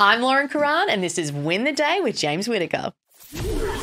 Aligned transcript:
I'm 0.00 0.22
Lauren 0.22 0.46
Karan, 0.48 0.88
and 0.90 1.02
this 1.02 1.18
is 1.18 1.32
Win 1.32 1.64
the 1.64 1.72
Day 1.72 1.98
with 2.00 2.16
James 2.16 2.46
Whitaker. 2.46 2.92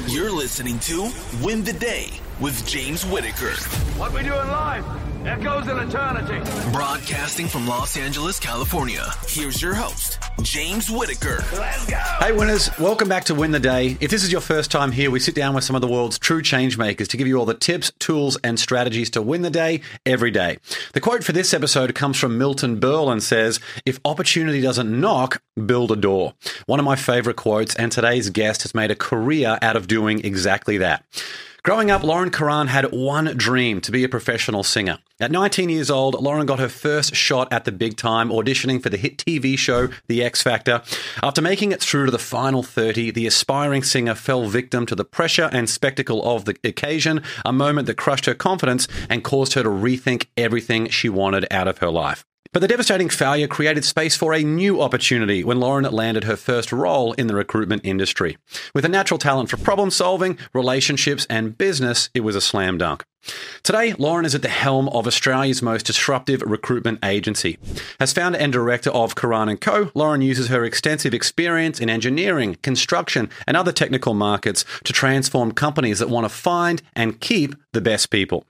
You're 0.08 0.32
listening 0.32 0.80
to 0.80 1.12
Win 1.44 1.66
the 1.66 1.74
Day 1.74 2.22
with 2.39 2.67
James 2.67 3.05
Whitaker. 3.05 3.51
What 3.98 4.14
we 4.14 4.21
do 4.21 4.33
in 4.33 4.48
life 4.50 4.85
echoes 5.25 5.67
in 5.67 5.77
eternity. 5.77 6.71
Broadcasting 6.71 7.48
from 7.48 7.66
Los 7.66 7.96
Angeles, 7.98 8.39
California. 8.39 9.04
Here's 9.27 9.61
your 9.61 9.73
host, 9.73 10.20
James 10.41 10.91
Whitaker. 10.91 11.43
Let's 11.54 11.86
go. 11.89 11.96
Hey, 11.96 12.34
winners, 12.34 12.70
welcome 12.78 13.07
back 13.07 13.24
to 13.25 13.36
Win 13.36 13.52
the 13.52 13.60
Day. 13.60 13.98
If 14.02 14.11
this 14.11 14.24
is 14.24 14.32
your 14.32 14.42
first 14.42 14.70
time 14.70 14.92
here, 14.92 15.10
we 15.10 15.20
sit 15.20 15.34
down 15.34 15.56
with 15.56 15.64
some 15.64 15.75
of 15.75 15.82
the 15.82 15.88
world's 15.88 16.20
true 16.20 16.42
change 16.42 16.78
makers 16.78 17.07
to 17.10 17.18
give 17.18 17.25
you 17.25 17.38
all 17.38 17.46
the 17.46 17.54
tips, 17.54 17.92
tools, 18.00 18.38
and 18.43 18.60
strategies 18.60 19.10
to 19.11 19.21
win 19.21 19.42
the 19.42 19.50
day 19.50 19.82
every 20.06 20.29
day. 20.32 20.57
The 20.93 21.02
quote 21.02 21.24
for 21.24 21.32
this 21.32 21.54
episode 21.54 21.96
comes 21.96 22.18
from 22.18 22.38
Milton 22.38 22.79
Berle 22.79 23.11
and 23.11 23.24
says, 23.24 23.60
If 23.86 24.00
opportunity 24.04 24.61
doesn't 24.61 25.00
knock, 25.00 25.42
build 25.65 25.92
a 25.92 25.96
door. 25.96 26.33
One 26.65 26.79
of 26.79 26.86
my 26.86 26.97
favorite 26.97 27.38
quotes, 27.38 27.75
and 27.75 27.92
today's 27.92 28.29
guest 28.29 28.64
has 28.64 28.75
made 28.75 28.92
a 28.92 28.96
career 28.96 29.57
out 29.61 29.78
of 29.78 29.88
doing 29.88 30.24
exactly 30.25 30.78
that. 30.79 31.06
Growing 31.65 31.89
up, 31.89 32.03
Lauren 32.03 32.29
Karan 32.29 32.67
had 32.67 32.91
one 32.91 33.25
dream 33.35 33.81
to 33.81 33.91
be 33.91 34.03
a 34.03 34.07
professional 34.07 34.61
singer. 34.61 34.99
At 35.19 35.31
19 35.31 35.67
years 35.69 35.89
old, 35.89 36.13
Lauren 36.21 36.45
got 36.45 36.59
her 36.59 36.69
first 36.69 37.15
shot 37.15 37.51
at 37.51 37.65
the 37.65 37.71
big 37.71 37.97
time, 37.97 38.29
auditioning 38.29 38.83
for 38.83 38.89
the 38.89 38.97
hit 38.97 39.17
TV 39.17 39.57
show 39.57 39.89
The 40.05 40.23
X 40.23 40.43
Factor. 40.43 40.83
After 41.23 41.41
making 41.41 41.71
it 41.71 41.81
through 41.81 42.05
to 42.05 42.11
the 42.11 42.20
final 42.20 42.61
30, 42.61 43.09
the 43.09 43.25
aspiring 43.25 43.81
singer 43.81 44.13
fell 44.13 44.45
victim 44.45 44.85
to 44.85 44.93
the 44.93 45.03
pressure 45.03 45.49
and 45.51 45.67
spectacle 45.67 46.23
of 46.23 46.45
the 46.45 46.55
occasion, 46.63 47.23
a 47.43 47.51
moment 47.51 47.87
that 47.87 47.97
crushed 47.97 48.27
her 48.27 48.35
confidence 48.35 48.87
and 49.09 49.23
caused 49.23 49.53
her 49.53 49.63
to 49.63 49.70
rethink 49.70 50.27
everything 50.37 50.87
she 50.89 51.09
wanted 51.09 51.47
out 51.49 51.67
of 51.67 51.79
her 51.79 51.89
life. 51.89 52.23
But 52.55 52.61
the 52.61 52.69
devastating 52.69 53.09
failure 53.09 53.49
created 53.49 53.83
space 53.83 54.15
for 54.15 54.33
a 54.33 54.41
new 54.41 54.81
opportunity 54.81 55.43
when 55.43 55.59
Lauren 55.59 55.83
landed 55.91 56.23
her 56.23 56.37
first 56.37 56.71
role 56.71 57.11
in 57.11 57.27
the 57.27 57.35
recruitment 57.35 57.81
industry. 57.83 58.37
With 58.73 58.85
a 58.85 58.87
natural 58.87 59.17
talent 59.17 59.49
for 59.49 59.57
problem 59.57 59.91
solving, 59.91 60.37
relationships, 60.53 61.27
and 61.29 61.57
business, 61.57 62.09
it 62.13 62.21
was 62.21 62.34
a 62.34 62.39
slam 62.39 62.77
dunk. 62.77 63.03
Today, 63.63 63.93
Lauren 63.98 64.26
is 64.26 64.36
at 64.36 64.42
the 64.42 64.48
helm 64.48 64.90
of 64.90 65.08
Australia's 65.08 65.62
most 65.62 65.88
disruptive 65.88 66.44
recruitment 66.44 67.04
agency. 67.04 67.58
As 68.00 68.14
founder 68.14 68.38
and 68.38 68.54
director 68.54 68.92
of 68.92 69.16
Karan 69.16 69.56
& 69.58 69.58
Co., 69.58 69.90
Lauren 69.95 70.22
uses 70.22 70.50
her 70.50 70.64
extensive 70.64 71.14
experience 71.14 71.80
in 71.80 71.90
engineering, 71.90 72.58
construction, 72.62 73.30
and 73.48 73.58
other 73.58 73.72
technical 73.72 74.14
markets 74.14 74.66
to 74.84 74.94
transform 74.94 75.52
companies 75.52 76.00
that 76.00 76.09
want 76.09 76.26
to 76.26 76.30
find 76.30 76.84
and 76.96 77.20
keep 77.20 77.56
the 77.72 77.81
best 77.81 78.09
people. 78.09 78.46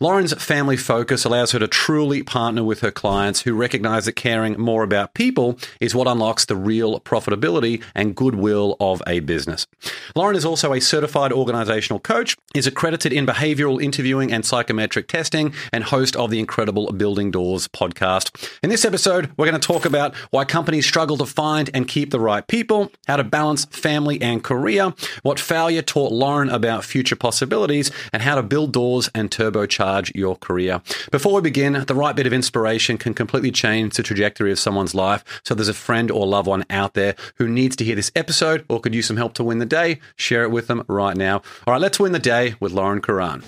Lauren's 0.00 0.34
family 0.34 0.76
focus 0.76 1.24
allows 1.24 1.52
her 1.52 1.58
to 1.58 1.68
truly 1.68 2.22
partner 2.22 2.62
with 2.62 2.80
her 2.80 2.90
clients 2.90 3.42
who 3.42 3.54
recognize 3.54 4.04
that 4.04 4.12
caring 4.12 4.60
more 4.60 4.82
about 4.82 5.14
people 5.14 5.58
is 5.80 5.94
what 5.94 6.06
unlocks 6.06 6.44
the 6.44 6.56
real 6.56 7.00
profitability 7.00 7.82
and 7.94 8.14
goodwill 8.14 8.76
of 8.80 9.02
a 9.06 9.20
business. 9.20 9.66
Lauren 10.14 10.36
is 10.36 10.44
also 10.44 10.72
a 10.72 10.80
certified 10.80 11.32
organizational 11.32 12.00
coach, 12.00 12.36
is 12.54 12.66
accredited 12.66 13.12
in 13.12 13.24
behavioral 13.24 13.82
interviewing 13.82 14.15
and 14.24 14.44
psychometric 14.44 15.08
testing, 15.08 15.52
and 15.72 15.84
host 15.84 16.16
of 16.16 16.30
the 16.30 16.38
incredible 16.38 16.90
Building 16.92 17.30
Doors 17.30 17.68
podcast. 17.68 18.50
In 18.62 18.70
this 18.70 18.84
episode, 18.84 19.30
we're 19.36 19.46
going 19.46 19.60
to 19.60 19.66
talk 19.66 19.84
about 19.84 20.14
why 20.30 20.44
companies 20.44 20.86
struggle 20.86 21.16
to 21.18 21.26
find 21.26 21.70
and 21.74 21.86
keep 21.86 22.10
the 22.10 22.20
right 22.20 22.46
people, 22.46 22.90
how 23.06 23.16
to 23.16 23.24
balance 23.24 23.66
family 23.66 24.20
and 24.22 24.42
career, 24.42 24.94
what 25.22 25.38
failure 25.38 25.82
taught 25.82 26.12
Lauren 26.12 26.48
about 26.48 26.84
future 26.84 27.16
possibilities, 27.16 27.90
and 28.12 28.22
how 28.22 28.34
to 28.34 28.42
build 28.42 28.72
doors 28.72 29.10
and 29.14 29.30
turbocharge 29.30 30.10
your 30.14 30.36
career. 30.36 30.80
Before 31.10 31.34
we 31.34 31.42
begin, 31.42 31.84
the 31.86 31.94
right 31.94 32.16
bit 32.16 32.26
of 32.26 32.32
inspiration 32.32 32.98
can 32.98 33.14
completely 33.14 33.50
change 33.50 33.96
the 33.96 34.02
trajectory 34.02 34.50
of 34.52 34.58
someone's 34.58 34.94
life. 34.94 35.24
So 35.44 35.54
there's 35.54 35.68
a 35.68 35.74
friend 35.74 36.10
or 36.10 36.26
loved 36.26 36.48
one 36.48 36.64
out 36.70 36.94
there 36.94 37.14
who 37.36 37.48
needs 37.48 37.76
to 37.76 37.84
hear 37.84 37.96
this 37.96 38.12
episode 38.16 38.64
or 38.68 38.80
could 38.80 38.94
use 38.94 39.06
some 39.06 39.16
help 39.16 39.34
to 39.34 39.44
win 39.44 39.58
the 39.58 39.66
day, 39.66 40.00
share 40.16 40.42
it 40.42 40.50
with 40.50 40.66
them 40.66 40.84
right 40.88 41.16
now. 41.16 41.42
All 41.66 41.72
right, 41.72 41.80
let's 41.80 42.00
win 42.00 42.12
the 42.12 42.18
day 42.18 42.54
with 42.60 42.72
Lauren 42.72 43.00
Karan. 43.00 43.42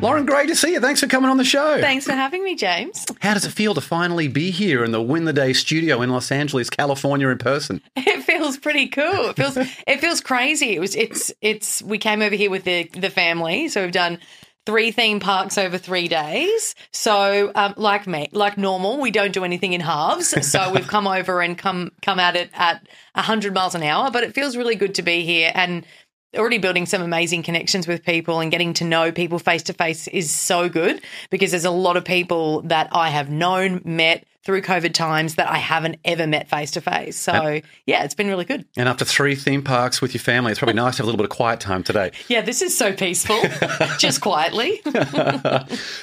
Lauren, 0.00 0.24
great 0.24 0.48
to 0.48 0.56
see 0.56 0.72
you. 0.72 0.80
Thanks 0.80 1.00
for 1.00 1.06
coming 1.08 1.28
on 1.30 1.36
the 1.36 1.44
show. 1.44 1.78
Thanks 1.78 2.06
for 2.06 2.12
having 2.12 2.42
me, 2.42 2.54
James. 2.54 3.04
How 3.20 3.34
does 3.34 3.44
it 3.44 3.50
feel 3.50 3.74
to 3.74 3.82
finally 3.82 4.28
be 4.28 4.50
here 4.50 4.82
in 4.82 4.92
the 4.92 5.02
Win 5.02 5.26
the 5.26 5.32
Day 5.34 5.52
studio 5.52 6.00
in 6.00 6.08
Los 6.08 6.32
Angeles, 6.32 6.70
California 6.70 7.28
in 7.28 7.38
person? 7.38 7.82
It 8.10 8.24
feels 8.24 8.56
pretty 8.58 8.88
cool. 8.88 9.30
It 9.30 9.36
feels 9.36 9.56
it 9.56 10.00
feels 10.00 10.20
crazy. 10.20 10.74
It 10.74 10.80
was 10.80 10.94
it's 10.94 11.32
it's 11.42 11.82
we 11.82 11.98
came 11.98 12.22
over 12.22 12.34
here 12.34 12.50
with 12.50 12.64
the 12.64 12.84
the 12.84 13.10
family, 13.10 13.68
so 13.68 13.82
we've 13.82 13.92
done 13.92 14.18
three 14.66 14.90
theme 14.90 15.20
parks 15.20 15.58
over 15.58 15.78
three 15.78 16.08
days. 16.08 16.74
So, 16.92 17.50
um, 17.54 17.74
like 17.76 18.06
me, 18.06 18.28
like 18.32 18.58
normal, 18.58 19.00
we 19.00 19.10
don't 19.10 19.32
do 19.32 19.44
anything 19.44 19.72
in 19.72 19.80
halves. 19.80 20.46
So 20.46 20.70
we've 20.74 20.88
come 20.88 21.06
over 21.06 21.40
and 21.40 21.56
come 21.56 21.92
come 22.02 22.18
at 22.18 22.36
it 22.36 22.50
at 22.54 22.86
hundred 23.14 23.54
miles 23.54 23.74
an 23.74 23.82
hour. 23.82 24.10
But 24.10 24.24
it 24.24 24.34
feels 24.34 24.56
really 24.56 24.76
good 24.76 24.94
to 24.96 25.02
be 25.02 25.24
here 25.24 25.52
and 25.54 25.84
already 26.36 26.58
building 26.58 26.86
some 26.86 27.02
amazing 27.02 27.42
connections 27.42 27.88
with 27.88 28.04
people 28.04 28.40
and 28.40 28.50
getting 28.50 28.72
to 28.74 28.84
know 28.84 29.10
people 29.10 29.38
face 29.38 29.64
to 29.64 29.72
face 29.72 30.06
is 30.08 30.30
so 30.30 30.68
good 30.68 31.00
because 31.30 31.50
there's 31.50 31.64
a 31.64 31.70
lot 31.70 31.96
of 31.96 32.04
people 32.04 32.62
that 32.62 32.88
I 32.92 33.10
have 33.10 33.30
known, 33.30 33.80
met 33.84 34.24
through 34.42 34.62
COVID 34.62 34.94
times 34.94 35.34
that 35.34 35.50
I 35.50 35.58
haven't 35.58 35.98
ever 36.04 36.26
met 36.26 36.48
face 36.48 36.70
to 36.72 36.80
face. 36.80 37.16
So, 37.16 37.60
yeah, 37.86 38.04
it's 38.04 38.14
been 38.14 38.28
really 38.28 38.44
good. 38.46 38.64
And 38.76 38.88
after 38.88 39.04
three 39.04 39.34
theme 39.34 39.62
parks 39.62 40.00
with 40.00 40.14
your 40.14 40.20
family, 40.20 40.50
it's 40.52 40.58
probably 40.58 40.74
nice 40.74 40.96
to 40.96 41.02
have 41.02 41.04
a 41.04 41.06
little 41.06 41.18
bit 41.18 41.30
of 41.30 41.36
quiet 41.36 41.60
time 41.60 41.82
today. 41.82 42.12
Yeah, 42.28 42.42
this 42.42 42.62
is 42.62 42.76
so 42.76 42.92
peaceful, 42.92 43.40
just 43.98 44.20
quietly. 44.20 44.80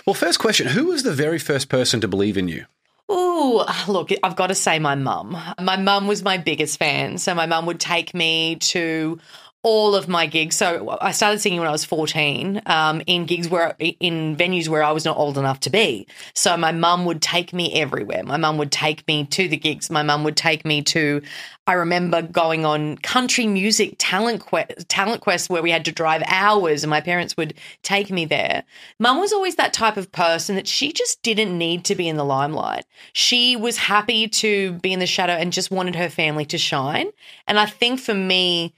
Well, 0.05 0.13
first 0.13 0.39
question 0.39 0.67
Who 0.67 0.87
was 0.87 1.03
the 1.03 1.13
very 1.13 1.39
first 1.39 1.69
person 1.69 2.01
to 2.01 2.07
believe 2.07 2.37
in 2.37 2.47
you? 2.47 2.65
Oh, 3.09 3.65
look, 3.87 4.09
I've 4.23 4.35
got 4.35 4.47
to 4.47 4.55
say 4.55 4.79
my 4.79 4.95
mum. 4.95 5.37
My 5.61 5.77
mum 5.77 6.07
was 6.07 6.23
my 6.23 6.37
biggest 6.37 6.77
fan. 6.77 7.17
So 7.17 7.33
my 7.33 7.45
mum 7.45 7.65
would 7.67 7.79
take 7.79 8.13
me 8.13 8.57
to 8.57 9.19
all 9.67 9.95
of 9.95 10.07
my 10.07 10.25
gigs. 10.25 10.55
So 10.55 10.97
I 11.01 11.11
started 11.11 11.41
singing 11.41 11.59
when 11.59 11.67
I 11.67 11.73
was 11.73 11.83
14 11.83 12.61
um, 12.67 13.01
in 13.05 13.25
gigs 13.25 13.49
where, 13.49 13.75
in 13.79 14.37
venues 14.37 14.69
where 14.69 14.81
I 14.81 14.93
was 14.93 15.03
not 15.03 15.17
old 15.17 15.37
enough 15.37 15.59
to 15.61 15.69
be. 15.69 16.07
So 16.33 16.55
my 16.55 16.71
mum 16.71 17.03
would 17.03 17.21
take 17.21 17.51
me 17.51 17.73
everywhere. 17.73 18.23
My 18.23 18.37
mum 18.37 18.57
would 18.59 18.71
take 18.71 19.05
me 19.09 19.25
to 19.25 19.49
the 19.49 19.57
gigs. 19.57 19.89
My 19.89 20.03
mum 20.03 20.23
would 20.23 20.37
take 20.37 20.63
me 20.63 20.83
to, 20.83 21.21
I 21.67 21.73
remember 21.73 22.21
going 22.21 22.63
on 22.63 22.95
country 22.99 23.45
music 23.45 23.95
talent 23.97 24.39
quest, 24.39 24.87
talent 24.87 25.19
quest 25.19 25.49
where 25.49 25.61
we 25.61 25.71
had 25.71 25.83
to 25.83 25.91
drive 25.91 26.23
hours 26.27 26.85
and 26.85 26.89
my 26.89 27.01
parents 27.01 27.35
would 27.35 27.53
take 27.83 28.09
me 28.09 28.23
there. 28.23 28.63
Mum 29.01 29.19
was 29.19 29.33
always 29.33 29.55
that 29.55 29.73
type 29.73 29.97
of 29.97 30.09
person 30.13 30.55
that 30.55 30.69
she 30.69 30.93
just 30.93 31.21
didn't 31.23 31.57
need 31.57 31.83
to 31.83 31.95
be 31.95 32.07
in 32.07 32.15
the 32.15 32.23
limelight. 32.23 32.85
She 33.11 33.57
was 33.57 33.75
happy 33.75 34.29
to 34.29 34.71
be 34.79 34.93
in 34.93 34.99
the 34.99 35.05
shadow 35.05 35.33
and 35.33 35.51
just 35.51 35.71
wanted 35.71 35.97
her 35.97 36.09
family 36.09 36.45
to 36.45 36.57
shine. 36.57 37.07
And 37.49 37.59
I 37.59 37.65
think 37.65 37.99
for 37.99 38.13
me, 38.13 38.73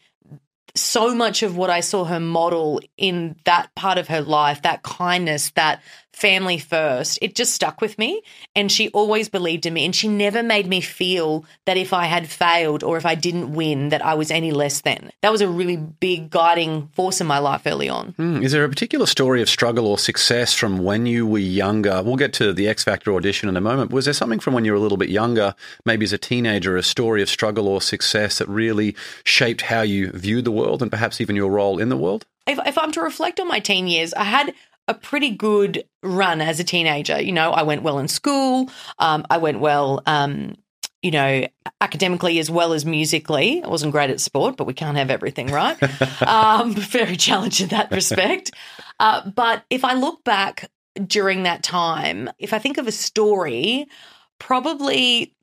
so 0.75 1.13
much 1.15 1.43
of 1.43 1.57
what 1.57 1.69
I 1.69 1.79
saw 1.79 2.05
her 2.05 2.19
model 2.19 2.81
in 2.97 3.35
that 3.45 3.73
part 3.75 3.97
of 3.97 4.07
her 4.07 4.21
life, 4.21 4.61
that 4.63 4.83
kindness, 4.83 5.51
that 5.51 5.81
family 6.13 6.57
first, 6.57 7.19
it 7.21 7.35
just 7.35 7.53
stuck 7.53 7.81
with 7.81 7.97
me. 7.97 8.21
And 8.55 8.71
she 8.71 8.89
always 8.89 9.29
believed 9.29 9.65
in 9.65 9.73
me. 9.73 9.85
And 9.85 9.95
she 9.95 10.07
never 10.07 10.43
made 10.43 10.67
me 10.67 10.81
feel 10.81 11.45
that 11.65 11.77
if 11.77 11.93
I 11.93 12.05
had 12.05 12.27
failed 12.27 12.83
or 12.83 12.97
if 12.97 13.05
I 13.05 13.15
didn't 13.15 13.53
win, 13.53 13.89
that 13.89 14.03
I 14.03 14.13
was 14.15 14.31
any 14.31 14.51
less 14.51 14.81
than. 14.81 15.11
That 15.21 15.31
was 15.31 15.41
a 15.41 15.47
really 15.47 15.77
big 15.77 16.29
guiding 16.29 16.89
force 16.93 17.21
in 17.21 17.27
my 17.27 17.39
life 17.39 17.61
early 17.65 17.89
on. 17.89 18.13
Hmm, 18.17 18.43
Is 18.43 18.51
there 18.51 18.63
a 18.63 18.69
particular 18.69 19.05
story 19.05 19.41
of 19.41 19.49
struggle 19.49 19.87
or 19.87 19.97
success 19.97 20.53
from 20.53 20.79
when 20.79 21.05
you 21.05 21.25
were 21.25 21.39
younger? 21.39 22.01
We'll 22.03 22.15
get 22.15 22.33
to 22.33 22.53
the 22.53 22.67
X 22.67 22.83
Factor 22.83 23.13
audition 23.13 23.49
in 23.49 23.57
a 23.57 23.61
moment. 23.61 23.91
Was 23.91 24.05
there 24.05 24.13
something 24.13 24.39
from 24.39 24.53
when 24.53 24.65
you 24.65 24.71
were 24.71 24.77
a 24.77 24.81
little 24.81 24.97
bit 24.97 25.09
younger, 25.09 25.55
maybe 25.85 26.03
as 26.03 26.13
a 26.13 26.17
teenager, 26.17 26.75
a 26.75 26.83
story 26.83 27.21
of 27.21 27.29
struggle 27.29 27.67
or 27.67 27.81
success 27.81 28.39
that 28.39 28.49
really 28.49 28.95
shaped 29.23 29.61
how 29.61 29.81
you 29.81 30.11
viewed 30.11 30.45
the 30.45 30.51
world 30.51 30.81
and 30.81 30.91
perhaps 30.91 31.21
even 31.21 31.35
your 31.35 31.51
role 31.51 31.79
in 31.79 31.89
the 31.89 31.97
world? 31.97 32.25
if, 32.49 32.59
if 32.65 32.77
I'm 32.77 32.91
to 32.93 33.01
reflect 33.01 33.39
on 33.39 33.47
my 33.47 33.59
teen 33.59 33.87
years, 33.87 34.13
I 34.13 34.23
had 34.23 34.53
a 34.89 34.93
pretty 34.95 35.29
good 35.29 35.85
run 36.01 36.41
as 36.41 36.59
a 36.59 36.63
teenager. 36.63 37.21
You 37.21 37.31
know, 37.31 37.51
I 37.51 37.63
went 37.63 37.83
well 37.83 37.99
in 37.99 38.07
school. 38.07 38.69
Um, 38.97 39.25
I 39.29 39.37
went 39.37 39.59
well, 39.59 40.01
um, 40.07 40.55
you 41.03 41.11
know, 41.11 41.47
academically 41.79 42.39
as 42.39 42.49
well 42.49 42.73
as 42.73 42.85
musically. 42.85 43.63
I 43.63 43.67
wasn't 43.67 43.91
great 43.91 44.09
at 44.09 44.19
sport, 44.19 44.57
but 44.57 44.65
we 44.65 44.73
can't 44.73 44.97
have 44.97 45.11
everything, 45.11 45.47
right? 45.47 45.77
um, 46.27 46.73
very 46.73 47.15
challenged 47.15 47.61
in 47.61 47.69
that 47.69 47.91
respect. 47.91 48.51
Uh, 48.99 49.29
but 49.29 49.63
if 49.69 49.85
I 49.85 49.93
look 49.93 50.23
back 50.23 50.69
during 51.05 51.43
that 51.43 51.61
time, 51.61 52.29
if 52.39 52.51
I 52.51 52.59
think 52.59 52.79
of 52.79 52.87
a 52.87 52.91
story, 52.91 53.85
probably 54.39 55.35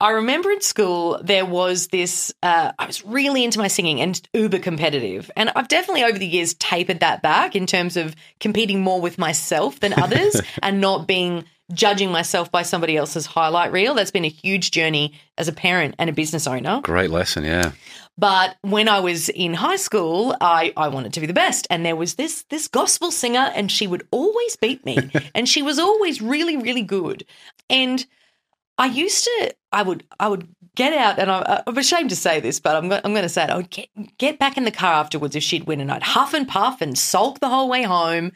I 0.00 0.10
remember 0.10 0.50
in 0.50 0.60
school 0.60 1.20
there 1.22 1.46
was 1.46 1.88
this. 1.88 2.32
Uh, 2.42 2.72
I 2.78 2.86
was 2.86 3.04
really 3.04 3.44
into 3.44 3.58
my 3.58 3.68
singing 3.68 4.00
and 4.00 4.20
uber 4.34 4.58
competitive, 4.58 5.30
and 5.36 5.50
I've 5.54 5.68
definitely 5.68 6.04
over 6.04 6.18
the 6.18 6.26
years 6.26 6.54
tapered 6.54 7.00
that 7.00 7.22
back 7.22 7.54
in 7.54 7.66
terms 7.66 7.96
of 7.96 8.14
competing 8.40 8.80
more 8.80 9.00
with 9.00 9.18
myself 9.18 9.80
than 9.80 9.92
others, 9.94 10.40
and 10.62 10.80
not 10.80 11.06
being 11.06 11.44
judging 11.72 12.10
myself 12.10 12.50
by 12.52 12.62
somebody 12.62 12.96
else's 12.96 13.24
highlight 13.24 13.72
reel. 13.72 13.94
That's 13.94 14.10
been 14.10 14.24
a 14.24 14.28
huge 14.28 14.70
journey 14.70 15.14
as 15.38 15.48
a 15.48 15.52
parent 15.52 15.94
and 15.98 16.10
a 16.10 16.12
business 16.12 16.46
owner. 16.46 16.80
Great 16.82 17.10
lesson, 17.10 17.44
yeah. 17.44 17.72
But 18.18 18.56
when 18.60 18.88
I 18.88 19.00
was 19.00 19.28
in 19.28 19.54
high 19.54 19.76
school, 19.76 20.36
I, 20.40 20.72
I 20.76 20.88
wanted 20.88 21.14
to 21.14 21.20
be 21.20 21.26
the 21.26 21.32
best. 21.32 21.66
And 21.70 21.84
there 21.84 21.96
was 21.96 22.14
this 22.14 22.42
this 22.50 22.68
gospel 22.68 23.10
singer, 23.10 23.50
and 23.54 23.70
she 23.70 23.86
would 23.86 24.06
always 24.10 24.56
beat 24.56 24.84
me. 24.84 24.98
and 25.34 25.48
she 25.48 25.62
was 25.62 25.78
always 25.78 26.20
really, 26.20 26.56
really 26.56 26.82
good. 26.82 27.24
And 27.70 28.04
I 28.76 28.86
used 28.86 29.24
to, 29.24 29.54
I 29.72 29.82
would, 29.82 30.04
I 30.18 30.28
would 30.28 30.48
get 30.74 30.92
out, 30.92 31.18
and 31.18 31.30
I, 31.30 31.62
I'm 31.66 31.78
ashamed 31.78 32.10
to 32.10 32.16
say 32.16 32.40
this, 32.40 32.58
but 32.58 32.76
I'm, 32.76 32.90
I'm 32.90 33.12
going 33.12 33.22
to 33.22 33.28
say 33.28 33.44
it. 33.44 33.50
I 33.50 33.56
would 33.56 33.70
get, 33.70 33.88
get 34.18 34.38
back 34.38 34.56
in 34.56 34.64
the 34.64 34.70
car 34.70 34.94
afterwards 34.94 35.36
if 35.36 35.42
she'd 35.42 35.66
win, 35.66 35.80
and 35.80 35.92
I'd 35.92 36.02
huff 36.02 36.34
and 36.34 36.48
puff 36.48 36.80
and 36.80 36.98
sulk 36.98 37.40
the 37.40 37.48
whole 37.48 37.68
way 37.68 37.82
home. 37.82 38.32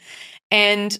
And 0.49 0.97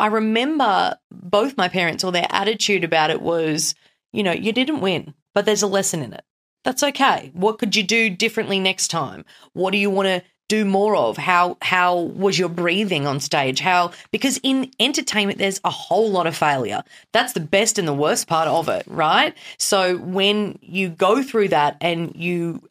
I 0.00 0.06
remember 0.06 0.96
both 1.10 1.56
my 1.56 1.68
parents 1.68 2.04
or 2.04 2.12
their 2.12 2.26
attitude 2.30 2.84
about 2.84 3.10
it 3.10 3.22
was, 3.22 3.74
you 4.12 4.22
know, 4.22 4.32
you 4.32 4.52
didn't 4.52 4.80
win, 4.80 5.14
but 5.34 5.44
there's 5.44 5.62
a 5.62 5.68
lesson 5.68 6.02
in 6.02 6.12
it. 6.12 6.24
That's 6.64 6.82
okay. 6.82 7.30
What 7.34 7.58
could 7.58 7.76
you 7.76 7.82
do 7.82 8.08
differently 8.10 8.58
next 8.58 8.88
time? 8.88 9.24
What 9.52 9.70
do 9.72 9.78
you 9.78 9.90
want 9.90 10.06
to 10.06 10.22
do 10.48 10.64
more 10.64 10.96
of? 10.96 11.16
How 11.16 11.56
how 11.62 11.98
was 11.98 12.38
your 12.38 12.48
breathing 12.48 13.06
on 13.06 13.20
stage? 13.20 13.60
How 13.60 13.92
because 14.10 14.38
in 14.42 14.70
entertainment 14.78 15.38
there's 15.38 15.60
a 15.64 15.70
whole 15.70 16.10
lot 16.10 16.26
of 16.26 16.36
failure. 16.36 16.82
That's 17.12 17.32
the 17.32 17.40
best 17.40 17.78
and 17.78 17.88
the 17.88 17.94
worst 17.94 18.26
part 18.26 18.48
of 18.48 18.68
it, 18.68 18.84
right? 18.86 19.34
So 19.58 19.96
when 19.98 20.58
you 20.60 20.88
go 20.88 21.22
through 21.22 21.48
that 21.48 21.76
and 21.80 22.14
you 22.14 22.68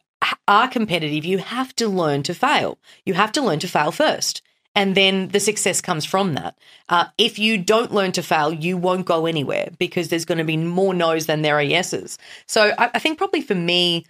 are 0.48 0.68
competitive, 0.68 1.24
you 1.24 1.38
have 1.38 1.74
to 1.76 1.88
learn 1.88 2.22
to 2.24 2.34
fail. 2.34 2.78
You 3.04 3.14
have 3.14 3.32
to 3.32 3.42
learn 3.42 3.58
to 3.60 3.68
fail 3.68 3.92
first 3.92 4.42
and 4.74 4.94
then 4.96 5.28
the 5.28 5.40
success 5.40 5.80
comes 5.80 6.04
from 6.04 6.34
that. 6.34 6.56
Uh, 6.88 7.06
if 7.16 7.38
you 7.38 7.58
don't 7.58 7.92
learn 7.92 8.12
to 8.12 8.22
fail, 8.22 8.52
you 8.52 8.76
won't 8.76 9.06
go 9.06 9.26
anywhere 9.26 9.68
because 9.78 10.08
there's 10.08 10.24
going 10.24 10.38
to 10.38 10.44
be 10.44 10.56
more 10.56 10.92
no's 10.92 11.26
than 11.26 11.42
there 11.42 11.56
are 11.56 11.62
yeses. 11.62 12.18
So 12.46 12.72
I, 12.76 12.90
I 12.94 12.98
think 12.98 13.18
probably 13.18 13.40
for 13.40 13.54
me, 13.54 14.04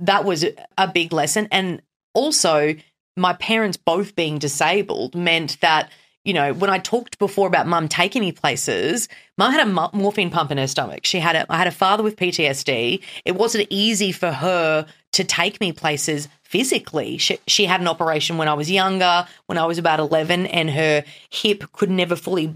that 0.00 0.24
was 0.24 0.44
a 0.76 0.88
big 0.88 1.12
lesson. 1.12 1.48
And 1.50 1.80
also, 2.12 2.74
my 3.20 3.34
parents 3.34 3.76
both 3.76 4.16
being 4.16 4.38
disabled 4.38 5.14
meant 5.14 5.60
that 5.60 5.90
you 6.24 6.34
know, 6.34 6.52
when 6.52 6.68
I 6.68 6.78
talked 6.78 7.18
before 7.18 7.48
about 7.48 7.66
mum 7.66 7.88
taking 7.88 8.20
me 8.20 8.30
places, 8.30 9.08
mum 9.38 9.52
had 9.52 9.66
a 9.66 9.96
morphine 9.96 10.28
pump 10.28 10.50
in 10.50 10.58
her 10.58 10.66
stomach. 10.66 11.06
She 11.06 11.18
had 11.18 11.34
a, 11.34 11.50
I 11.50 11.56
had 11.56 11.66
a 11.66 11.72
father 11.72 12.02
with 12.02 12.16
PTSD. 12.16 13.02
It 13.24 13.32
wasn't 13.32 13.66
easy 13.70 14.12
for 14.12 14.30
her 14.30 14.86
to 15.12 15.24
take 15.24 15.60
me 15.62 15.72
places 15.72 16.28
physically. 16.42 17.16
She, 17.16 17.38
she 17.46 17.64
had 17.64 17.80
an 17.80 17.88
operation 17.88 18.36
when 18.36 18.48
I 18.48 18.54
was 18.54 18.70
younger, 18.70 19.26
when 19.46 19.56
I 19.56 19.64
was 19.64 19.78
about 19.78 19.98
11, 19.98 20.46
and 20.46 20.70
her 20.70 21.04
hip 21.30 21.72
could 21.72 21.90
never 21.90 22.16
fully 22.16 22.54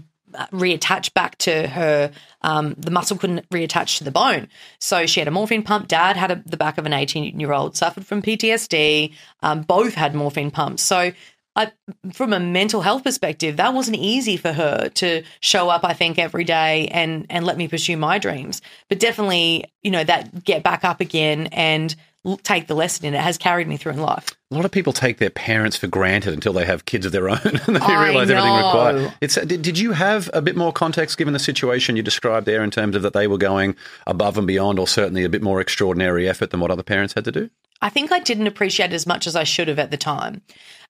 reattach 0.51 1.13
back 1.13 1.37
to 1.39 1.67
her 1.67 2.11
um, 2.41 2.75
the 2.77 2.91
muscle 2.91 3.17
couldn't 3.17 3.49
reattach 3.49 3.97
to 3.97 4.03
the 4.03 4.11
bone. 4.11 4.47
So 4.79 5.05
she 5.05 5.19
had 5.19 5.27
a 5.27 5.31
morphine 5.31 5.63
pump. 5.63 5.87
Dad 5.87 6.15
had 6.15 6.31
a, 6.31 6.43
the 6.45 6.57
back 6.57 6.77
of 6.77 6.85
an 6.85 6.93
18 6.93 7.39
year 7.39 7.51
old 7.51 7.75
suffered 7.75 8.05
from 8.05 8.21
ptsd 8.21 9.13
um, 9.41 9.61
both 9.61 9.95
had 9.95 10.13
morphine 10.13 10.51
pumps. 10.51 10.83
So 10.83 11.11
I, 11.55 11.71
from 12.11 12.33
a 12.33 12.39
mental 12.39 12.81
health 12.81 13.03
perspective, 13.03 13.57
that 13.57 13.73
wasn't 13.73 13.97
easy 13.97 14.35
for 14.35 14.51
her 14.51 14.89
to 14.89 15.23
show 15.39 15.69
up, 15.69 15.85
I 15.85 15.93
think, 15.93 16.19
every 16.19 16.43
day 16.43 16.87
and 16.89 17.25
and 17.29 17.45
let 17.45 17.57
me 17.57 17.67
pursue 17.67 17.95
my 17.95 18.19
dreams. 18.19 18.61
But 18.89 18.99
definitely, 18.99 19.65
you 19.81 19.91
know, 19.91 20.03
that 20.03 20.43
get 20.43 20.63
back 20.63 20.83
up 20.83 20.99
again 20.99 21.47
and 21.47 21.95
take 22.43 22.67
the 22.67 22.75
lesson 22.75 23.05
in 23.05 23.13
it 23.13 23.21
has 23.21 23.37
carried 23.37 23.67
me 23.67 23.77
through 23.77 23.93
in 23.93 24.01
life. 24.01 24.29
A 24.51 24.55
lot 24.55 24.65
of 24.65 24.71
people 24.71 24.93
take 24.93 25.17
their 25.17 25.29
parents 25.29 25.77
for 25.77 25.87
granted 25.87 26.33
until 26.33 26.53
they 26.53 26.65
have 26.65 26.85
kids 26.85 27.05
of 27.05 27.11
their 27.11 27.29
own 27.29 27.39
and 27.43 27.75
they 27.75 27.79
I 27.79 28.07
realize 28.07 28.29
know. 28.29 28.35
everything 28.35 28.55
required. 28.57 29.13
It's, 29.21 29.35
did, 29.35 29.61
did 29.61 29.77
you 29.77 29.91
have 29.91 30.29
a 30.33 30.41
bit 30.41 30.55
more 30.55 30.73
context 30.73 31.17
given 31.17 31.33
the 31.33 31.39
situation 31.39 31.95
you 31.95 32.03
described 32.03 32.45
there 32.45 32.63
in 32.63 32.71
terms 32.71 32.95
of 32.95 33.01
that 33.03 33.13
they 33.13 33.27
were 33.27 33.37
going 33.37 33.75
above 34.07 34.37
and 34.37 34.47
beyond 34.47 34.79
or 34.79 34.87
certainly 34.87 35.23
a 35.23 35.29
bit 35.29 35.41
more 35.41 35.61
extraordinary 35.61 36.27
effort 36.27 36.51
than 36.51 36.59
what 36.59 36.71
other 36.71 36.83
parents 36.83 37.13
had 37.13 37.25
to 37.25 37.31
do? 37.31 37.49
I 37.81 37.89
think 37.89 38.11
I 38.11 38.19
didn't 38.19 38.47
appreciate 38.47 38.91
it 38.91 38.95
as 38.95 39.05
much 39.05 39.27
as 39.27 39.35
I 39.35 39.43
should 39.43 39.67
have 39.67 39.79
at 39.79 39.91
the 39.91 39.97
time. 39.97 40.41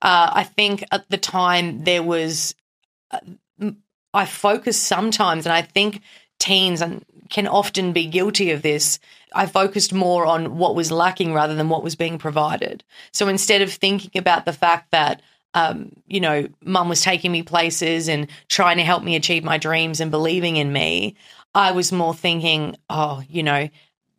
Uh, 0.02 0.30
I 0.34 0.44
think 0.44 0.84
at 0.92 1.10
the 1.10 1.18
time 1.18 1.84
there 1.84 2.04
was, 2.04 2.56
uh, 3.12 3.20
I 4.14 4.26
focused 4.26 4.84
sometimes, 4.84 5.46
and 5.46 5.54
I 5.54 5.62
think 5.62 6.02
teens 6.40 6.82
and 6.82 7.04
can 7.30 7.48
often 7.48 7.92
be 7.92 8.06
guilty 8.06 8.52
of 8.52 8.62
this. 8.62 9.00
I 9.36 9.46
focused 9.46 9.94
more 9.94 10.26
on 10.26 10.58
what 10.58 10.76
was 10.76 10.92
lacking 10.92 11.34
rather 11.34 11.54
than 11.56 11.70
what 11.70 11.84
was 11.84 11.96
being 11.96 12.18
provided. 12.18 12.84
So 13.12 13.28
instead 13.28 13.62
of 13.62 13.72
thinking 13.72 14.12
about 14.16 14.46
the 14.46 14.54
fact 14.54 14.92
that, 14.92 15.22
um, 15.54 15.92
you 16.08 16.22
know, 16.22 16.48
mum 16.64 16.90
was 16.90 17.02
taking 17.02 17.32
me 17.32 17.44
places 17.44 18.08
and 18.08 18.28
trying 18.48 18.78
to 18.78 18.84
help 18.84 19.04
me 19.04 19.16
achieve 19.16 19.44
my 19.44 19.58
dreams 19.58 20.00
and 20.00 20.10
believing 20.10 20.56
in 20.56 20.72
me, 20.72 21.16
I 21.54 21.72
was 21.72 21.92
more 21.92 22.14
thinking, 22.14 22.76
oh, 22.90 23.24
you 23.30 23.44
know, 23.44 23.70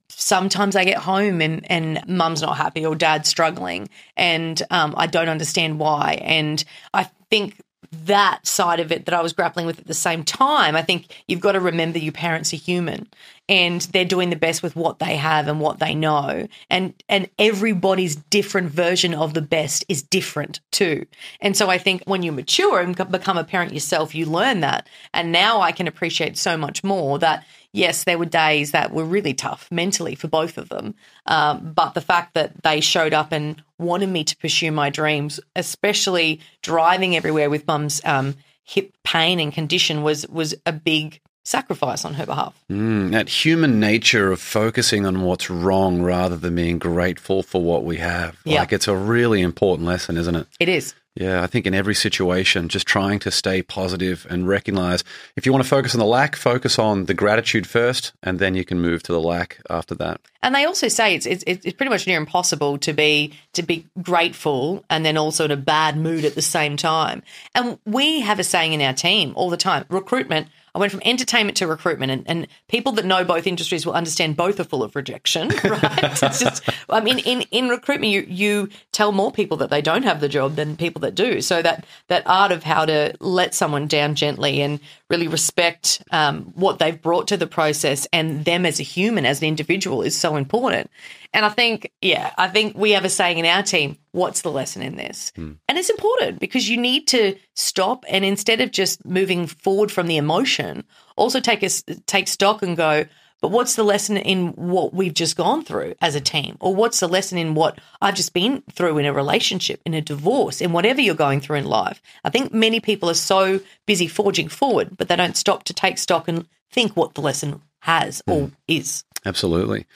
sometimes 0.09 0.77
I 0.77 0.85
get 0.85 0.99
home 0.99 1.41
and, 1.41 1.71
and 1.71 2.07
mum's 2.07 2.43
not 2.43 2.57
happy 2.57 2.85
or 2.87 2.95
dad's 2.95 3.29
struggling 3.29 3.89
and 4.17 4.63
um, 4.71 4.95
I 4.97 5.07
don't 5.07 5.29
understand 5.29 5.79
why. 5.79 6.19
And 6.23 6.63
I 6.93 7.11
think 7.31 7.61
that 7.91 8.47
side 8.47 8.81
of 8.81 8.93
it 8.93 9.07
that 9.07 9.15
I 9.15 9.23
was 9.23 9.33
grappling 9.33 9.67
with 9.67 9.79
at 9.79 9.87
the 9.87 9.95
same 9.95 10.25
time, 10.25 10.77
I 10.77 10.83
think 10.83 11.23
you've 11.29 11.41
got 11.41 11.53
to 11.53 11.61
remember 11.61 11.99
your 11.99 12.13
parents 12.13 12.53
are 12.53 12.57
human 12.57 13.09
and 13.49 13.83
they're 13.83 14.05
doing 14.05 14.31
the 14.31 14.37
best 14.37 14.63
with 14.63 14.75
what 14.75 14.99
they 14.99 15.17
have 15.17 15.47
and 15.49 15.61
what 15.61 15.79
they 15.79 15.95
know. 15.95 16.49
And 16.69 16.95
and 17.09 17.29
everybody's 17.39 18.17
different 18.17 18.71
version 18.71 19.15
of 19.15 19.35
the 19.35 19.43
best 19.43 19.85
is 19.89 20.03
different 20.03 20.61
too. 20.73 21.07
And 21.41 21.57
so 21.57 21.71
I 21.71 21.79
think 21.79 22.03
when 22.07 22.23
you 22.23 22.33
mature 22.33 22.81
and 22.81 22.97
become 23.11 23.39
a 23.39 23.45
parent 23.45 23.73
yourself, 23.73 24.15
you 24.15 24.27
learn 24.27 24.61
that. 24.61 24.89
And 25.15 25.33
now 25.33 25.61
I 25.61 25.73
can 25.73 25.87
appreciate 25.87 26.37
so 26.37 26.57
much 26.57 26.83
more 26.83 27.19
that 27.19 27.45
yes, 27.77 28.05
there 28.05 28.19
were 28.19 28.27
days 28.27 28.73
that 28.73 28.93
were 28.93 29.05
really 29.05 29.35
tough 29.35 29.69
mentally 29.71 30.15
for 30.15 30.29
both 30.29 30.59
of 30.59 30.69
them. 30.69 30.95
Um, 31.27 31.73
but 31.75 31.95
the 31.95 32.01
fact 32.01 32.35
that 32.35 32.63
they 32.63 32.81
showed 32.81 33.13
up 33.13 33.33
and 33.33 33.63
wanted 33.79 34.09
me 34.09 34.25
to 34.25 34.37
pursue 34.37 34.73
my 34.73 34.91
dreams, 34.91 35.41
especially 35.55 36.41
driving 36.63 37.17
everywhere 37.17 37.51
with 37.51 37.67
mum's 37.67 38.01
um, 38.05 38.37
hip 38.65 38.93
pain 39.05 39.41
and 39.41 39.53
condition, 39.53 40.03
was 40.03 40.27
was 40.29 40.55
a 40.65 40.73
big 40.73 41.21
sacrifice 41.45 42.05
on 42.05 42.15
her 42.15 42.27
behalf. 42.27 42.61
Mm, 42.71 43.13
that 43.13 43.29
human 43.29 43.79
nature 43.79 44.33
of 44.33 44.41
focusing 44.41 45.07
on 45.07 45.23
what's 45.23 45.49
wrong 45.49 46.03
rather 46.03 46.37
than 46.37 46.57
being 46.57 46.79
grateful 46.79 47.43
for 47.43 47.63
what 47.63 47.85
we 47.85 47.99
have. 47.99 48.37
Yeah. 48.45 48.61
Like 48.61 48.73
it's 48.73 48.89
a 48.89 48.97
really 48.97 49.41
important 49.43 49.87
lesson, 49.87 50.17
isn't 50.17 50.35
it? 50.35 50.47
It 50.59 50.69
is. 50.69 50.95
Yeah, 51.17 51.43
I 51.43 51.47
think 51.47 51.67
in 51.67 51.75
every 51.75 51.95
situation, 51.95 52.69
just 52.69 52.87
trying 52.87 53.21
to 53.21 53.31
stay 53.31 53.63
positive 53.63 54.27
and 54.29 54.47
recognize 54.47 55.03
if 55.35 55.47
you 55.47 55.53
want 55.53 55.65
to 55.65 55.69
focus 55.69 55.95
on 55.95 55.99
the 55.99 56.05
lack, 56.05 56.37
focus 56.37 56.79
on 56.79 57.07
the 57.07 57.15
gratitude 57.15 57.67
first, 57.67 58.13
and 58.23 58.39
then 58.39 58.55
you 58.55 58.67
can 58.67 58.81
move 58.81 59.03
to 59.05 59.13
the 59.13 59.21
lack 59.21 59.59
after 59.71 59.95
that. 59.95 60.21
And 60.47 60.55
they 60.55 60.65
also 60.65 60.87
say 60.87 61.17
it's 61.17 61.27
it's, 61.27 61.43
it's 61.45 61.73
pretty 61.73 61.91
much 61.91 62.07
near 62.07 62.19
impossible 62.19 62.79
to 62.79 62.93
be 62.93 63.33
to 63.55 63.65
be 63.65 63.85
grateful 64.01 64.85
and 64.89 65.05
then 65.05 65.17
also 65.17 65.45
in 65.45 65.51
a 65.51 65.57
bad 65.57 65.97
mood 65.97 66.25
at 66.25 66.37
the 66.37 66.41
same 66.41 66.77
time. 66.77 67.25
And 67.53 67.81
we 67.85 68.21
have 68.21 68.39
a 68.39 68.45
saying 68.45 68.73
in 68.73 68.81
our 68.81 68.93
team 68.93 69.33
all 69.35 69.51
the 69.51 69.57
time: 69.57 69.87
recruitment 69.89 70.47
I 70.77 70.79
went 70.79 70.93
from 70.93 71.01
entertainment 71.07 71.57
to 71.57 71.67
recruitment, 71.67 72.13
and, 72.13 72.23
and 72.27 72.47
people 72.69 72.93
that 72.93 73.07
know 73.07 73.25
both 73.25 73.47
industries 73.47 73.87
will 73.87 73.95
understand 73.95 74.37
both 74.37 74.61
are 74.61 74.65
full 74.65 74.83
of 74.83 74.95
rejection, 74.95 75.49
right? 75.65 76.21
it's 76.21 76.39
just, 76.39 76.69
I 76.91 77.01
mean, 77.01 77.19
in, 77.21 77.41
in 77.51 77.71
recruitment, 77.71 78.13
you 78.13 78.27
you 78.29 78.69
tell 78.93 79.11
more 79.11 79.33
people 79.33 79.57
that 79.57 79.71
they 79.71 79.81
don't 79.81 80.03
have 80.03 80.21
the 80.21 80.29
job 80.29 80.57
than 80.57 80.77
people 80.77 81.01
that 81.01 81.15
do. 81.15 81.41
So 81.41 81.63
that 81.63 81.87
that 82.09 82.25
art 82.27 82.53
of 82.53 82.63
how 82.63 82.85
to 82.85 83.15
let 83.21 83.55
someone 83.55 83.87
down 83.87 84.17
gently 84.17 84.61
and 84.61 84.79
really 85.09 85.29
respect 85.29 86.03
um, 86.11 86.53
what 86.55 86.79
they've 86.79 87.01
brought 87.01 87.29
to 87.29 87.37
the 87.37 87.47
process 87.47 88.07
and 88.13 88.45
them 88.45 88.67
as 88.67 88.81
a 88.81 88.83
human, 88.83 89.25
as 89.25 89.41
an 89.41 89.49
individual, 89.49 90.03
is 90.03 90.17
so 90.17 90.37
important. 90.37 90.91
And 91.33 91.45
I 91.45 91.49
think, 91.49 91.93
yeah, 92.01 92.33
I 92.37 92.49
think 92.49 92.77
we 92.77 92.93
have 92.93 93.05
a 93.05 93.09
saying 93.09 93.39
in 93.39 93.47
our 93.47 93.63
team 93.63 93.99
what's 94.13 94.41
the 94.41 94.51
lesson 94.51 94.83
in 94.83 94.97
this? 94.97 95.33
Mm. 95.37 95.59
And 95.69 95.79
it's 95.79 95.91
important 95.91 96.41
because 96.41 96.69
you 96.69 96.77
need 96.79 97.07
to 97.09 97.37
stop 97.55 98.05
and 98.09 98.25
instead 98.25 98.61
of 98.61 98.71
just 98.71 99.05
moving 99.05 99.47
forward 99.47 99.93
from 99.93 100.07
the 100.07 100.17
emotion, 100.17 100.85
also 101.17 101.39
take 101.39 101.63
a, 101.63 101.69
take 102.07 102.27
stock 102.27 102.63
and 102.63 102.77
go, 102.77 103.05
but 103.41 103.51
what's 103.51 103.77
the 103.77 103.83
lesson 103.83 104.17
in 104.17 104.49
what 104.49 104.95
we've 104.95 105.15
just 105.15 105.37
gone 105.37 105.65
through 105.65 105.95
as 106.01 106.15
a 106.15 106.21
team? 106.21 106.57
Or 106.61 106.75
what's 106.75 107.01
the 107.01 107.09
lesson 107.09 107.39
in 107.39 107.55
what 107.55 107.79
I've 108.01 108.15
just 108.15 108.33
been 108.33 108.63
through 108.73 108.99
in 108.99 109.07
a 109.07 109.13
relationship, 109.13 109.81
in 109.85 109.95
a 109.95 110.01
divorce, 110.01 110.61
in 110.61 110.73
whatever 110.73 111.01
you're 111.01 111.15
going 111.15 111.41
through 111.41 111.59
in 111.59 111.65
life? 111.67 112.01
I 112.25 112.31
think 112.31 112.53
many 112.53 112.81
people 112.81 113.11
are 113.11 113.15
so 113.15 113.61
busy 113.85 114.07
forging 114.07 114.49
forward, 114.49 114.97
but 114.97 115.09
they 115.09 115.17
don't 115.17 115.37
stop 115.37 115.65
to 115.65 115.75
take 115.75 115.99
stock 115.99 116.29
and 116.29 116.47
think 116.71 116.97
what 116.97 117.15
the 117.15 117.21
lesson 117.21 117.61
has 117.81 118.23
mm. 118.27 118.33
or 118.33 118.51
is. 118.67 119.05
Absolutely. 119.25 119.87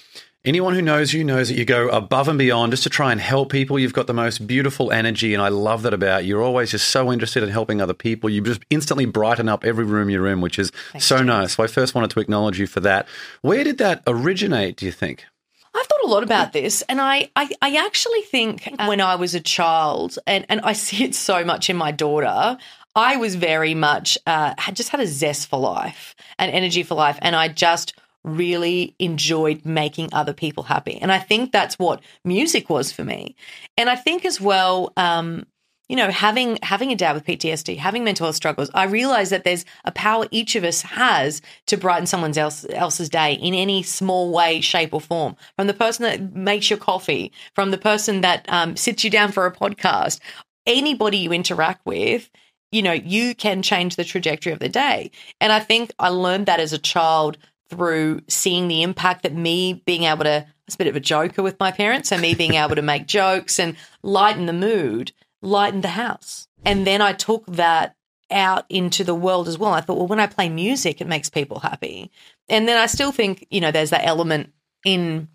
Anyone 0.42 0.72
who 0.72 0.80
knows 0.80 1.12
you 1.12 1.22
knows 1.22 1.50
that 1.50 1.56
you 1.56 1.66
go 1.66 1.90
above 1.90 2.26
and 2.26 2.38
beyond 2.38 2.72
just 2.72 2.84
to 2.84 2.88
try 2.88 3.12
and 3.12 3.20
help 3.20 3.52
people. 3.52 3.78
You've 3.78 3.92
got 3.92 4.06
the 4.06 4.14
most 4.14 4.46
beautiful 4.46 4.90
energy, 4.90 5.34
and 5.34 5.42
I 5.42 5.48
love 5.48 5.82
that 5.82 5.92
about 5.92 6.24
you. 6.24 6.30
You're 6.30 6.42
always 6.42 6.70
just 6.70 6.88
so 6.88 7.12
interested 7.12 7.42
in 7.42 7.50
helping 7.50 7.82
other 7.82 7.92
people. 7.92 8.30
You 8.30 8.40
just 8.40 8.62
instantly 8.70 9.04
brighten 9.04 9.50
up 9.50 9.66
every 9.66 9.84
room 9.84 10.08
you're 10.08 10.26
in, 10.28 10.40
which 10.40 10.58
is 10.58 10.70
Thanks, 10.92 11.04
so 11.04 11.18
James. 11.18 11.26
nice. 11.26 11.56
So 11.56 11.62
I 11.62 11.66
first 11.66 11.94
wanted 11.94 12.10
to 12.12 12.20
acknowledge 12.20 12.58
you 12.58 12.66
for 12.66 12.80
that. 12.80 13.06
Where 13.42 13.62
did 13.64 13.76
that 13.78 14.02
originate, 14.06 14.78
do 14.78 14.86
you 14.86 14.92
think? 14.92 15.26
I've 15.74 15.86
thought 15.86 16.04
a 16.04 16.08
lot 16.08 16.22
about 16.22 16.54
this, 16.54 16.80
and 16.88 17.02
I, 17.02 17.28
I, 17.36 17.50
I 17.60 17.76
actually 17.76 18.22
think 18.22 18.66
when 18.86 19.02
I 19.02 19.16
was 19.16 19.34
a 19.34 19.40
child, 19.40 20.18
and, 20.26 20.46
and 20.48 20.62
I 20.62 20.72
see 20.72 21.04
it 21.04 21.14
so 21.14 21.44
much 21.44 21.68
in 21.68 21.76
my 21.76 21.90
daughter, 21.90 22.56
I 22.96 23.16
was 23.18 23.34
very 23.34 23.74
much, 23.74 24.16
uh, 24.26 24.54
had 24.56 24.74
just 24.74 24.88
had 24.88 25.00
a 25.00 25.06
zest 25.06 25.50
for 25.50 25.60
life, 25.60 26.14
and 26.38 26.50
energy 26.50 26.82
for 26.82 26.94
life, 26.94 27.18
and 27.20 27.36
I 27.36 27.48
just 27.48 27.92
really 28.24 28.94
enjoyed 28.98 29.64
making 29.64 30.10
other 30.12 30.32
people 30.32 30.64
happy. 30.64 30.98
And 31.00 31.10
I 31.10 31.18
think 31.18 31.52
that's 31.52 31.78
what 31.78 32.02
music 32.24 32.68
was 32.68 32.92
for 32.92 33.04
me. 33.04 33.36
And 33.76 33.88
I 33.88 33.96
think 33.96 34.24
as 34.24 34.40
well, 34.40 34.92
um, 34.96 35.46
you 35.88 35.96
know, 35.96 36.08
having 36.08 36.56
having 36.62 36.92
a 36.92 36.96
dad 36.96 37.14
with 37.14 37.24
PTSD, 37.24 37.76
having 37.76 38.04
mental 38.04 38.26
health 38.26 38.36
struggles, 38.36 38.70
I 38.74 38.84
realize 38.84 39.30
that 39.30 39.42
there's 39.42 39.64
a 39.84 39.90
power 39.90 40.28
each 40.30 40.54
of 40.54 40.62
us 40.62 40.82
has 40.82 41.42
to 41.66 41.76
brighten 41.76 42.06
someone 42.06 42.36
else, 42.38 42.64
else's 42.70 43.08
day 43.08 43.32
in 43.32 43.54
any 43.54 43.82
small 43.82 44.30
way, 44.30 44.60
shape, 44.60 44.94
or 44.94 45.00
form. 45.00 45.34
From 45.56 45.66
the 45.66 45.74
person 45.74 46.04
that 46.04 46.32
makes 46.32 46.70
your 46.70 46.78
coffee, 46.78 47.32
from 47.56 47.72
the 47.72 47.78
person 47.78 48.20
that 48.20 48.46
um, 48.48 48.76
sits 48.76 49.02
you 49.02 49.10
down 49.10 49.32
for 49.32 49.46
a 49.46 49.52
podcast, 49.52 50.20
anybody 50.64 51.18
you 51.18 51.32
interact 51.32 51.84
with, 51.84 52.30
you 52.70 52.82
know, 52.82 52.92
you 52.92 53.34
can 53.34 53.62
change 53.62 53.96
the 53.96 54.04
trajectory 54.04 54.52
of 54.52 54.60
the 54.60 54.68
day. 54.68 55.10
And 55.40 55.52
I 55.52 55.58
think 55.58 55.92
I 55.98 56.10
learned 56.10 56.46
that 56.46 56.60
as 56.60 56.72
a 56.72 56.78
child 56.78 57.36
through 57.70 58.22
seeing 58.28 58.68
the 58.68 58.82
impact 58.82 59.22
that 59.22 59.34
me 59.34 59.82
being 59.86 60.04
able 60.04 60.24
to, 60.24 60.30
I 60.30 60.46
was 60.66 60.74
a 60.74 60.78
bit 60.78 60.88
of 60.88 60.96
a 60.96 61.00
joker 61.00 61.42
with 61.42 61.58
my 61.58 61.70
parents, 61.70 62.10
so 62.10 62.18
me 62.18 62.34
being 62.34 62.54
able 62.54 62.74
to 62.74 62.82
make 62.82 63.06
jokes 63.06 63.58
and 63.58 63.76
lighten 64.02 64.46
the 64.46 64.52
mood 64.52 65.12
lightened 65.42 65.84
the 65.84 65.88
house. 65.88 66.48
And 66.64 66.86
then 66.86 67.00
I 67.00 67.12
took 67.12 67.46
that 67.46 67.96
out 68.30 68.64
into 68.68 69.04
the 69.04 69.14
world 69.14 69.48
as 69.48 69.58
well. 69.58 69.72
I 69.72 69.80
thought, 69.80 69.96
well, 69.96 70.06
when 70.06 70.20
I 70.20 70.26
play 70.26 70.48
music, 70.48 71.00
it 71.00 71.06
makes 71.06 71.30
people 71.30 71.60
happy. 71.60 72.10
And 72.48 72.68
then 72.68 72.76
I 72.76 72.86
still 72.86 73.12
think, 73.12 73.46
you 73.50 73.60
know, 73.60 73.70
there's 73.70 73.90
that 73.90 74.06
element 74.06 74.52
in, 74.84 75.28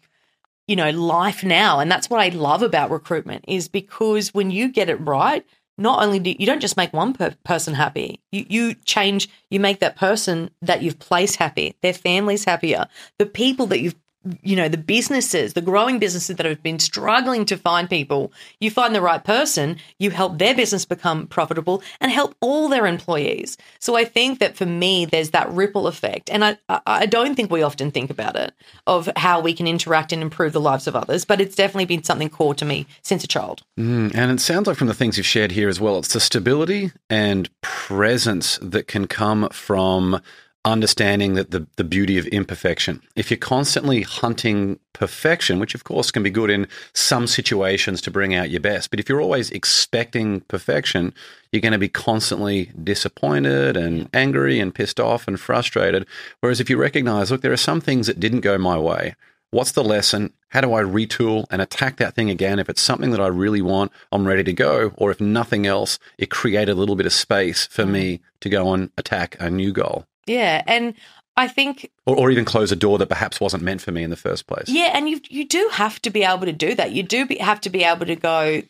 you 0.67 0.75
know, 0.75 0.91
life 0.91 1.43
now. 1.43 1.79
And 1.79 1.91
that's 1.91 2.09
what 2.09 2.21
I 2.21 2.29
love 2.29 2.61
about 2.61 2.91
recruitment 2.91 3.45
is 3.47 3.67
because 3.67 4.33
when 4.33 4.51
you 4.51 4.69
get 4.69 4.89
it 4.89 4.95
right, 4.95 5.45
not 5.77 6.03
only 6.03 6.19
do 6.19 6.35
you 6.37 6.45
don't 6.45 6.61
just 6.61 6.77
make 6.77 6.93
one 6.93 7.13
per- 7.13 7.35
person 7.43 7.73
happy, 7.73 8.21
you, 8.31 8.45
you 8.47 8.73
change, 8.85 9.29
you 9.49 9.59
make 9.59 9.79
that 9.79 9.95
person 9.95 10.49
that 10.61 10.81
you've 10.81 10.99
placed 10.99 11.35
happy, 11.35 11.75
their 11.81 11.93
family's 11.93 12.45
happier, 12.45 12.87
the 13.19 13.25
people 13.25 13.67
that 13.67 13.79
you've 13.79 13.95
you 14.41 14.55
know 14.55 14.67
the 14.67 14.77
businesses 14.77 15.53
the 15.53 15.61
growing 15.61 15.99
businesses 15.99 16.35
that 16.35 16.45
have 16.45 16.61
been 16.63 16.79
struggling 16.79 17.45
to 17.45 17.57
find 17.57 17.89
people 17.89 18.31
you 18.59 18.71
find 18.71 18.95
the 18.95 19.01
right 19.01 19.23
person 19.23 19.77
you 19.99 20.09
help 20.09 20.37
their 20.37 20.55
business 20.55 20.85
become 20.85 21.27
profitable 21.27 21.81
and 21.99 22.11
help 22.11 22.35
all 22.41 22.67
their 22.69 22.85
employees. 22.85 23.57
So 23.79 23.95
i 23.95 24.05
think 24.05 24.39
that 24.39 24.55
for 24.55 24.65
me 24.65 25.05
there's 25.05 25.31
that 25.31 25.49
ripple 25.51 25.87
effect. 25.87 26.29
And 26.29 26.43
i 26.43 26.57
i 26.85 27.05
don't 27.05 27.35
think 27.35 27.51
we 27.51 27.61
often 27.61 27.91
think 27.91 28.09
about 28.09 28.35
it 28.35 28.53
of 28.87 29.09
how 29.15 29.39
we 29.39 29.53
can 29.53 29.67
interact 29.67 30.11
and 30.11 30.21
improve 30.21 30.53
the 30.53 30.59
lives 30.59 30.87
of 30.87 30.95
others 30.95 31.25
but 31.25 31.41
it's 31.41 31.55
definitely 31.55 31.85
been 31.85 32.03
something 32.03 32.29
core 32.29 32.55
to 32.55 32.65
me 32.65 32.85
since 33.01 33.23
a 33.23 33.27
child. 33.27 33.63
Mm, 33.79 34.13
and 34.15 34.31
it 34.31 34.39
sounds 34.39 34.67
like 34.67 34.77
from 34.77 34.87
the 34.87 34.93
things 34.93 35.17
you've 35.17 35.25
shared 35.25 35.51
here 35.51 35.69
as 35.69 35.79
well 35.79 35.99
it's 35.99 36.13
the 36.13 36.19
stability 36.19 36.91
and 37.09 37.49
presence 37.61 38.57
that 38.61 38.87
can 38.87 39.07
come 39.07 39.49
from 39.49 40.21
understanding 40.65 41.35
that 41.35 41.51
the, 41.51 41.65
the 41.75 41.83
beauty 41.83 42.17
of 42.17 42.25
imperfection. 42.27 43.01
If 43.15 43.29
you're 43.29 43.37
constantly 43.37 44.01
hunting 44.01 44.79
perfection, 44.93 45.59
which 45.59 45.75
of 45.75 45.83
course 45.83 46.11
can 46.11 46.23
be 46.23 46.29
good 46.29 46.49
in 46.49 46.67
some 46.93 47.27
situations 47.27 48.01
to 48.01 48.11
bring 48.11 48.33
out 48.33 48.49
your 48.49 48.61
best, 48.61 48.89
but 48.89 48.99
if 48.99 49.07
you're 49.07 49.21
always 49.21 49.51
expecting 49.51 50.41
perfection, 50.41 51.13
you're 51.51 51.61
going 51.61 51.71
to 51.71 51.77
be 51.77 51.87
constantly 51.87 52.71
disappointed 52.83 53.77
and 53.77 54.09
angry 54.13 54.59
and 54.59 54.73
pissed 54.73 54.99
off 54.99 55.27
and 55.27 55.39
frustrated. 55.39 56.05
Whereas 56.39 56.59
if 56.59 56.69
you 56.69 56.77
recognize, 56.77 57.31
look, 57.31 57.41
there 57.41 57.53
are 57.53 57.57
some 57.57 57.79
things 57.79 58.07
that 58.07 58.19
didn't 58.19 58.41
go 58.41 58.57
my 58.57 58.77
way. 58.77 59.15
What's 59.51 59.71
the 59.71 59.83
lesson? 59.83 60.33
How 60.49 60.61
do 60.61 60.73
I 60.73 60.81
retool 60.81 61.45
and 61.49 61.61
attack 61.61 61.97
that 61.97 62.15
thing 62.15 62.29
again? 62.29 62.59
If 62.59 62.69
it's 62.69 62.81
something 62.81 63.11
that 63.11 63.21
I 63.21 63.27
really 63.27 63.61
want, 63.61 63.91
I'm 64.11 64.27
ready 64.27 64.43
to 64.43 64.53
go. 64.53 64.91
Or 64.97 65.11
if 65.11 65.21
nothing 65.21 65.65
else, 65.67 65.99
it 66.17 66.29
created 66.29 66.71
a 66.71 66.75
little 66.75 66.95
bit 66.95 67.05
of 67.05 67.13
space 67.13 67.67
for 67.67 67.83
mm. 67.83 67.91
me 67.91 68.19
to 68.41 68.49
go 68.49 68.73
and 68.73 68.89
attack 68.97 69.37
a 69.39 69.49
new 69.49 69.71
goal. 69.71 70.07
Yeah, 70.25 70.63
and 70.65 70.95
I 71.37 71.47
think, 71.47 71.91
or, 72.05 72.15
or, 72.15 72.31
even 72.31 72.45
close 72.45 72.71
a 72.71 72.75
door 72.75 72.97
that 72.97 73.07
perhaps 73.07 73.39
wasn't 73.39 73.63
meant 73.63 73.81
for 73.81 73.91
me 73.91 74.03
in 74.03 74.09
the 74.09 74.15
first 74.15 74.47
place. 74.47 74.69
Yeah, 74.69 74.91
and 74.93 75.09
you 75.09 75.19
you 75.29 75.45
do 75.47 75.69
have 75.73 76.01
to 76.03 76.09
be 76.09 76.23
able 76.23 76.45
to 76.45 76.53
do 76.53 76.73
that. 76.75 76.91
You 76.91 77.03
do 77.03 77.25
be, 77.25 77.37
have 77.37 77.61
to 77.61 77.69
be 77.69 77.83
able 77.83 78.05
to 78.05 78.15
go 78.15 78.61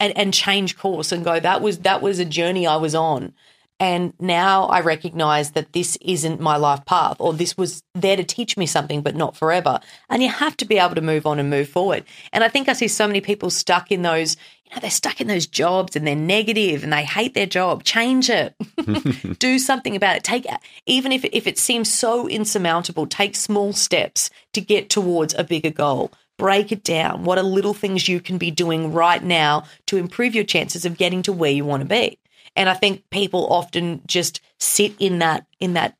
and, 0.00 0.16
and 0.16 0.34
change 0.34 0.76
course 0.76 1.12
and 1.12 1.24
go. 1.24 1.38
That 1.38 1.62
was 1.62 1.78
that 1.80 2.02
was 2.02 2.18
a 2.18 2.24
journey 2.24 2.66
I 2.66 2.76
was 2.76 2.94
on, 2.94 3.32
and 3.78 4.12
now 4.18 4.64
I 4.66 4.80
recognize 4.80 5.52
that 5.52 5.72
this 5.72 5.96
isn't 6.00 6.40
my 6.40 6.56
life 6.56 6.84
path, 6.84 7.16
or 7.20 7.32
this 7.32 7.56
was 7.56 7.82
there 7.94 8.16
to 8.16 8.24
teach 8.24 8.56
me 8.56 8.66
something, 8.66 9.00
but 9.00 9.14
not 9.14 9.36
forever. 9.36 9.78
And 10.10 10.22
you 10.22 10.28
have 10.28 10.56
to 10.58 10.64
be 10.64 10.78
able 10.78 10.96
to 10.96 11.00
move 11.00 11.26
on 11.26 11.38
and 11.38 11.48
move 11.48 11.68
forward. 11.68 12.04
And 12.32 12.42
I 12.42 12.48
think 12.48 12.68
I 12.68 12.72
see 12.72 12.88
so 12.88 13.06
many 13.06 13.20
people 13.20 13.50
stuck 13.50 13.92
in 13.92 14.02
those 14.02 14.36
they're 14.80 14.90
stuck 14.90 15.20
in 15.20 15.26
those 15.26 15.46
jobs 15.46 15.96
and 15.96 16.06
they're 16.06 16.16
negative 16.16 16.82
and 16.82 16.92
they 16.92 17.04
hate 17.04 17.34
their 17.34 17.46
job. 17.46 17.84
Change 17.84 18.30
it. 18.30 18.54
Do 19.38 19.58
something 19.58 19.96
about 19.96 20.16
it. 20.16 20.24
Take 20.24 20.46
even 20.86 21.12
if 21.12 21.24
if 21.24 21.46
it 21.46 21.58
seems 21.58 21.92
so 21.92 22.28
insurmountable, 22.28 23.06
take 23.06 23.36
small 23.36 23.72
steps 23.72 24.30
to 24.52 24.60
get 24.60 24.90
towards 24.90 25.34
a 25.34 25.44
bigger 25.44 25.70
goal. 25.70 26.12
Break 26.36 26.72
it 26.72 26.82
down. 26.82 27.24
What 27.24 27.38
are 27.38 27.44
little 27.44 27.74
things 27.74 28.08
you 28.08 28.20
can 28.20 28.38
be 28.38 28.50
doing 28.50 28.92
right 28.92 29.22
now 29.22 29.64
to 29.86 29.96
improve 29.96 30.34
your 30.34 30.44
chances 30.44 30.84
of 30.84 30.98
getting 30.98 31.22
to 31.22 31.32
where 31.32 31.52
you 31.52 31.64
want 31.64 31.82
to 31.82 31.88
be? 31.88 32.18
And 32.56 32.68
I 32.68 32.74
think 32.74 33.08
people 33.10 33.46
often 33.52 34.02
just 34.06 34.40
sit 34.58 34.94
in 34.98 35.20
that 35.20 35.46
in 35.60 35.74
that 35.74 35.96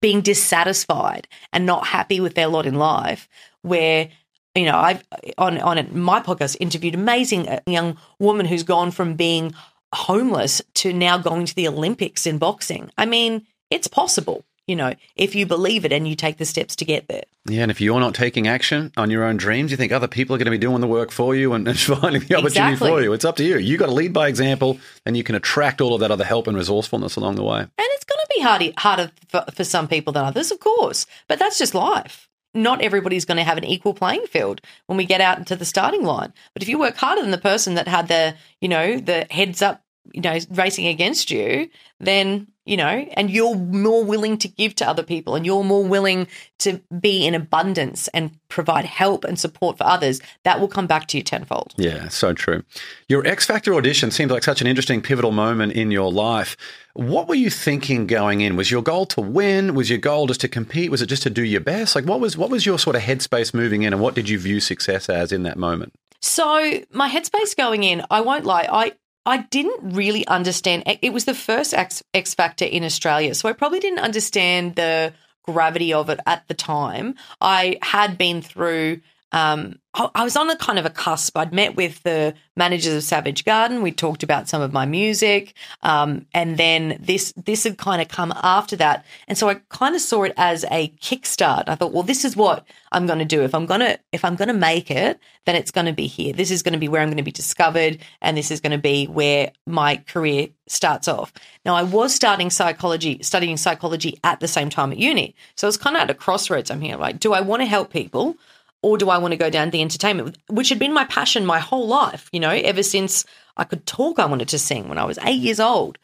being 0.00 0.20
dissatisfied 0.20 1.28
and 1.52 1.64
not 1.64 1.86
happy 1.86 2.20
with 2.20 2.34
their 2.34 2.48
lot 2.48 2.66
in 2.66 2.74
life 2.74 3.28
where 3.62 4.10
you 4.54 4.66
know, 4.66 4.76
I've 4.76 5.02
on 5.38 5.58
on 5.58 5.98
my 5.98 6.20
podcast 6.20 6.56
interviewed 6.60 6.94
amazing 6.94 7.48
uh, 7.48 7.60
young 7.66 7.96
woman 8.18 8.46
who's 8.46 8.62
gone 8.62 8.90
from 8.90 9.14
being 9.14 9.54
homeless 9.94 10.62
to 10.74 10.92
now 10.92 11.18
going 11.18 11.46
to 11.46 11.54
the 11.54 11.68
Olympics 11.68 12.26
in 12.26 12.38
boxing. 12.38 12.90
I 12.98 13.06
mean, 13.06 13.46
it's 13.70 13.86
possible, 13.86 14.44
you 14.66 14.76
know, 14.76 14.94
if 15.16 15.34
you 15.34 15.46
believe 15.46 15.84
it 15.84 15.92
and 15.92 16.06
you 16.06 16.14
take 16.14 16.38
the 16.38 16.44
steps 16.44 16.76
to 16.76 16.84
get 16.84 17.08
there. 17.08 17.24
Yeah, 17.46 17.62
and 17.62 17.70
if 17.70 17.80
you're 17.80 17.98
not 17.98 18.14
taking 18.14 18.46
action 18.46 18.92
on 18.96 19.10
your 19.10 19.24
own 19.24 19.36
dreams, 19.36 19.70
you 19.70 19.76
think 19.76 19.90
other 19.90 20.08
people 20.08 20.34
are 20.36 20.38
going 20.38 20.46
to 20.46 20.52
be 20.52 20.58
doing 20.58 20.80
the 20.80 20.86
work 20.86 21.10
for 21.10 21.34
you 21.34 21.54
and, 21.54 21.66
and 21.66 21.78
finding 21.80 22.22
the 22.22 22.36
opportunity 22.36 22.74
exactly. 22.74 22.88
for 22.88 23.02
you. 23.02 23.12
It's 23.12 23.24
up 23.24 23.36
to 23.36 23.44
you. 23.44 23.58
You 23.58 23.76
got 23.78 23.86
to 23.86 23.92
lead 23.92 24.12
by 24.12 24.28
example, 24.28 24.78
and 25.04 25.16
you 25.16 25.24
can 25.24 25.34
attract 25.34 25.80
all 25.80 25.94
of 25.94 26.00
that 26.00 26.10
other 26.10 26.24
help 26.24 26.46
and 26.46 26.56
resourcefulness 26.56 27.16
along 27.16 27.34
the 27.36 27.42
way. 27.42 27.60
And 27.60 27.70
it's 27.78 28.04
going 28.04 28.20
to 28.20 28.34
be 28.36 28.42
harder, 28.42 28.72
harder 28.76 29.12
for, 29.28 29.44
for 29.52 29.64
some 29.64 29.88
people 29.88 30.12
than 30.12 30.24
others, 30.24 30.52
of 30.52 30.60
course, 30.60 31.06
but 31.26 31.38
that's 31.38 31.58
just 31.58 31.74
life 31.74 32.28
not 32.54 32.80
everybody's 32.80 33.24
going 33.24 33.38
to 33.38 33.44
have 33.44 33.58
an 33.58 33.64
equal 33.64 33.94
playing 33.94 34.26
field 34.26 34.60
when 34.86 34.96
we 34.96 35.04
get 35.04 35.20
out 35.20 35.38
into 35.38 35.56
the 35.56 35.64
starting 35.64 36.04
line. 36.04 36.32
But 36.52 36.62
if 36.62 36.68
you 36.68 36.78
work 36.78 36.96
harder 36.96 37.22
than 37.22 37.30
the 37.30 37.38
person 37.38 37.74
that 37.74 37.88
had 37.88 38.08
the, 38.08 38.34
you 38.60 38.68
know, 38.68 38.98
the 38.98 39.26
heads 39.30 39.62
up, 39.62 39.82
you 40.12 40.20
know, 40.20 40.38
racing 40.50 40.86
against 40.86 41.30
you, 41.30 41.70
then, 42.00 42.48
you 42.64 42.76
know, 42.76 43.06
and 43.14 43.30
you're 43.30 43.56
more 43.56 44.04
willing 44.04 44.38
to 44.38 44.48
give 44.48 44.74
to 44.76 44.88
other 44.88 45.02
people 45.02 45.34
and 45.34 45.44
you're 45.44 45.64
more 45.64 45.84
willing 45.84 46.28
to 46.60 46.80
be 47.00 47.26
in 47.26 47.34
abundance 47.34 48.06
and 48.08 48.38
provide 48.48 48.84
help 48.84 49.24
and 49.24 49.38
support 49.38 49.78
for 49.78 49.84
others, 49.84 50.20
that 50.44 50.60
will 50.60 50.68
come 50.68 50.86
back 50.86 51.08
to 51.08 51.16
you 51.16 51.24
tenfold. 51.24 51.74
Yeah, 51.76 52.08
so 52.08 52.32
true. 52.32 52.62
Your 53.08 53.26
X 53.26 53.46
Factor 53.46 53.74
audition 53.74 54.12
seems 54.12 54.30
like 54.30 54.44
such 54.44 54.60
an 54.60 54.68
interesting 54.68 55.02
pivotal 55.02 55.32
moment 55.32 55.72
in 55.72 55.90
your 55.90 56.12
life. 56.12 56.56
What 56.94 57.26
were 57.26 57.34
you 57.34 57.50
thinking 57.50 58.06
going 58.06 58.42
in? 58.42 58.54
Was 58.54 58.70
your 58.70 58.82
goal 58.82 59.06
to 59.06 59.20
win? 59.20 59.74
Was 59.74 59.90
your 59.90 59.98
goal 59.98 60.26
just 60.26 60.42
to 60.42 60.48
compete? 60.48 60.90
Was 60.90 61.02
it 61.02 61.06
just 61.06 61.22
to 61.24 61.30
do 61.30 61.42
your 61.42 61.62
best? 61.62 61.96
Like 61.96 62.04
what 62.04 62.20
was 62.20 62.36
what 62.36 62.50
was 62.50 62.64
your 62.64 62.78
sort 62.78 62.94
of 62.94 63.02
headspace 63.02 63.52
moving 63.52 63.82
in 63.82 63.92
and 63.92 64.00
what 64.00 64.14
did 64.14 64.28
you 64.28 64.38
view 64.38 64.60
success 64.60 65.08
as 65.08 65.32
in 65.32 65.42
that 65.42 65.56
moment? 65.56 65.94
So, 66.24 66.80
my 66.92 67.10
headspace 67.10 67.56
going 67.56 67.82
in, 67.82 68.04
I 68.08 68.20
won't 68.20 68.44
lie, 68.44 68.68
I 68.70 68.92
I 69.24 69.38
didn't 69.38 69.94
really 69.94 70.26
understand 70.26 70.82
it 70.86 71.12
was 71.12 71.24
the 71.26 71.34
first 71.34 71.74
X, 71.74 72.02
X 72.12 72.34
Factor 72.34 72.64
in 72.64 72.82
Australia. 72.84 73.34
So 73.34 73.48
I 73.48 73.52
probably 73.52 73.80
didn't 73.80 74.00
understand 74.00 74.74
the 74.74 75.12
gravity 75.44 75.92
of 75.92 76.10
it 76.10 76.20
at 76.26 76.46
the 76.48 76.54
time. 76.54 77.14
I 77.40 77.78
had 77.82 78.18
been 78.18 78.42
through 78.42 79.00
um, 79.32 79.78
I 79.94 80.24
was 80.24 80.36
on 80.36 80.48
a 80.48 80.56
kind 80.56 80.78
of 80.78 80.86
a 80.86 80.90
cusp. 80.90 81.36
I'd 81.36 81.52
met 81.52 81.76
with 81.76 82.02
the 82.02 82.34
managers 82.56 82.94
of 82.94 83.02
Savage 83.02 83.44
Garden. 83.44 83.82
We 83.82 83.92
talked 83.92 84.22
about 84.22 84.48
some 84.48 84.62
of 84.62 84.72
my 84.72 84.86
music, 84.86 85.52
um, 85.82 86.24
and 86.32 86.56
then 86.56 86.96
this 86.98 87.34
this 87.36 87.64
had 87.64 87.76
kind 87.76 88.00
of 88.00 88.08
come 88.08 88.32
after 88.42 88.74
that. 88.76 89.04
And 89.28 89.36
so 89.36 89.50
I 89.50 89.54
kind 89.68 89.94
of 89.94 90.00
saw 90.00 90.22
it 90.22 90.32
as 90.38 90.64
a 90.70 90.88
kickstart. 91.02 91.64
I 91.66 91.74
thought, 91.74 91.92
well, 91.92 92.02
this 92.02 92.24
is 92.24 92.36
what 92.36 92.66
I'm 92.90 93.06
going 93.06 93.18
to 93.18 93.26
do. 93.26 93.42
If 93.42 93.54
I'm 93.54 93.66
gonna 93.66 93.98
if 94.12 94.24
I'm 94.24 94.34
gonna 94.34 94.54
make 94.54 94.90
it, 94.90 95.18
then 95.44 95.56
it's 95.56 95.70
going 95.70 95.86
to 95.86 95.92
be 95.92 96.06
here. 96.06 96.32
This 96.32 96.50
is 96.50 96.62
going 96.62 96.72
to 96.72 96.78
be 96.78 96.88
where 96.88 97.02
I'm 97.02 97.08
going 97.08 97.18
to 97.18 97.22
be 97.22 97.30
discovered, 97.30 97.98
and 98.22 98.34
this 98.34 98.50
is 98.50 98.60
going 98.60 98.72
to 98.72 98.78
be 98.78 99.06
where 99.06 99.52
my 99.66 99.96
career 100.06 100.48
starts 100.68 101.06
off. 101.06 101.34
Now, 101.66 101.74
I 101.74 101.82
was 101.82 102.14
starting 102.14 102.48
psychology, 102.48 103.22
studying 103.22 103.58
psychology 103.58 104.18
at 104.24 104.40
the 104.40 104.48
same 104.48 104.70
time 104.70 104.90
at 104.92 104.98
uni, 104.98 105.34
so 105.54 105.66
I 105.66 105.68
was 105.68 105.76
kind 105.76 105.96
of 105.96 106.02
at 106.02 106.10
a 106.10 106.14
crossroads. 106.14 106.70
I'm 106.70 106.80
here, 106.80 106.96
like, 106.96 107.20
do 107.20 107.34
I 107.34 107.42
want 107.42 107.60
to 107.60 107.66
help 107.66 107.92
people? 107.92 108.36
Or 108.82 108.98
do 108.98 109.08
I 109.08 109.18
want 109.18 109.32
to 109.32 109.38
go 109.38 109.50
down 109.50 109.70
the 109.70 109.80
entertainment, 109.80 110.36
which 110.48 110.68
had 110.68 110.78
been 110.78 110.92
my 110.92 111.04
passion 111.04 111.46
my 111.46 111.60
whole 111.60 111.86
life, 111.86 112.28
you 112.32 112.40
know, 112.40 112.50
ever 112.50 112.82
since 112.82 113.24
I 113.56 113.64
could 113.64 113.86
talk, 113.86 114.18
I 114.18 114.26
wanted 114.26 114.48
to 114.48 114.58
sing 114.58 114.88
when 114.88 114.98
I 114.98 115.04
was 115.04 115.18
eight 115.22 115.40
years 115.40 115.60
old. 115.60 115.98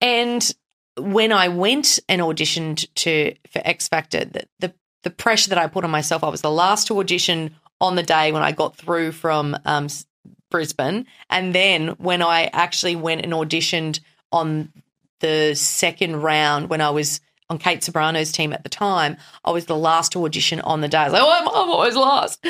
And 0.00 0.50
when 0.96 1.32
I 1.32 1.48
went 1.48 1.98
and 2.08 2.22
auditioned 2.22 2.86
to 2.96 3.34
for 3.50 3.62
X 3.64 3.88
Factor, 3.88 4.24
the, 4.24 4.46
the, 4.60 4.74
the 5.02 5.10
pressure 5.10 5.50
that 5.50 5.58
I 5.58 5.66
put 5.66 5.84
on 5.84 5.90
myself, 5.90 6.24
I 6.24 6.28
was 6.28 6.42
the 6.42 6.50
last 6.50 6.86
to 6.86 6.98
audition 6.98 7.54
on 7.80 7.96
the 7.96 8.02
day 8.02 8.32
when 8.32 8.42
I 8.42 8.52
got 8.52 8.76
through 8.76 9.12
from 9.12 9.56
um, 9.64 9.88
Brisbane, 10.50 11.06
and 11.28 11.54
then 11.54 11.88
when 11.98 12.22
I 12.22 12.50
actually 12.52 12.96
went 12.96 13.22
and 13.22 13.32
auditioned 13.32 14.00
on 14.32 14.72
the 15.20 15.54
second 15.54 16.16
round 16.16 16.70
when 16.70 16.80
I 16.80 16.90
was 16.90 17.20
on 17.50 17.58
Kate 17.58 17.80
Ceberano's 17.80 18.30
team 18.30 18.52
at 18.52 18.62
the 18.62 18.68
time, 18.68 19.16
I 19.44 19.50
was 19.50 19.66
the 19.66 19.76
last 19.76 20.12
to 20.12 20.24
audition 20.24 20.60
on 20.60 20.80
the 20.80 20.88
day. 20.88 20.98
I 20.98 21.04
was 21.04 21.12
like, 21.12 21.22
oh, 21.22 21.30
I'm, 21.30 21.48
I'm 21.48 21.70
always 21.70 21.96
last. 21.96 22.46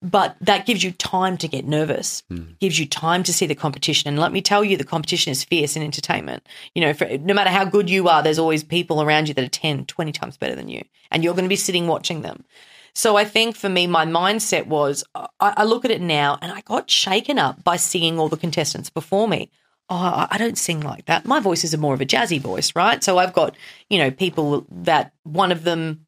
But 0.00 0.36
that 0.40 0.66
gives 0.66 0.84
you 0.84 0.92
time 0.92 1.36
to 1.38 1.48
get 1.48 1.66
nervous, 1.66 2.22
hmm. 2.30 2.52
gives 2.60 2.78
you 2.78 2.86
time 2.86 3.24
to 3.24 3.32
see 3.32 3.46
the 3.46 3.54
competition. 3.56 4.08
And 4.08 4.18
let 4.18 4.32
me 4.32 4.40
tell 4.40 4.64
you, 4.64 4.76
the 4.76 4.84
competition 4.84 5.32
is 5.32 5.42
fierce 5.42 5.74
in 5.76 5.82
entertainment. 5.82 6.46
You 6.74 6.82
know, 6.82 6.94
for, 6.94 7.06
no 7.18 7.34
matter 7.34 7.50
how 7.50 7.64
good 7.64 7.90
you 7.90 8.08
are, 8.08 8.22
there's 8.22 8.38
always 8.38 8.62
people 8.62 9.02
around 9.02 9.28
you 9.28 9.34
that 9.34 9.44
are 9.44 9.48
10, 9.48 9.86
20 9.86 10.12
times 10.12 10.36
better 10.36 10.54
than 10.54 10.68
you. 10.68 10.84
And 11.10 11.24
you're 11.24 11.34
going 11.34 11.44
to 11.44 11.48
be 11.48 11.56
sitting 11.56 11.88
watching 11.88 12.22
them. 12.22 12.44
So 12.94 13.16
I 13.16 13.24
think 13.24 13.56
for 13.56 13.68
me, 13.68 13.86
my 13.86 14.06
mindset 14.06 14.66
was 14.66 15.04
I, 15.14 15.26
I 15.40 15.64
look 15.64 15.84
at 15.84 15.90
it 15.90 16.00
now 16.00 16.38
and 16.40 16.50
I 16.50 16.62
got 16.62 16.88
shaken 16.88 17.38
up 17.38 17.62
by 17.62 17.76
seeing 17.76 18.18
all 18.18 18.30
the 18.30 18.38
contestants 18.38 18.88
before 18.88 19.28
me. 19.28 19.50
Oh, 19.88 20.26
I- 20.30 20.38
don't 20.38 20.58
sing 20.58 20.80
like 20.80 21.04
that. 21.06 21.26
My 21.26 21.38
voice 21.38 21.62
is 21.62 21.72
a 21.72 21.78
more 21.78 21.94
of 21.94 22.00
a 22.00 22.06
jazzy 22.06 22.40
voice, 22.40 22.74
right? 22.74 23.02
So 23.04 23.18
I've 23.18 23.32
got, 23.32 23.56
you 23.88 23.98
know, 23.98 24.10
people 24.10 24.66
that 24.70 25.12
one 25.22 25.52
of 25.52 25.62
them 25.64 26.06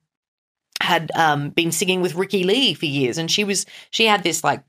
had 0.81 1.11
um, 1.15 1.51
been 1.51 1.71
singing 1.73 2.01
with 2.01 2.15
Ricki-Lee 2.15 2.75
for 2.75 2.87
years, 2.87 3.19
and 3.19 3.31
she 3.31 3.45
was 3.45 3.67
she 3.91 4.07
had 4.07 4.23
this 4.23 4.43
like 4.43 4.63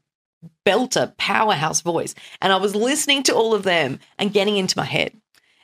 belter 0.66 1.16
powerhouse 1.18 1.82
voice, 1.82 2.14
and 2.42 2.54
I 2.54 2.58
was 2.58 2.76
listening 2.76 3.24
to 3.24 3.36
all 3.36 3.54
of 3.54 3.64
them 3.64 4.00
and 4.18 4.34
getting 4.34 4.58
into 4.58 4.78
my 4.78 4.86
head. 4.86 5.14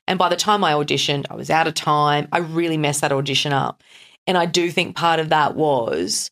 And 0.07 0.19
by 0.19 0.29
the 0.29 0.35
time 0.35 0.63
I 0.63 0.73
auditioned, 0.73 1.25
I 1.29 1.35
was 1.35 1.49
out 1.49 1.67
of 1.67 1.73
time. 1.73 2.27
I 2.31 2.39
really 2.39 2.77
messed 2.77 3.01
that 3.01 3.11
audition 3.11 3.53
up, 3.53 3.83
and 4.27 4.37
I 4.37 4.45
do 4.45 4.71
think 4.71 4.95
part 4.95 5.19
of 5.19 5.29
that 5.29 5.55
was 5.55 6.31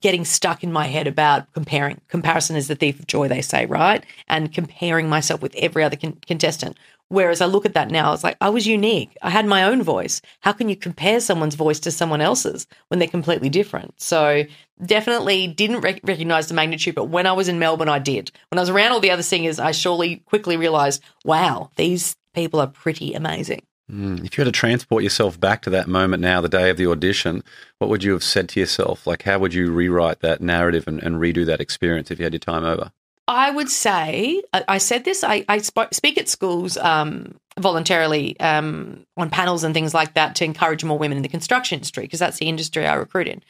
getting 0.00 0.24
stuck 0.24 0.62
in 0.62 0.72
my 0.72 0.86
head 0.86 1.06
about 1.06 1.52
comparing. 1.52 2.00
Comparison 2.08 2.56
is 2.56 2.68
the 2.68 2.74
thief 2.74 2.98
of 2.98 3.06
joy, 3.06 3.28
they 3.28 3.42
say, 3.42 3.66
right? 3.66 4.04
And 4.28 4.52
comparing 4.52 5.08
myself 5.08 5.42
with 5.42 5.54
every 5.56 5.84
other 5.84 5.96
con- 5.96 6.18
contestant. 6.26 6.76
Whereas 7.08 7.40
I 7.40 7.46
look 7.46 7.66
at 7.66 7.74
that 7.74 7.90
now, 7.90 8.12
it's 8.12 8.22
like 8.22 8.36
I 8.40 8.50
was 8.50 8.68
unique. 8.68 9.16
I 9.20 9.30
had 9.30 9.44
my 9.44 9.64
own 9.64 9.82
voice. 9.82 10.22
How 10.40 10.52
can 10.52 10.68
you 10.68 10.76
compare 10.76 11.18
someone's 11.18 11.56
voice 11.56 11.80
to 11.80 11.90
someone 11.90 12.20
else's 12.20 12.68
when 12.86 13.00
they're 13.00 13.08
completely 13.08 13.48
different? 13.48 14.00
So 14.00 14.44
definitely 14.84 15.48
didn't 15.48 15.80
rec- 15.80 16.00
recognize 16.04 16.46
the 16.46 16.54
magnitude, 16.54 16.94
but 16.94 17.06
when 17.06 17.26
I 17.26 17.32
was 17.32 17.48
in 17.48 17.58
Melbourne, 17.58 17.88
I 17.88 17.98
did. 17.98 18.30
When 18.50 18.58
I 18.58 18.62
was 18.62 18.70
around 18.70 18.92
all 18.92 19.00
the 19.00 19.10
other 19.10 19.24
singers, 19.24 19.58
I 19.58 19.72
surely 19.72 20.18
quickly 20.18 20.56
realized, 20.56 21.02
wow, 21.24 21.70
these 21.74 22.14
people 22.32 22.60
are 22.60 22.68
pretty 22.68 23.14
amazing. 23.14 23.62
Mm. 23.90 24.24
If 24.24 24.36
you 24.36 24.44
had 24.44 24.52
to 24.52 24.58
transport 24.58 25.02
yourself 25.02 25.38
back 25.40 25.62
to 25.62 25.70
that 25.70 25.88
moment 25.88 26.22
now, 26.22 26.40
the 26.40 26.48
day 26.48 26.70
of 26.70 26.76
the 26.76 26.86
audition, 26.86 27.42
what 27.78 27.90
would 27.90 28.04
you 28.04 28.12
have 28.12 28.22
said 28.22 28.48
to 28.50 28.60
yourself? 28.60 29.06
Like, 29.06 29.22
how 29.22 29.38
would 29.38 29.52
you 29.52 29.72
rewrite 29.72 30.20
that 30.20 30.40
narrative 30.40 30.86
and, 30.86 31.02
and 31.02 31.16
redo 31.16 31.44
that 31.46 31.60
experience 31.60 32.10
if 32.10 32.18
you 32.18 32.24
had 32.24 32.32
your 32.32 32.40
time 32.40 32.64
over? 32.64 32.92
I 33.26 33.50
would 33.50 33.70
say, 33.70 34.42
I, 34.52 34.64
I 34.68 34.78
said 34.78 35.04
this, 35.04 35.22
I, 35.24 35.44
I 35.48 35.58
sp- 35.62 35.92
speak 35.92 36.18
at 36.18 36.28
schools 36.28 36.76
um, 36.76 37.38
voluntarily 37.58 38.38
um, 38.40 39.06
on 39.16 39.30
panels 39.30 39.64
and 39.64 39.74
things 39.74 39.94
like 39.94 40.14
that 40.14 40.34
to 40.36 40.44
encourage 40.44 40.84
more 40.84 40.98
women 40.98 41.16
in 41.16 41.22
the 41.22 41.28
construction 41.28 41.76
industry 41.76 42.04
because 42.04 42.18
that's 42.18 42.38
the 42.38 42.48
industry 42.48 42.86
I 42.86 42.94
recruit 42.94 43.28
in. 43.28 43.42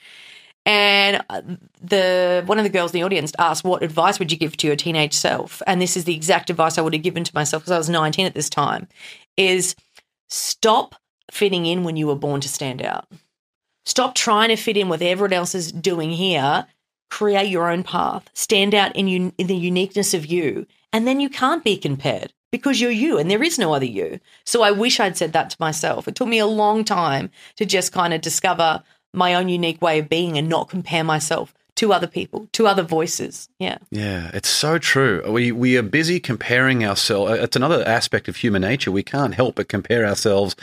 And 0.67 1.25
uh, 1.31 1.41
the 1.81 2.43
one 2.45 2.59
of 2.59 2.65
the 2.65 2.71
girls 2.71 2.93
in 2.93 3.01
the 3.01 3.05
audience 3.05 3.33
asked, 3.39 3.65
"What 3.65 3.83
advice 3.83 4.19
would 4.19 4.31
you 4.31 4.37
give 4.37 4.59
to 4.59 4.67
your 4.67 4.77
teenage 4.77 5.15
self?" 5.15 5.63
And 5.67 5.81
this 5.81 5.97
is 5.97 6.05
the 6.05 6.15
exact 6.15 6.51
advice 6.51 6.77
I 6.77 6.83
would 6.83 6.93
have 6.93 7.03
given 7.03 7.25
to 7.25 7.35
myself 7.35 7.63
because 7.63 7.73
I 7.73 7.79
was 7.79 7.89
19 7.89 8.27
at 8.27 8.35
this 8.35 8.51
time: 8.51 8.87
is 9.39 9.75
stop 10.31 10.95
fitting 11.31 11.67
in 11.67 11.85
when 11.85 11.97
you 11.97 12.07
were 12.07 12.17
born 12.17 12.41
to 12.41 12.49
stand 12.49 12.83
out. 12.83 13.07
Stop 13.85 14.15
trying 14.15 14.49
to 14.49 14.57
fit 14.57 14.77
in 14.77 14.89
with 14.89 15.03
everyone 15.03 15.33
else 15.33 15.55
is 15.55 15.73
doing 15.73 16.11
here. 16.11 16.67
Create 17.11 17.49
your 17.49 17.71
own 17.71 17.83
path. 17.83 18.29
Stand 18.35 18.75
out 18.75 18.95
in, 18.95 19.09
un- 19.09 19.33
in 19.37 19.47
the 19.47 19.57
uniqueness 19.57 20.15
of 20.15 20.27
you, 20.27 20.67
and 20.93 21.07
then 21.07 21.21
you 21.21 21.29
can't 21.29 21.65
be 21.65 21.77
compared 21.77 22.33
because 22.53 22.81
you're 22.81 22.91
you, 22.91 23.19
and 23.19 23.31
there 23.31 23.43
is 23.43 23.59
no 23.59 23.73
other 23.75 23.87
you. 23.87 24.21
So 24.45 24.63
I 24.63 24.71
wish 24.71 25.01
I'd 25.01 25.17
said 25.17 25.33
that 25.33 25.51
to 25.51 25.57
myself. 25.61 26.07
It 26.07 26.15
took 26.15 26.29
me 26.29 26.39
a 26.39 26.47
long 26.47 26.85
time 26.85 27.31
to 27.57 27.65
just 27.65 27.93
kind 27.93 28.13
of 28.13 28.21
discover 28.21 28.83
my 29.13 29.35
own 29.35 29.49
unique 29.49 29.83
way 29.83 29.99
of 29.99 30.09
being 30.09 30.39
and 30.39 30.49
not 30.49 30.69
compare 30.69 31.05
myself 31.05 31.55
to 31.81 31.95
other 31.95 32.07
people, 32.07 32.47
to 32.53 32.67
other 32.67 32.83
voices. 32.83 33.49
Yeah. 33.59 33.79
Yeah, 33.91 34.31
it's 34.35 34.51
so 34.51 34.77
true. 34.77 35.23
We 35.27 35.51
we 35.51 35.79
are 35.79 35.83
busy 35.83 36.21
comparing 36.21 36.85
ourselves. 36.85 37.33
Uh, 37.33 37.43
it's 37.43 37.57
another 37.57 37.83
aspect 37.89 38.29
of 38.29 38.37
human 38.37 38.61
nature. 38.61 38.93
We 38.93 39.03
can't 39.03 39.35
help 39.35 39.55
but 39.55 39.69
compare 39.69 40.05
ourselves 40.05 40.57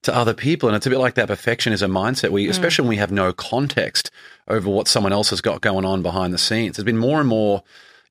to 0.00 0.16
other 0.16 0.32
people, 0.32 0.70
and 0.70 0.74
it's 0.74 0.86
a 0.86 0.90
bit 0.90 0.98
like 0.98 1.14
that 1.16 1.28
perfectionism 1.28 1.90
mindset. 1.90 2.30
We, 2.30 2.46
mm. 2.46 2.50
especially 2.50 2.84
when 2.84 2.88
we 2.88 2.96
have 2.96 3.12
no 3.12 3.34
context 3.34 4.10
over 4.48 4.70
what 4.70 4.88
someone 4.88 5.12
else 5.12 5.28
has 5.28 5.42
got 5.42 5.60
going 5.60 5.84
on 5.84 6.00
behind 6.00 6.32
the 6.32 6.38
scenes. 6.38 6.76
There's 6.76 6.86
been 6.86 6.96
more 6.96 7.20
and 7.20 7.28
more 7.28 7.62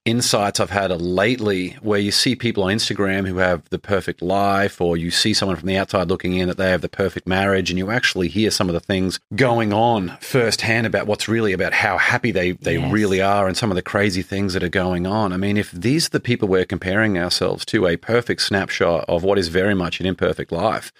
insights 0.03 0.59
I've 0.59 0.71
had 0.71 0.89
lately 0.99 1.77
where 1.81 1.99
you 1.99 2.11
see 2.11 2.35
people 2.35 2.63
on 2.63 2.73
Instagram 2.75 3.27
who 3.27 3.37
have 3.37 3.69
the 3.69 3.77
perfect 3.77 4.21
life, 4.21 4.81
or 4.81 4.97
you 4.97 5.11
see 5.11 5.33
someone 5.33 5.57
from 5.57 5.67
the 5.67 5.77
outside 5.77 6.09
looking 6.09 6.33
in 6.33 6.47
that 6.47 6.57
they 6.57 6.71
have 6.71 6.81
the 6.81 6.89
perfect 6.89 7.27
marriage, 7.27 7.69
and 7.69 7.77
you 7.77 7.91
actually 7.91 8.27
hear 8.27 8.49
some 8.49 8.67
of 8.67 8.73
the 8.73 8.79
things 8.79 9.19
going 9.35 9.71
on 9.71 10.17
firsthand 10.19 10.87
about 10.87 11.05
what's 11.05 11.27
really 11.27 11.53
about 11.53 11.73
how 11.73 11.97
happy 11.97 12.31
they, 12.31 12.53
they 12.53 12.77
Yes. 12.77 12.91
really 12.91 13.21
are 13.21 13.47
and 13.47 13.55
some 13.55 13.69
of 13.69 13.75
the 13.75 13.81
crazy 13.81 14.23
things 14.23 14.53
that 14.53 14.63
are 14.63 14.69
going 14.69 15.05
on. 15.05 15.31
I 15.33 15.37
mean, 15.37 15.55
if 15.57 15.71
these 15.71 16.07
are 16.07 16.11
the 16.11 16.19
people 16.19 16.47
we're 16.47 16.65
comparing 16.65 17.17
ourselves 17.19 17.63
to, 17.65 17.85
a 17.87 17.97
perfect 17.97 18.41
snapshot 18.41 19.05
of 19.07 19.23
what 19.23 19.37
is 19.37 19.49
very 19.49 19.75
much 19.75 19.99
an 19.99 20.05
imperfect 20.07 20.51
life. 20.51 20.91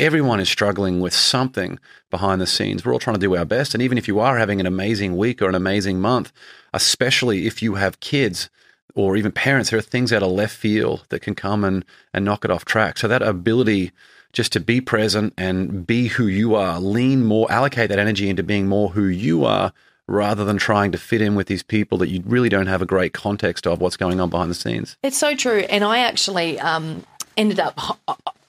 Everyone 0.00 0.38
is 0.38 0.48
struggling 0.48 1.00
with 1.00 1.12
something 1.12 1.76
behind 2.08 2.40
the 2.40 2.46
scenes. 2.46 2.84
We're 2.84 2.92
all 2.92 3.00
trying 3.00 3.16
to 3.16 3.20
do 3.20 3.36
our 3.36 3.44
best. 3.44 3.74
And 3.74 3.82
even 3.82 3.98
if 3.98 4.06
you 4.06 4.20
are 4.20 4.38
having 4.38 4.60
an 4.60 4.66
amazing 4.66 5.16
week 5.16 5.42
or 5.42 5.48
an 5.48 5.56
amazing 5.56 6.00
month, 6.00 6.30
especially 6.72 7.46
if 7.46 7.62
you 7.62 7.74
have 7.74 8.00
kids 8.00 8.50
or 8.94 9.16
even 9.16 9.32
parents, 9.32 9.70
there 9.70 9.78
are 9.78 9.82
things 9.82 10.12
out 10.12 10.22
of 10.22 10.30
left 10.30 10.56
field 10.56 11.04
that 11.10 11.20
can 11.20 11.34
come 11.34 11.64
and, 11.64 11.84
and 12.12 12.24
knock 12.24 12.44
it 12.44 12.50
off 12.50 12.64
track. 12.64 12.98
So 12.98 13.08
that 13.08 13.22
ability 13.22 13.92
just 14.32 14.52
to 14.52 14.60
be 14.60 14.80
present 14.80 15.32
and 15.38 15.86
be 15.86 16.08
who 16.08 16.26
you 16.26 16.54
are, 16.54 16.80
lean 16.80 17.24
more, 17.24 17.50
allocate 17.50 17.88
that 17.88 17.98
energy 17.98 18.28
into 18.28 18.42
being 18.42 18.66
more 18.66 18.90
who 18.90 19.04
you 19.04 19.44
are 19.44 19.72
rather 20.06 20.44
than 20.44 20.56
trying 20.56 20.90
to 20.92 20.98
fit 20.98 21.20
in 21.20 21.34
with 21.34 21.46
these 21.46 21.62
people 21.62 21.98
that 21.98 22.08
you 22.08 22.22
really 22.26 22.48
don't 22.48 22.66
have 22.66 22.82
a 22.82 22.86
great 22.86 23.12
context 23.12 23.66
of 23.66 23.80
what's 23.80 23.96
going 23.96 24.20
on 24.20 24.30
behind 24.30 24.50
the 24.50 24.54
scenes. 24.54 24.96
It's 25.02 25.18
so 25.18 25.34
true. 25.34 25.60
And 25.60 25.84
I 25.84 25.98
actually 25.98 26.58
um, 26.58 27.04
ended 27.36 27.60
up, 27.60 27.78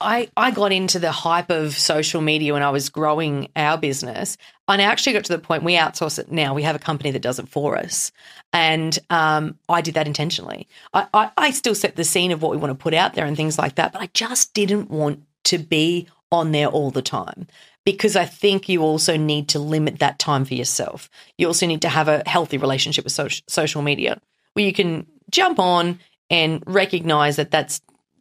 I, 0.00 0.30
I 0.36 0.50
got 0.50 0.72
into 0.72 0.98
the 0.98 1.12
hype 1.12 1.50
of 1.50 1.78
social 1.78 2.22
media 2.22 2.54
when 2.54 2.62
I 2.62 2.70
was 2.70 2.88
growing 2.88 3.48
our 3.56 3.76
business. 3.76 4.36
And 4.70 4.80
I 4.80 4.86
actually 4.86 5.14
got 5.14 5.24
to 5.24 5.32
the 5.32 5.38
point 5.38 5.62
we 5.62 5.74
outsource 5.74 6.18
it 6.18 6.30
now. 6.30 6.54
We 6.54 6.62
have 6.62 6.76
a 6.76 6.80
company 6.80 7.10
that 7.10 7.22
does 7.22 7.38
it 7.38 7.48
for 7.48 7.76
us. 7.76 8.12
And 8.52 8.98
um, 9.10 9.58
I 9.68 9.80
did 9.80 9.94
that 9.94 10.06
intentionally. 10.06 10.68
I, 10.92 11.06
I, 11.12 11.30
I 11.36 11.50
still 11.50 11.74
set 11.74 11.96
the 11.96 12.04
scene 12.04 12.32
of 12.32 12.42
what 12.42 12.52
we 12.52 12.56
want 12.56 12.70
to 12.70 12.82
put 12.82 12.94
out 12.94 13.14
there 13.14 13.26
and 13.26 13.36
things 13.36 13.58
like 13.58 13.76
that. 13.76 13.92
But 13.92 14.02
I 14.02 14.10
just 14.14 14.54
didn't 14.54 14.90
want 14.90 15.22
to 15.44 15.58
be 15.58 16.08
on 16.32 16.52
there 16.52 16.68
all 16.68 16.90
the 16.90 17.02
time 17.02 17.46
because 17.84 18.14
I 18.16 18.24
think 18.24 18.68
you 18.68 18.82
also 18.82 19.16
need 19.16 19.48
to 19.48 19.58
limit 19.58 19.98
that 19.98 20.18
time 20.18 20.44
for 20.44 20.54
yourself. 20.54 21.08
You 21.38 21.46
also 21.46 21.66
need 21.66 21.82
to 21.82 21.88
have 21.88 22.08
a 22.08 22.22
healthy 22.26 22.58
relationship 22.58 23.04
with 23.04 23.42
social 23.48 23.82
media 23.82 24.20
where 24.52 24.64
you 24.64 24.72
can 24.72 25.06
jump 25.30 25.58
on 25.58 25.98
and 26.28 26.62
recognize 26.66 27.36
that 27.36 27.50
that's 27.50 27.80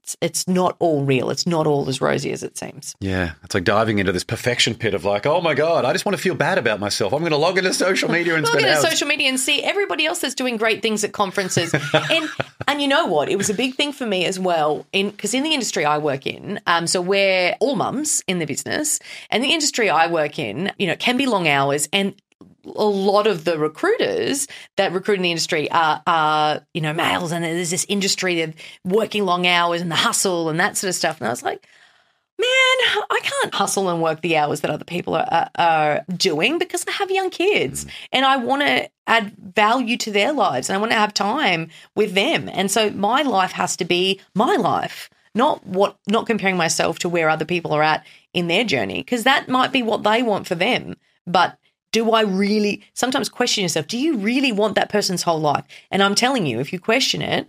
it's, 0.10 0.17
it's 0.22 0.48
not 0.48 0.76
all 0.80 1.04
real. 1.04 1.30
It's 1.30 1.45
not 1.45 1.67
all 1.67 1.88
as 1.89 2.02
rosy 2.02 2.32
as 2.32 2.43
it 2.43 2.58
seems. 2.58 2.95
Yeah, 3.00 3.34
it's 3.43 3.54
like 3.54 3.63
diving 3.63 4.00
into 4.00 4.12
this 4.12 4.24
perfection 4.24 4.76
pit 4.76 4.93
of 4.93 5.06
like, 5.06 5.26
oh 5.26 5.41
my 5.41 5.54
god, 5.54 5.86
I 5.86 5.91
just 5.91 6.06
want 6.06 6.17
to 6.17 6.22
feel 6.22 6.36
bad 6.36 6.58
about 6.58 6.80
myself. 6.80 7.13
I'm 7.13 7.19
going 7.19 7.32
to 7.32 7.38
log 7.38 7.58
into 7.58 7.74
social 7.74 8.10
media 8.10 8.36
and 8.36 8.43
Log 8.43 8.54
spend 8.54 8.65
into 8.65 8.78
hours. 8.78 8.89
social 8.89 9.08
media 9.08 9.30
and 9.30 9.39
see 9.39 9.63
everybody 9.63 10.06
else 10.06 10.19
that's 10.19 10.36
doing 10.36 10.58
great 10.58 10.82
things 10.82 11.04
at 11.04 11.12
conferences. 11.12 11.74
and 11.93 12.30
and 12.67 12.82
you 12.82 12.88
know 12.88 13.06
what? 13.06 13.30
It 13.30 13.38
was 13.38 13.50
a 13.50 13.54
big 13.54 13.76
thing 13.76 13.91
for 13.91 14.06
me 14.06 14.26
as 14.26 14.39
well, 14.39 14.86
in 14.91 15.12
because 15.12 15.34
in 15.34 15.43
the 15.43 15.54
industry 15.54 15.86
I 15.86 15.98
work 15.98 16.26
in, 16.26 16.60
um, 16.65 16.88
so 16.88 17.02
we're 17.02 17.56
all 17.60 17.76
mums 17.76 18.24
in 18.28 18.39
the 18.39 18.45
business, 18.45 19.00
and 19.30 19.43
the 19.43 19.54
industry 19.54 19.89
I 19.89 20.08
work 20.08 20.39
in, 20.39 20.72
you 20.78 20.88
know, 20.88 20.95
can 20.95 21.17
be 21.17 21.26
long 21.26 21.48
hours 21.48 21.88
and. 21.93 22.15
A 22.76 22.84
lot 22.84 23.28
of 23.28 23.46
the 23.46 23.58
recruiters 23.58 24.48
that 24.78 24.92
recruit 24.92 25.16
in 25.16 25.24
the 25.24 25.32
industry 25.32 25.70
are, 25.72 26.02
are, 26.08 26.62
you 26.74 26.82
know, 26.82 26.94
males, 26.94 27.32
and 27.32 27.44
there's 27.44 27.72
this 27.72 27.86
industry 27.90 28.42
of 28.42 28.54
working 28.84 29.26
long 29.26 29.48
hours 29.48 29.82
and 29.82 29.92
the 29.92 29.96
hustle 29.96 30.50
and 30.50 30.60
that 30.60 30.78
sort 30.78 30.90
of 30.90 30.96
stuff. 30.96 31.20
And 31.20 31.28
I 31.28 31.32
was 31.32 31.44
like, 31.44 31.68
man, 32.40 33.04
I 33.10 33.20
can't 33.22 33.54
hustle 33.54 33.90
and 33.90 34.02
work 34.02 34.22
the 34.22 34.38
hours 34.38 34.62
that 34.62 34.72
other 34.72 34.86
people 34.86 35.16
are, 35.16 35.50
are, 35.56 36.06
doing 36.16 36.58
because 36.58 36.86
I 36.88 36.92
have 36.92 37.12
young 37.12 37.30
kids 37.30 37.86
mm. 37.86 37.92
and 38.14 38.26
I 38.26 38.38
want 38.38 38.62
to 38.62 38.90
add 39.08 39.34
value 39.38 39.98
to 39.98 40.12
their 40.12 40.32
lives 40.32 40.70
and 40.70 40.78
I 40.78 40.80
want 40.80 40.92
to 40.92 40.98
have 40.98 41.14
time 41.14 41.70
with 41.96 42.14
them. 42.14 42.50
And 42.52 42.72
so 42.72 42.90
my 42.92 43.24
life 43.24 43.52
has 43.52 43.76
to 43.78 43.86
be 43.86 44.22
my 44.36 44.56
life, 44.56 45.10
not 45.36 45.66
what, 45.66 45.98
not 46.08 46.28
comparing 46.28 46.56
myself 46.56 47.00
to 47.00 47.10
where 47.10 47.30
other 47.30 47.46
people 47.46 47.74
are 47.74 47.84
at 47.84 48.06
in 48.34 48.48
their 48.48 48.64
journey 48.64 49.02
because 49.02 49.24
that 49.24 49.50
might 49.50 49.74
be 49.74 49.84
what 49.84 50.04
they 50.04 50.24
want 50.24 50.48
for 50.48 50.56
them. 50.56 50.96
But 51.28 51.58
do 51.91 52.12
I 52.12 52.21
really 52.21 52.84
sometimes 52.93 53.30
question 53.30 53.63
yourself? 53.63 53.88
Do 53.88 53.97
you 53.97 54.17
really 54.17 54.52
want 54.52 54.75
that 54.75 54.89
person's 54.89 55.23
whole 55.23 55.39
life? 55.39 55.65
And 55.91 56.04
I'm 56.04 56.15
telling 56.15 56.45
you, 56.45 56.60
if 56.60 56.71
you 56.71 56.80
question 56.80 57.21
it, 57.21 57.47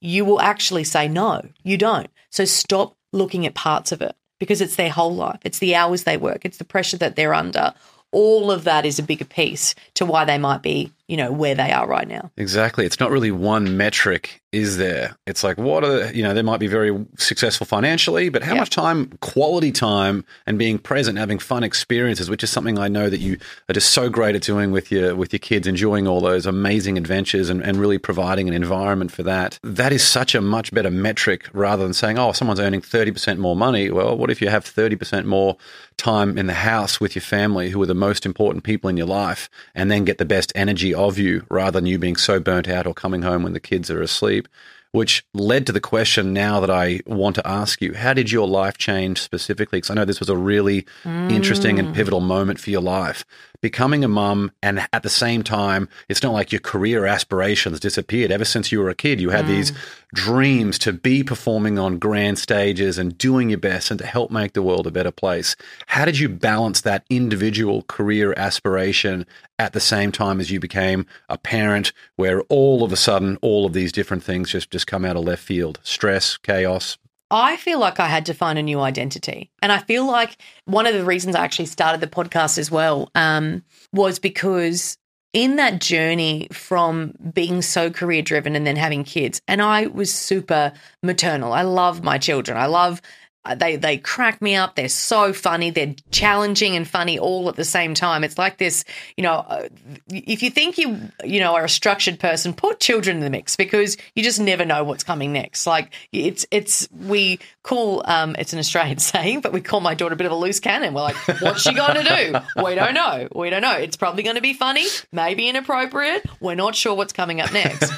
you 0.00 0.24
will 0.24 0.40
actually 0.40 0.84
say 0.84 1.08
no, 1.08 1.42
you 1.62 1.78
don't. 1.78 2.08
So 2.30 2.44
stop 2.44 2.96
looking 3.12 3.46
at 3.46 3.54
parts 3.54 3.92
of 3.92 4.02
it 4.02 4.14
because 4.38 4.60
it's 4.60 4.76
their 4.76 4.90
whole 4.90 5.14
life. 5.14 5.40
It's 5.44 5.58
the 5.58 5.74
hours 5.74 6.04
they 6.04 6.16
work, 6.16 6.44
it's 6.44 6.58
the 6.58 6.64
pressure 6.64 6.98
that 6.98 7.16
they're 7.16 7.34
under. 7.34 7.74
All 8.12 8.52
of 8.52 8.64
that 8.64 8.86
is 8.86 8.98
a 8.98 9.02
bigger 9.02 9.24
piece 9.24 9.74
to 9.94 10.06
why 10.06 10.24
they 10.24 10.38
might 10.38 10.62
be 10.62 10.92
you 11.08 11.16
know, 11.16 11.30
where 11.30 11.54
they 11.54 11.70
are 11.70 11.86
right 11.86 12.08
now. 12.08 12.30
Exactly. 12.36 12.86
It's 12.86 12.98
not 12.98 13.10
really 13.10 13.30
one 13.30 13.76
metric, 13.76 14.40
is 14.52 14.78
there? 14.78 15.16
It's 15.26 15.44
like, 15.44 15.58
what 15.58 15.84
are, 15.84 16.10
you 16.12 16.22
know, 16.22 16.32
they 16.32 16.40
might 16.42 16.60
be 16.60 16.66
very 16.66 17.04
successful 17.18 17.66
financially, 17.66 18.30
but 18.30 18.42
how 18.42 18.54
Yeah. 18.54 18.60
much 18.60 18.70
time, 18.70 19.10
quality 19.20 19.70
time, 19.70 20.24
and 20.46 20.58
being 20.58 20.78
present, 20.78 21.18
having 21.18 21.38
fun 21.38 21.62
experiences, 21.62 22.30
which 22.30 22.42
is 22.42 22.50
something 22.50 22.78
I 22.78 22.88
know 22.88 23.10
that 23.10 23.18
you 23.20 23.36
are 23.68 23.74
just 23.74 23.90
so 23.90 24.08
great 24.08 24.34
at 24.34 24.42
doing 24.42 24.70
with 24.72 24.90
your 24.90 25.14
with 25.14 25.32
your 25.32 25.40
kids, 25.40 25.66
enjoying 25.66 26.06
all 26.08 26.20
those 26.22 26.46
amazing 26.46 26.96
adventures 26.96 27.50
and, 27.50 27.60
and 27.62 27.76
really 27.78 27.98
providing 27.98 28.48
an 28.48 28.54
environment 28.54 29.12
for 29.12 29.22
that. 29.24 29.58
That 29.62 29.92
is 29.92 30.02
such 30.02 30.34
a 30.34 30.40
much 30.40 30.72
better 30.72 30.90
metric 30.90 31.48
rather 31.52 31.82
than 31.82 31.92
saying, 31.92 32.18
oh, 32.18 32.32
someone's 32.32 32.60
earning 32.60 32.80
30% 32.80 33.38
more 33.38 33.56
money. 33.56 33.90
Well, 33.90 34.16
what 34.16 34.30
if 34.30 34.40
you 34.40 34.48
have 34.48 34.64
30% 34.64 35.26
more 35.26 35.56
time 35.96 36.38
in 36.38 36.46
the 36.46 36.54
house 36.54 37.00
with 37.00 37.14
your 37.14 37.22
family 37.22 37.70
who 37.70 37.80
are 37.82 37.86
the 37.86 37.94
most 37.94 38.24
important 38.24 38.64
people 38.64 38.88
in 38.90 38.96
your 38.96 39.06
life 39.06 39.48
and 39.74 39.90
then 39.90 40.04
get 40.04 40.18
the 40.18 40.24
best 40.24 40.50
energy 40.54 40.93
of 40.94 41.18
you 41.18 41.44
rather 41.50 41.80
than 41.80 41.86
you 41.86 41.98
being 41.98 42.16
so 42.16 42.40
burnt 42.40 42.68
out 42.68 42.86
or 42.86 42.94
coming 42.94 43.22
home 43.22 43.42
when 43.42 43.52
the 43.52 43.60
kids 43.60 43.90
are 43.90 44.00
asleep 44.00 44.48
which 44.94 45.26
led 45.34 45.66
to 45.66 45.72
the 45.72 45.80
question 45.80 46.32
now 46.32 46.60
that 46.60 46.70
I 46.70 47.00
want 47.04 47.34
to 47.34 47.44
ask 47.44 47.82
you 47.82 47.94
how 47.94 48.14
did 48.14 48.30
your 48.30 48.46
life 48.46 48.78
change 48.78 49.20
specifically? 49.20 49.78
Because 49.78 49.90
I 49.90 49.94
know 49.94 50.04
this 50.04 50.20
was 50.20 50.28
a 50.28 50.36
really 50.36 50.86
hmm. 51.02 51.30
interesting 51.30 51.80
and 51.80 51.92
pivotal 51.92 52.20
moment 52.20 52.60
for 52.60 52.70
your 52.70 52.80
life 52.80 53.24
becoming 53.64 54.04
a 54.04 54.08
mum 54.08 54.52
and 54.62 54.86
at 54.92 55.02
the 55.02 55.08
same 55.08 55.42
time 55.42 55.88
it's 56.06 56.22
not 56.22 56.34
like 56.34 56.52
your 56.52 56.60
career 56.60 57.06
aspirations 57.06 57.80
disappeared. 57.80 58.30
Ever 58.30 58.44
since 58.44 58.70
you 58.70 58.78
were 58.78 58.90
a 58.90 58.94
kid 58.94 59.22
you 59.22 59.30
had 59.30 59.46
these 59.46 59.72
mm. 59.72 59.76
dreams 60.12 60.78
to 60.80 60.92
be 60.92 61.24
performing 61.24 61.78
on 61.78 61.98
grand 61.98 62.38
stages 62.38 62.98
and 62.98 63.16
doing 63.16 63.48
your 63.48 63.58
best 63.58 63.90
and 63.90 63.98
to 64.00 64.06
help 64.06 64.30
make 64.30 64.52
the 64.52 64.62
world 64.62 64.86
a 64.86 64.90
better 64.90 65.10
place. 65.10 65.56
How 65.86 66.04
did 66.04 66.18
you 66.18 66.28
balance 66.28 66.82
that 66.82 67.06
individual 67.08 67.84
career 67.84 68.34
aspiration 68.36 69.24
at 69.58 69.72
the 69.72 69.80
same 69.80 70.12
time 70.12 70.40
as 70.40 70.50
you 70.50 70.60
became 70.60 71.06
a 71.30 71.38
parent 71.38 71.94
where 72.16 72.42
all 72.50 72.84
of 72.84 72.92
a 72.92 72.96
sudden 72.96 73.38
all 73.40 73.64
of 73.64 73.72
these 73.72 73.92
different 73.92 74.22
things 74.22 74.50
just 74.50 74.70
just 74.70 74.86
come 74.86 75.06
out 75.06 75.16
of 75.16 75.24
left 75.24 75.42
field? 75.42 75.80
Stress 75.82 76.36
chaos 76.36 76.98
I 77.34 77.56
feel 77.56 77.80
like 77.80 77.98
I 77.98 78.06
had 78.06 78.26
to 78.26 78.34
find 78.34 78.60
a 78.60 78.62
new 78.62 78.78
identity. 78.78 79.50
And 79.60 79.72
I 79.72 79.78
feel 79.78 80.06
like 80.06 80.36
one 80.66 80.86
of 80.86 80.94
the 80.94 81.04
reasons 81.04 81.34
I 81.34 81.44
actually 81.44 81.66
started 81.66 82.00
the 82.00 82.06
podcast 82.06 82.58
as 82.58 82.70
well 82.70 83.10
um, 83.16 83.64
was 83.92 84.20
because 84.20 84.96
in 85.32 85.56
that 85.56 85.80
journey 85.80 86.46
from 86.52 87.12
being 87.34 87.60
so 87.60 87.90
career 87.90 88.22
driven 88.22 88.54
and 88.54 88.64
then 88.64 88.76
having 88.76 89.02
kids, 89.02 89.42
and 89.48 89.60
I 89.60 89.88
was 89.88 90.14
super 90.14 90.72
maternal. 91.02 91.52
I 91.52 91.62
love 91.62 92.04
my 92.04 92.18
children. 92.18 92.56
I 92.56 92.66
love. 92.66 93.02
Uh, 93.44 93.54
They 93.54 93.76
they 93.76 93.98
crack 93.98 94.40
me 94.42 94.54
up. 94.56 94.74
They're 94.74 94.88
so 94.88 95.32
funny. 95.32 95.70
They're 95.70 95.94
challenging 96.10 96.76
and 96.76 96.86
funny 96.88 97.18
all 97.18 97.48
at 97.48 97.56
the 97.56 97.64
same 97.64 97.94
time. 97.94 98.24
It's 98.24 98.38
like 98.38 98.58
this, 98.58 98.84
you 99.16 99.22
know. 99.22 99.34
uh, 99.34 99.68
If 100.08 100.42
you 100.42 100.50
think 100.50 100.78
you 100.78 101.00
you 101.24 101.40
know 101.40 101.54
are 101.54 101.64
a 101.64 101.68
structured 101.68 102.18
person, 102.20 102.54
put 102.54 102.80
children 102.80 103.16
in 103.18 103.22
the 103.22 103.30
mix 103.30 103.56
because 103.56 103.96
you 104.14 104.22
just 104.22 104.40
never 104.40 104.64
know 104.64 104.84
what's 104.84 105.04
coming 105.04 105.32
next. 105.32 105.66
Like 105.66 105.92
it's 106.12 106.46
it's 106.50 106.88
we 106.92 107.38
call 107.62 108.02
um 108.06 108.36
it's 108.38 108.52
an 108.52 108.58
Australian 108.58 108.98
saying, 109.12 109.40
but 109.40 109.52
we 109.52 109.60
call 109.60 109.80
my 109.80 109.94
daughter 109.94 110.14
a 110.14 110.16
bit 110.16 110.26
of 110.26 110.32
a 110.32 110.36
loose 110.36 110.60
cannon. 110.60 110.94
We're 110.94 111.02
like, 111.02 111.16
what's 111.40 111.62
she 111.62 111.74
going 111.74 112.02
to 112.02 112.02
do? 112.04 112.62
We 112.62 112.74
don't 112.74 112.94
know. 112.94 113.28
We 113.34 113.50
don't 113.50 113.62
know. 113.62 113.72
It's 113.76 113.96
probably 113.96 114.22
going 114.22 114.36
to 114.36 114.42
be 114.42 114.54
funny, 114.54 114.86
maybe 115.12 115.48
inappropriate. 115.48 116.24
We're 116.40 116.54
not 116.54 116.74
sure 116.74 116.94
what's 116.94 117.12
coming 117.12 117.40
up 117.40 117.52
next. 117.52 117.92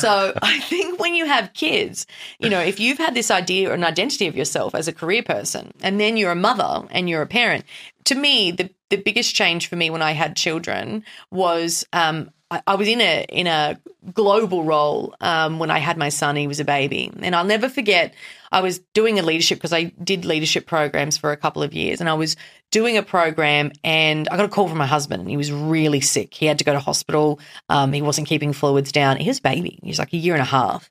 so 0.00 0.32
I 0.42 0.60
think 0.60 0.98
when 1.00 1.14
you 1.14 1.26
have 1.26 1.52
kids, 1.52 2.06
you 2.38 2.50
know, 2.50 2.60
if 2.60 2.80
you've 2.80 2.98
had 2.98 3.14
this 3.14 3.30
idea 3.30 3.70
or 3.70 3.74
an 3.74 3.84
identity 3.84 4.26
of 4.26 4.36
yourself 4.36 4.74
as 4.78 4.88
a 4.88 4.92
career 4.92 5.22
person, 5.22 5.72
and 5.82 6.00
then 6.00 6.16
you're 6.16 6.32
a 6.32 6.36
mother 6.36 6.86
and 6.90 7.08
you're 7.08 7.22
a 7.22 7.26
parent, 7.26 7.64
to 8.04 8.14
me, 8.14 8.50
the 8.52 8.70
the 8.90 8.96
biggest 8.96 9.34
change 9.34 9.68
for 9.68 9.76
me 9.76 9.90
when 9.90 10.00
I 10.00 10.12
had 10.12 10.34
children 10.34 11.04
was 11.30 11.84
um, 11.92 12.30
I, 12.50 12.76
was 12.76 12.88
in 12.88 13.02
a 13.02 13.26
in 13.28 13.46
a 13.46 13.78
global 14.14 14.64
role 14.64 15.14
um, 15.20 15.58
when 15.58 15.70
I 15.70 15.78
had 15.78 15.98
my 15.98 16.08
son. 16.08 16.36
He 16.36 16.46
was 16.46 16.60
a 16.60 16.64
baby, 16.64 17.10
and 17.20 17.36
I'll 17.36 17.44
never 17.44 17.68
forget. 17.68 18.14
I 18.50 18.62
was 18.62 18.78
doing 18.94 19.18
a 19.18 19.22
leadership 19.22 19.58
because 19.58 19.74
I 19.74 19.84
did 20.02 20.24
leadership 20.24 20.66
programs 20.66 21.18
for 21.18 21.32
a 21.32 21.36
couple 21.36 21.62
of 21.62 21.74
years, 21.74 22.00
and 22.00 22.08
I 22.08 22.14
was 22.14 22.36
doing 22.70 22.96
a 22.96 23.02
program, 23.02 23.72
and 23.84 24.26
I 24.30 24.36
got 24.38 24.46
a 24.46 24.48
call 24.48 24.68
from 24.68 24.78
my 24.78 24.86
husband, 24.86 25.20
and 25.20 25.30
he 25.30 25.36
was 25.36 25.52
really 25.52 26.00
sick. 26.00 26.32
He 26.32 26.46
had 26.46 26.58
to 26.58 26.64
go 26.64 26.72
to 26.72 26.80
hospital. 26.80 27.40
Um, 27.68 27.92
he 27.92 28.00
wasn't 28.00 28.28
keeping 28.28 28.54
fluids 28.54 28.92
down. 28.92 29.18
He 29.18 29.28
was 29.28 29.38
a 29.38 29.42
baby. 29.42 29.78
He 29.82 29.88
was 29.88 29.98
like 29.98 30.14
a 30.14 30.16
year 30.16 30.34
and 30.34 30.42
a 30.42 30.46
half. 30.46 30.90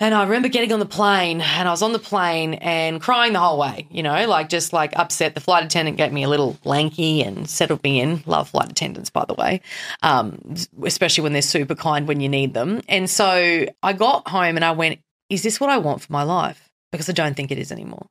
And 0.00 0.12
I 0.12 0.24
remember 0.24 0.48
getting 0.48 0.72
on 0.72 0.80
the 0.80 0.86
plane 0.86 1.40
and 1.40 1.68
I 1.68 1.70
was 1.70 1.80
on 1.80 1.92
the 1.92 2.00
plane 2.00 2.54
and 2.54 3.00
crying 3.00 3.32
the 3.32 3.38
whole 3.38 3.58
way, 3.58 3.86
you 3.90 4.02
know, 4.02 4.26
like 4.26 4.48
just 4.48 4.72
like 4.72 4.96
upset. 4.98 5.36
The 5.36 5.40
flight 5.40 5.64
attendant 5.64 5.98
gave 5.98 6.12
me 6.12 6.24
a 6.24 6.28
little 6.28 6.58
lanky 6.64 7.22
and 7.22 7.48
settled 7.48 7.82
me 7.84 8.00
in. 8.00 8.24
Love 8.26 8.48
flight 8.48 8.70
attendants, 8.70 9.10
by 9.10 9.24
the 9.24 9.34
way, 9.34 9.60
um, 10.02 10.56
especially 10.82 11.22
when 11.22 11.32
they're 11.32 11.42
super 11.42 11.76
kind 11.76 12.08
when 12.08 12.20
you 12.20 12.28
need 12.28 12.54
them. 12.54 12.80
And 12.88 13.08
so 13.08 13.66
I 13.84 13.92
got 13.92 14.26
home 14.26 14.56
and 14.56 14.64
I 14.64 14.72
went, 14.72 14.98
is 15.30 15.44
this 15.44 15.60
what 15.60 15.70
I 15.70 15.78
want 15.78 16.02
for 16.02 16.12
my 16.12 16.24
life? 16.24 16.70
Because 16.90 17.08
I 17.08 17.12
don't 17.12 17.36
think 17.36 17.52
it 17.52 17.58
is 17.58 17.70
anymore. 17.70 18.06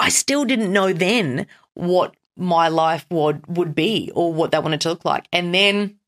I 0.00 0.08
still 0.08 0.44
didn't 0.44 0.72
know 0.72 0.92
then 0.92 1.46
what 1.74 2.14
my 2.36 2.68
life 2.68 3.06
would, 3.10 3.46
would 3.56 3.74
be 3.74 4.10
or 4.16 4.32
what 4.32 4.50
that 4.50 4.64
wanted 4.64 4.80
to 4.80 4.88
look 4.88 5.04
like. 5.04 5.28
And 5.32 5.54
then 5.54 5.98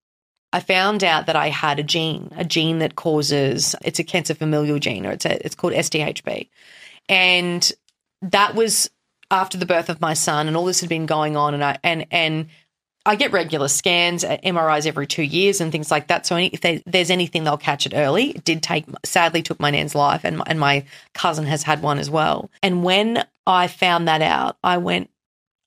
I 0.52 0.60
found 0.60 1.04
out 1.04 1.26
that 1.26 1.36
I 1.36 1.48
had 1.48 1.78
a 1.78 1.82
gene, 1.82 2.30
a 2.36 2.44
gene 2.44 2.80
that 2.80 2.96
causes 2.96 3.76
it's 3.84 3.98
a 3.98 4.04
cancer 4.04 4.34
familial 4.34 4.78
gene, 4.78 5.06
or 5.06 5.12
it's 5.12 5.24
a, 5.24 5.44
it's 5.44 5.54
called 5.54 5.74
SDHB, 5.74 6.48
and 7.08 7.72
that 8.22 8.54
was 8.54 8.90
after 9.30 9.56
the 9.56 9.66
birth 9.66 9.88
of 9.88 10.00
my 10.00 10.14
son, 10.14 10.48
and 10.48 10.56
all 10.56 10.64
this 10.64 10.80
had 10.80 10.88
been 10.88 11.06
going 11.06 11.36
on, 11.36 11.54
and 11.54 11.62
I 11.62 11.78
and 11.84 12.06
and 12.10 12.48
I 13.06 13.16
get 13.16 13.32
regular 13.32 13.68
scans, 13.68 14.24
uh, 14.24 14.36
MRIs 14.44 14.86
every 14.86 15.06
two 15.06 15.22
years, 15.22 15.60
and 15.60 15.72
things 15.72 15.90
like 15.90 16.08
that. 16.08 16.26
So 16.26 16.36
any, 16.36 16.48
if 16.48 16.60
they, 16.60 16.82
there's 16.84 17.10
anything, 17.10 17.44
they'll 17.44 17.56
catch 17.56 17.86
it 17.86 17.94
early. 17.94 18.30
It 18.30 18.44
did 18.44 18.62
take, 18.62 18.84
sadly, 19.04 19.42
took 19.42 19.58
my 19.58 19.70
nan's 19.70 19.94
life, 19.94 20.20
and 20.24 20.38
my, 20.38 20.44
and 20.46 20.60
my 20.60 20.84
cousin 21.14 21.46
has 21.46 21.62
had 21.62 21.80
one 21.80 21.98
as 21.98 22.10
well. 22.10 22.50
And 22.62 22.84
when 22.84 23.24
I 23.46 23.68
found 23.68 24.06
that 24.08 24.20
out, 24.20 24.58
I 24.62 24.76
went, 24.76 25.08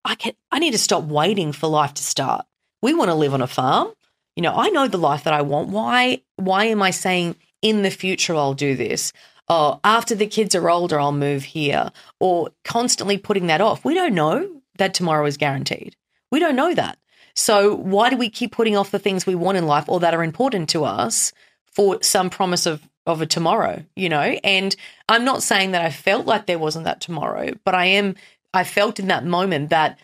I 0.05 0.13
can, 0.15 0.33
I 0.51 0.59
need 0.59 0.71
to 0.71 0.77
stop 0.77 1.05
waiting 1.05 1.53
for 1.53 1.67
life 1.67 1.95
to 1.95 2.03
start. 2.03 2.45
We 2.83 2.93
want 2.93 3.09
to 3.09 3.15
live 3.15 3.33
on 3.33 3.41
a 3.41 3.47
farm 3.47 3.93
you 4.35 4.43
know 4.43 4.53
i 4.55 4.69
know 4.69 4.87
the 4.87 4.97
life 4.97 5.23
that 5.23 5.33
i 5.33 5.41
want. 5.41 5.69
Why 5.69 6.21
why 6.35 6.65
am 6.65 6.81
i 6.81 6.91
saying 6.91 7.35
in 7.61 7.81
the 7.81 7.91
future 7.91 8.35
i'll 8.35 8.53
do 8.53 8.75
this? 8.75 9.13
Oh 9.49 9.79
after 9.83 10.15
the 10.15 10.27
kids 10.27 10.55
are 10.55 10.69
older 10.69 10.99
i'll 10.99 11.11
move 11.11 11.43
here 11.43 11.91
or 12.19 12.49
constantly 12.63 13.17
putting 13.17 13.47
that 13.47 13.61
off. 13.61 13.85
We 13.85 13.93
don't 13.93 14.15
know 14.15 14.61
that 14.77 14.93
tomorrow 14.93 15.25
is 15.25 15.37
guaranteed. 15.37 15.95
We 16.31 16.39
don't 16.39 16.55
know 16.55 16.73
that. 16.73 16.97
So 17.35 17.75
why 17.75 18.09
do 18.09 18.17
we 18.17 18.29
keep 18.29 18.51
putting 18.51 18.75
off 18.75 18.91
the 18.91 18.99
things 18.99 19.25
we 19.25 19.35
want 19.35 19.57
in 19.57 19.67
life 19.67 19.85
or 19.87 19.99
that 19.99 20.13
are 20.13 20.23
important 20.23 20.69
to 20.69 20.85
us 20.85 21.31
for 21.65 22.01
some 22.01 22.29
promise 22.29 22.65
of 22.65 22.87
of 23.05 23.21
a 23.21 23.25
tomorrow 23.25 23.83
you 23.95 24.07
know? 24.07 24.39
And 24.43 24.75
i'm 25.09 25.25
not 25.25 25.43
saying 25.43 25.71
that 25.71 25.83
i 25.83 25.89
felt 25.89 26.25
like 26.25 26.45
there 26.45 26.59
wasn't 26.59 26.85
that 26.85 27.01
tomorrow 27.01 27.51
but 27.65 27.75
i 27.75 27.85
am 27.85 28.15
i 28.53 28.63
felt 28.63 28.97
in 28.97 29.07
that 29.07 29.25
moment 29.25 29.69
that 29.71 29.99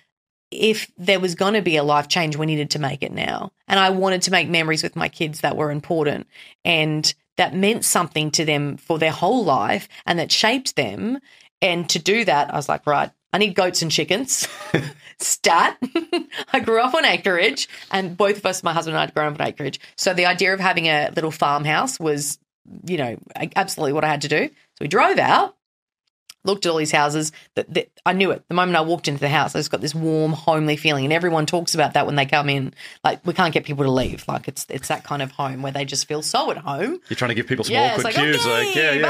if 0.52 0.92
there 0.98 1.20
was 1.20 1.36
going 1.36 1.54
to 1.54 1.62
be 1.62 1.78
a 1.78 1.84
life 1.84 2.08
change, 2.08 2.36
we 2.36 2.46
needed 2.46 2.72
to 2.72 2.80
make 2.80 3.04
it 3.04 3.12
now. 3.12 3.52
And 3.68 3.80
I 3.80 3.92
wanted 3.92 4.24
to 4.24 4.32
make 4.32 4.50
memories 4.50 4.84
with 4.84 4.96
my 4.96 5.10
kids 5.10 5.42
that 5.42 5.56
were 5.56 5.72
important 5.72 6.28
and 6.66 7.14
that 7.38 7.56
meant 7.56 7.86
something 7.86 8.32
to 8.32 8.46
them 8.46 8.78
for 8.78 9.00
their 9.00 9.12
whole 9.12 9.46
life 9.46 9.88
and 10.06 10.20
that 10.20 10.32
shaped 10.32 10.76
them. 10.76 11.20
And 11.62 11.88
to 11.90 12.00
do 12.00 12.26
that, 12.26 12.54
I 12.54 12.58
was 12.58 12.68
like, 12.68 12.86
right, 12.88 13.12
I 13.32 13.38
need 13.38 13.56
goats 13.56 13.82
and 13.82 13.92
chickens. 13.92 14.48
Stat. 15.20 15.78
I 16.54 16.60
grew 16.62 16.82
up 16.82 16.94
on 16.94 17.04
acreage, 17.04 17.68
and 17.92 18.16
both 18.16 18.38
of 18.38 18.46
us, 18.46 18.64
my 18.64 18.72
husband 18.72 18.96
and 18.96 19.00
I, 19.00 19.06
had 19.06 19.14
grown 19.14 19.34
up 19.34 19.40
on 19.40 19.48
acreage. 19.48 19.80
So 19.98 20.14
the 20.14 20.26
idea 20.26 20.54
of 20.54 20.62
having 20.62 20.86
a 20.86 21.12
little 21.14 21.32
farmhouse 21.32 22.00
was, 22.00 22.40
you 22.86 22.98
know, 22.98 23.18
absolutely 23.56 23.94
what 23.94 24.06
I 24.06 24.08
had 24.08 24.22
to 24.22 24.30
do. 24.30 24.48
So 24.48 24.82
we 24.82 24.88
drove 24.88 25.20
out 25.20 25.56
looked 26.44 26.66
at 26.66 26.72
all 26.72 26.78
these 26.78 26.92
houses 26.92 27.32
that, 27.56 27.74
that 27.74 27.90
I 28.06 28.14
knew 28.14 28.32
it. 28.32 28.44
The 28.48 28.56
moment 28.56 28.78
I 28.78 28.82
walked 28.82 29.08
into 29.08 29.20
the 29.20 29.30
house, 29.30 29.56
I 29.56 29.60
just 29.60 29.72
got 29.72 29.82
this 29.82 29.94
warm, 29.94 30.32
homely 30.34 30.78
feeling. 30.78 31.04
And 31.04 31.14
everyone 31.14 31.46
talks 31.46 31.74
about 31.74 31.94
that 31.94 32.06
when 32.06 32.16
they 32.16 32.26
come 32.26 32.50
in. 32.50 32.74
Like 33.04 33.26
we 33.26 33.34
can't 33.34 33.54
get 33.54 33.66
people 33.66 33.84
to 33.86 33.92
leave. 33.92 34.28
Like 34.28 34.48
it's 34.48 34.66
it's 34.70 34.88
that 34.88 35.04
kind 35.04 35.22
of 35.22 35.32
home 35.32 35.62
where 35.62 35.72
they 35.72 35.86
just 35.86 36.08
feel 36.08 36.22
so 36.22 36.52
at 36.52 36.58
home. 36.58 37.00
You're 37.10 37.18
trying 37.18 37.30
to 37.30 37.36
give 37.36 37.48
people 37.48 37.66
some 37.66 37.74
Yeah, 37.74 37.92
awkward 37.92 38.04
like, 38.06 38.16
cues, 38.16 38.46
okay, 38.46 38.66
like 38.68 38.76
yeah, 38.76 38.92
yeah. 38.94 39.02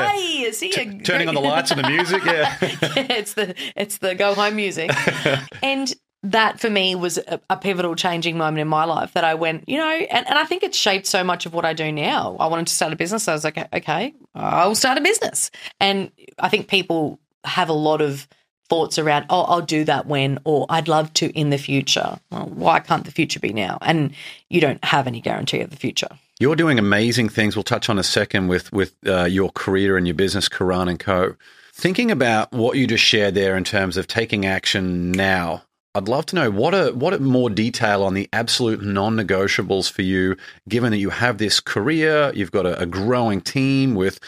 bye, 0.46 0.52
see 0.52 0.72
ya. 0.72 0.92
Turning 1.04 1.28
on 1.28 1.36
the 1.36 1.42
lights 1.42 1.72
and 1.72 1.84
the 1.84 1.90
music, 1.90 2.24
yeah. 2.26 2.58
yeah, 2.62 2.70
it's 3.14 3.34
the 3.34 3.56
it's 3.76 3.98
the 4.00 4.16
go 4.16 4.34
home 4.34 4.56
music. 4.56 4.92
and 5.64 5.94
that 6.24 6.60
for 6.60 6.70
me 6.70 6.96
was 6.96 7.18
a, 7.18 7.40
a 7.50 7.58
pivotal 7.58 7.96
changing 7.96 8.38
moment 8.38 8.60
in 8.60 8.68
my 8.68 8.84
life 8.84 9.14
that 9.14 9.24
I 9.24 9.36
went, 9.36 9.68
you 9.70 9.78
know, 9.78 9.90
and, 9.90 10.28
and 10.28 10.38
I 10.38 10.46
think 10.46 10.64
it 10.64 10.76
shaped 10.76 11.08
so 11.08 11.24
much 11.24 11.46
of 11.46 11.54
what 11.54 11.66
I 11.66 11.74
do 11.74 11.92
now. 11.92 12.36
I 12.40 12.48
wanted 12.48 12.68
to 12.68 12.74
start 12.74 12.92
a 12.92 12.98
business. 12.98 13.28
I 13.28 13.34
was 13.34 13.44
like, 13.44 13.58
okay, 13.74 14.14
I'll 14.36 14.76
start 14.76 14.98
a 14.98 15.02
business. 15.02 15.50
And 15.80 16.12
I 16.38 16.50
think 16.50 16.68
people 16.68 17.20
have 17.46 17.70
a 17.70 17.74
lot 17.74 18.02
of 18.02 18.28
thoughts 18.68 19.00
around, 19.00 19.26
oh, 19.30 19.44
I'll 19.44 19.62
do 19.62 19.84
that 19.86 20.06
when, 20.06 20.40
or 20.44 20.66
I'd 20.70 20.88
love 20.88 21.14
to 21.16 21.30
in 21.32 21.50
the 21.50 21.58
future. 21.58 22.20
Well, 22.32 22.48
why 22.48 22.80
can't 22.80 23.06
the 23.06 23.12
future 23.12 23.40
be 23.40 23.54
now? 23.54 23.78
And 23.82 24.14
you 24.50 24.62
don't 24.62 24.84
have 24.84 25.08
any 25.08 25.22
guarantee 25.22 25.62
of 25.62 25.70
the 25.70 25.76
future. 25.76 26.10
You're 26.40 26.56
doing 26.56 26.80
amazing 26.80 27.30
things. 27.30 27.56
We'll 27.56 27.64
touch 27.64 27.90
on 27.90 27.98
a 27.98 28.04
second 28.04 28.48
with 28.48 28.72
with 28.72 28.94
uh, 29.06 29.26
your 29.26 29.50
career 29.50 29.98
and 29.98 30.08
your 30.08 30.14
business, 30.14 30.48
Karan 30.48 30.88
and 30.88 31.00
Co. 31.00 31.36
Thinking 31.74 32.12
about 32.12 32.52
what 32.52 32.78
you 32.78 32.88
just 32.88 33.04
shared 33.04 33.36
there 33.36 33.58
in 33.58 33.64
terms 33.64 33.98
of 33.98 34.08
taking 34.08 34.46
action 34.46 35.12
now 35.12 35.64
I'd 35.96 36.08
love 36.08 36.28
to 36.28 36.36
know 36.36 36.52
what 36.52 36.96
what 36.96 37.14
are 37.14 37.20
more 37.20 37.50
detail 37.50 38.04
on 38.04 38.14
the 38.14 38.30
absolute 38.32 38.82
non-negotiables 38.82 39.92
for 39.92 40.04
you, 40.04 40.36
given 40.68 40.92
that 40.92 40.98
you 40.98 41.10
have 41.10 41.40
this 41.40 41.60
career, 41.60 42.32
you've 42.36 42.52
got 42.52 42.66
a, 42.66 42.80
a 42.80 42.86
growing 42.86 43.42
team 43.42 43.96
with 43.96 44.20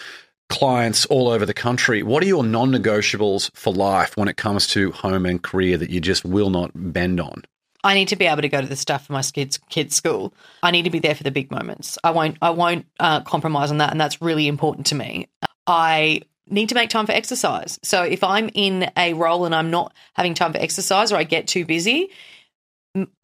clients 0.50 1.06
all 1.06 1.30
over 1.30 1.46
the 1.46 1.54
country. 1.54 2.04
What 2.04 2.24
are 2.24 2.28
your 2.28 2.44
non-negotiables 2.44 3.56
for 3.56 3.72
life 3.74 4.18
when 4.18 4.28
it 4.28 4.38
comes 4.38 4.68
to 4.68 4.92
home 4.92 5.26
and 5.26 5.42
career 5.42 5.78
that 5.78 5.90
you 5.92 6.02
just 6.02 6.26
will 6.26 6.50
not 6.50 6.72
bend 6.74 7.22
on? 7.22 7.44
I 7.84 7.94
need 7.94 8.10
to 8.10 8.16
be 8.16 8.26
able 8.26 8.42
to 8.42 8.50
go 8.50 8.62
to 8.62 8.68
the 8.68 8.76
stuff 8.76 9.08
for 9.08 9.14
my 9.14 9.24
kids' 9.24 9.60
kids' 9.70 9.96
school. 9.96 10.34
I 10.62 10.72
need 10.72 10.84
to 10.84 10.92
be 10.92 11.00
there 11.00 11.16
for 11.16 11.24
the 11.24 11.32
big 11.32 11.52
moments. 11.52 11.98
I 12.04 12.12
won't. 12.12 12.38
I 12.42 12.50
won't 12.52 12.86
uh, 13.00 13.22
compromise 13.22 13.72
on 13.72 13.78
that, 13.78 13.92
and 13.92 14.02
that's 14.02 14.22
really 14.22 14.48
important 14.48 14.88
to 14.88 14.96
me. 14.96 15.30
I 15.68 16.22
need 16.52 16.70
to 16.70 16.76
make 16.76 16.90
time 16.90 17.06
for 17.06 17.14
exercise. 17.14 17.80
So 17.84 18.04
if 18.04 18.24
I'm 18.24 18.50
in 18.54 18.92
a 18.98 19.14
role 19.14 19.46
and 19.46 19.56
I'm 19.56 19.72
not 19.72 19.94
having 20.14 20.34
time 20.34 20.54
for 20.54 20.60
exercise 20.60 21.12
or 21.12 21.16
I 21.16 21.24
get 21.24 21.48
too 21.48 21.66
busy, 21.66 22.10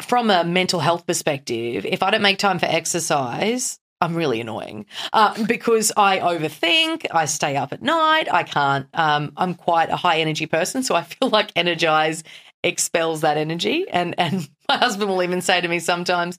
from 0.01 0.29
a 0.29 0.43
mental 0.43 0.79
health 0.79 1.05
perspective, 1.05 1.85
if 1.85 2.01
I 2.01 2.09
don't 2.09 2.21
make 2.21 2.37
time 2.37 2.59
for 2.59 2.67
exercise, 2.67 3.79
I'm 3.99 4.15
really 4.15 4.39
annoying 4.39 4.85
uh, 5.11 5.43
because 5.45 5.91
I 5.97 6.19
overthink. 6.19 7.07
I 7.11 7.25
stay 7.25 7.57
up 7.57 7.73
at 7.73 7.81
night. 7.81 8.31
I 8.31 8.43
can't. 8.43 8.87
Um, 8.93 9.33
I'm 9.35 9.55
quite 9.55 9.89
a 9.89 9.95
high 9.95 10.19
energy 10.19 10.45
person, 10.45 10.83
so 10.83 10.95
I 10.95 11.03
feel 11.03 11.29
like 11.31 11.51
energize 11.55 12.23
expels 12.63 13.21
that 13.21 13.37
energy. 13.37 13.89
And 13.89 14.15
and 14.17 14.47
my 14.69 14.77
husband 14.77 15.09
will 15.09 15.23
even 15.23 15.41
say 15.41 15.59
to 15.59 15.67
me 15.67 15.79
sometimes, 15.79 16.37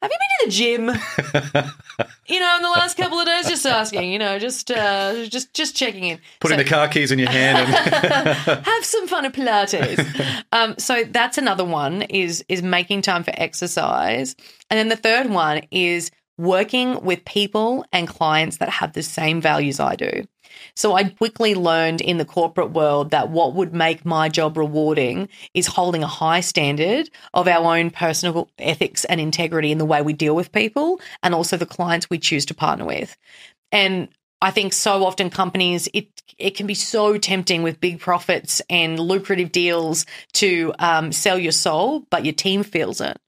have 0.00 0.10
you 0.12 0.18
been 0.18 0.38
to 0.38 0.46
the 0.46 0.52
gym? 0.52 0.86
you 2.28 2.38
know, 2.38 2.56
in 2.56 2.62
the 2.62 2.70
last 2.70 2.96
couple 2.96 3.18
of 3.18 3.26
days, 3.26 3.48
just 3.48 3.66
asking. 3.66 4.12
You 4.12 4.18
know, 4.18 4.38
just 4.38 4.70
uh, 4.70 5.26
just 5.26 5.52
just 5.54 5.74
checking 5.74 6.04
in. 6.04 6.20
Putting 6.40 6.58
so, 6.58 6.64
the 6.64 6.70
car 6.70 6.88
keys 6.88 7.10
in 7.10 7.18
your 7.18 7.30
hand 7.30 7.58
and 7.58 8.64
have 8.66 8.84
some 8.84 9.08
fun 9.08 9.24
at 9.24 9.32
Pilates. 9.32 10.04
Um, 10.50 10.76
so 10.78 11.04
that's 11.04 11.36
another 11.36 11.64
one 11.64 12.02
is 12.02 12.44
is 12.48 12.62
making 12.62 13.02
time 13.02 13.22
for 13.22 13.32
exercise, 13.36 14.34
and 14.70 14.78
then 14.78 14.88
the 14.88 14.96
third 14.96 15.28
one 15.28 15.62
is 15.70 16.10
working 16.38 17.02
with 17.02 17.24
people 17.24 17.84
and 17.92 18.08
clients 18.08 18.58
that 18.58 18.68
have 18.68 18.92
the 18.94 19.02
same 19.02 19.40
values 19.40 19.78
I 19.78 19.96
do. 19.96 20.24
So 20.74 20.94
I 20.94 21.04
quickly 21.04 21.54
learned 21.54 22.00
in 22.00 22.18
the 22.18 22.24
corporate 22.24 22.70
world 22.70 23.10
that 23.10 23.30
what 23.30 23.54
would 23.54 23.74
make 23.74 24.04
my 24.04 24.28
job 24.28 24.56
rewarding 24.56 25.28
is 25.54 25.66
holding 25.66 26.02
a 26.02 26.08
high 26.08 26.40
standard 26.40 27.10
of 27.34 27.48
our 27.48 27.76
own 27.76 27.90
personal 27.90 28.48
ethics 28.58 29.04
and 29.04 29.20
integrity 29.20 29.72
in 29.72 29.78
the 29.78 29.84
way 29.84 30.02
we 30.02 30.12
deal 30.12 30.34
with 30.36 30.52
people 30.52 31.00
and 31.22 31.34
also 31.34 31.56
the 31.56 31.66
clients 31.66 32.10
we 32.10 32.18
choose 32.18 32.46
to 32.46 32.54
partner 32.54 32.84
with. 32.84 33.16
And 33.72 34.08
I 34.40 34.50
think 34.50 34.72
so 34.72 35.04
often 35.04 35.30
companies 35.30 35.88
it 35.92 36.08
it 36.38 36.56
can 36.56 36.66
be 36.68 36.74
so 36.74 37.18
tempting 37.18 37.64
with 37.64 37.80
big 37.80 37.98
profits 37.98 38.62
and 38.70 38.98
lucrative 38.98 39.50
deals 39.50 40.06
to 40.34 40.72
um, 40.78 41.10
sell 41.10 41.36
your 41.38 41.52
soul, 41.52 42.04
but 42.10 42.24
your 42.24 42.34
team 42.34 42.62
feels 42.62 43.00
it, 43.00 43.18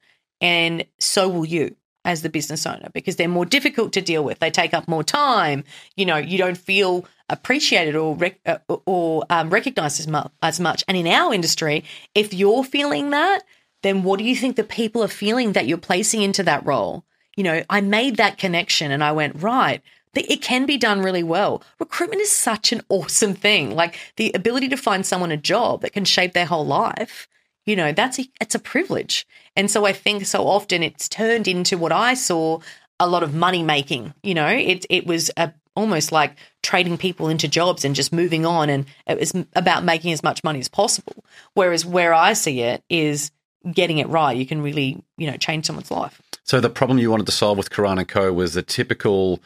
and 0.41 0.85
so 1.01 1.29
will 1.29 1.45
you 1.45 1.75
as 2.05 2.23
the 2.23 2.31
business 2.31 2.67
owner 2.67 2.89
because 2.95 3.17
they're 3.17 3.29
more 3.29 3.45
difficult 3.45 3.93
to 3.93 4.01
deal 4.01 4.25
with. 4.25 4.39
They 4.39 4.51
take 4.51 4.73
up 4.73 4.89
more 4.89 5.05
time. 5.05 5.65
You 5.97 6.07
know, 6.07 6.17
you 6.17 6.39
don't 6.39 6.57
feel 6.57 7.05
appreciated 7.29 7.95
or 7.95 8.17
rec- 8.17 8.41
uh, 8.47 8.59
or 8.87 9.25
um, 9.31 9.51
recognized 9.51 10.01
as, 10.01 10.09
mu- 10.09 10.29
as 10.43 10.59
much. 10.61 10.83
And 10.89 10.97
in 10.97 11.07
our 11.07 11.33
industry, 11.35 11.85
if 12.15 12.33
you're 12.33 12.65
feeling 12.65 13.11
that, 13.11 13.43
then 13.83 14.03
what 14.03 14.19
do 14.19 14.25
you 14.25 14.37
think 14.37 14.57
the 14.57 14.65
people 14.65 15.03
are 15.03 15.09
feeling 15.09 15.53
that 15.53 15.67
you're 15.67 15.79
placing 15.79 16.23
into 16.23 16.43
that 16.45 16.65
role? 16.67 17.05
You 17.37 17.45
know, 17.45 17.63
I 17.71 17.81
made 17.81 18.17
that 18.17 18.39
connection 18.39 18.91
and 18.91 19.05
I 19.05 19.13
went, 19.13 19.43
right, 19.43 19.83
it 20.15 20.43
can 20.43 20.67
be 20.67 20.77
done 20.77 21.03
really 21.03 21.23
well. 21.23 21.63
Recruitment 21.79 22.21
is 22.21 22.33
such 22.33 22.73
an 22.73 22.83
awesome 22.89 23.35
thing. 23.35 23.75
Like 23.75 23.99
the 24.17 24.33
ability 24.35 24.69
to 24.69 24.77
find 24.77 25.07
someone 25.07 25.31
a 25.31 25.37
job 25.37 25.83
that 25.83 25.93
can 25.93 26.05
shape 26.05 26.33
their 26.33 26.47
whole 26.47 26.67
life 26.67 27.29
you 27.71 27.77
know 27.77 27.93
that's 27.93 28.19
a, 28.19 28.25
it's 28.41 28.57
a 28.57 28.59
privilege. 28.59 29.27
And 29.57 29.71
so 29.71 29.85
i 29.87 29.93
think 29.93 30.27
so 30.27 30.47
often 30.47 30.83
it's 30.83 31.09
turned 31.09 31.47
into 31.49 31.79
what 31.79 31.93
i 31.93 32.15
saw 32.15 32.59
a 32.99 33.07
lot 33.07 33.23
of 33.23 33.35
money 33.35 33.63
making 33.63 34.13
you 34.23 34.35
know? 34.35 34.49
It 34.49 34.87
it 34.91 35.07
was 35.07 35.31
a, 35.37 35.53
almost 35.77 36.13
like 36.13 36.37
trading 36.63 36.99
people 36.99 37.29
into 37.29 37.49
jobs 37.49 37.85
and 37.85 37.95
just 37.95 38.13
moving 38.13 38.45
on 38.45 38.69
and 38.69 38.87
it 39.07 39.19
was 39.19 39.33
about 39.55 39.85
making 39.85 40.13
as 40.13 40.23
much 40.23 40.43
money 40.45 40.59
as 40.59 40.69
possible. 40.69 41.25
Whereas 41.55 41.87
where 41.87 42.13
i 42.13 42.33
see 42.33 42.61
it 42.61 42.83
is 42.89 43.31
getting 43.73 43.99
it 43.99 44.09
right. 44.09 44.37
You 44.37 44.47
can 44.47 44.63
really 44.63 45.03
you 45.17 45.31
know 45.31 45.37
change 45.37 45.67
someone's 45.67 45.91
life. 45.91 46.21
So 46.45 46.61
the 46.61 46.71
problem 46.71 46.99
you 46.99 47.11
wanted 47.11 47.27
to 47.27 47.33
solve 47.33 47.59
with 47.59 47.71
Karan 47.71 47.99
and 47.99 48.09
Co 48.09 48.33
was 48.33 48.55
the 48.55 48.63
typical 48.63 49.41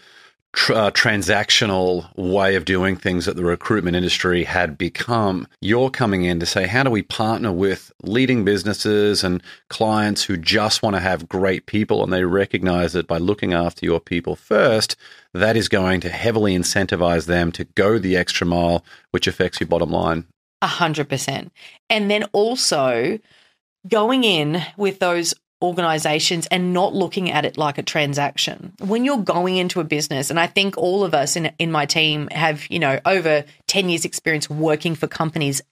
tr- 0.55 0.73
uh, 0.73 0.90
transactional 0.90 2.09
way 2.17 2.55
of 2.55 2.64
doing 2.64 2.97
things 2.97 3.27
that 3.27 3.37
the 3.37 3.45
recruitment 3.45 3.97
industry 3.97 4.45
had 4.45 4.79
become. 4.79 5.47
You're 5.61 5.90
coming 5.90 6.25
in 6.25 6.40
to 6.40 6.47
say, 6.47 6.67
how 6.67 6.83
do 6.83 6.90
we 6.90 7.03
partner 7.03 7.53
with 7.53 7.93
leading 8.03 8.45
businesses 8.45 9.23
and 9.23 9.43
clients 9.69 10.25
who 10.25 10.37
just 10.37 10.83
want 10.83 10.97
to 10.97 11.01
have 11.01 11.29
great 11.29 11.67
people 11.67 12.03
and 12.03 12.12
they 12.12 12.25
recognize 12.25 12.93
that 12.93 13.07
by 13.07 13.19
looking 13.19 13.53
after 13.53 13.85
your 13.85 14.01
people 14.01 14.37
first, 14.37 14.97
that 15.33 15.57
is 15.57 15.69
going 15.69 16.01
to 16.01 16.09
heavily 16.09 16.57
incentivize 16.57 17.27
them 17.27 17.53
to 17.53 17.64
go 17.64 17.99
the 17.99 18.17
extra 18.17 18.47
mile, 18.47 18.85
which 19.11 19.27
affects 19.27 19.61
your 19.61 19.69
bottom 19.69 19.90
line. 19.90 20.27
A 20.62 20.67
hundred 20.67 21.09
percent. 21.09 21.53
And 21.90 22.11
then 22.11 22.25
also 22.33 23.19
going 23.87 24.25
in 24.25 24.62
with 24.77 24.99
those 24.99 25.35
organizations 25.62 26.47
and 26.47 26.73
not 26.73 26.95
looking 26.95 27.31
at 27.31 27.45
it 27.45 27.57
like 27.57 27.79
a 27.79 27.83
transaction. 27.83 28.73
When 28.81 29.05
you're 29.05 29.19
going 29.19 29.57
into 29.57 29.81
a 29.81 29.85
business, 29.85 30.31
and 30.31 30.38
I 30.38 30.47
think 30.47 30.77
all 30.77 31.05
of 31.05 31.14
us 31.14 31.37
in, 31.37 31.53
in 31.59 31.73
my 31.73 31.87
team 31.87 32.29
have, 32.31 32.67
you 32.71 32.79
know, 32.79 33.01
over 33.05 33.45
10 33.67 33.88
years 33.88 34.05
experience 34.05 34.51
working 34.51 34.95
for 34.95 35.07
companies 35.07 35.62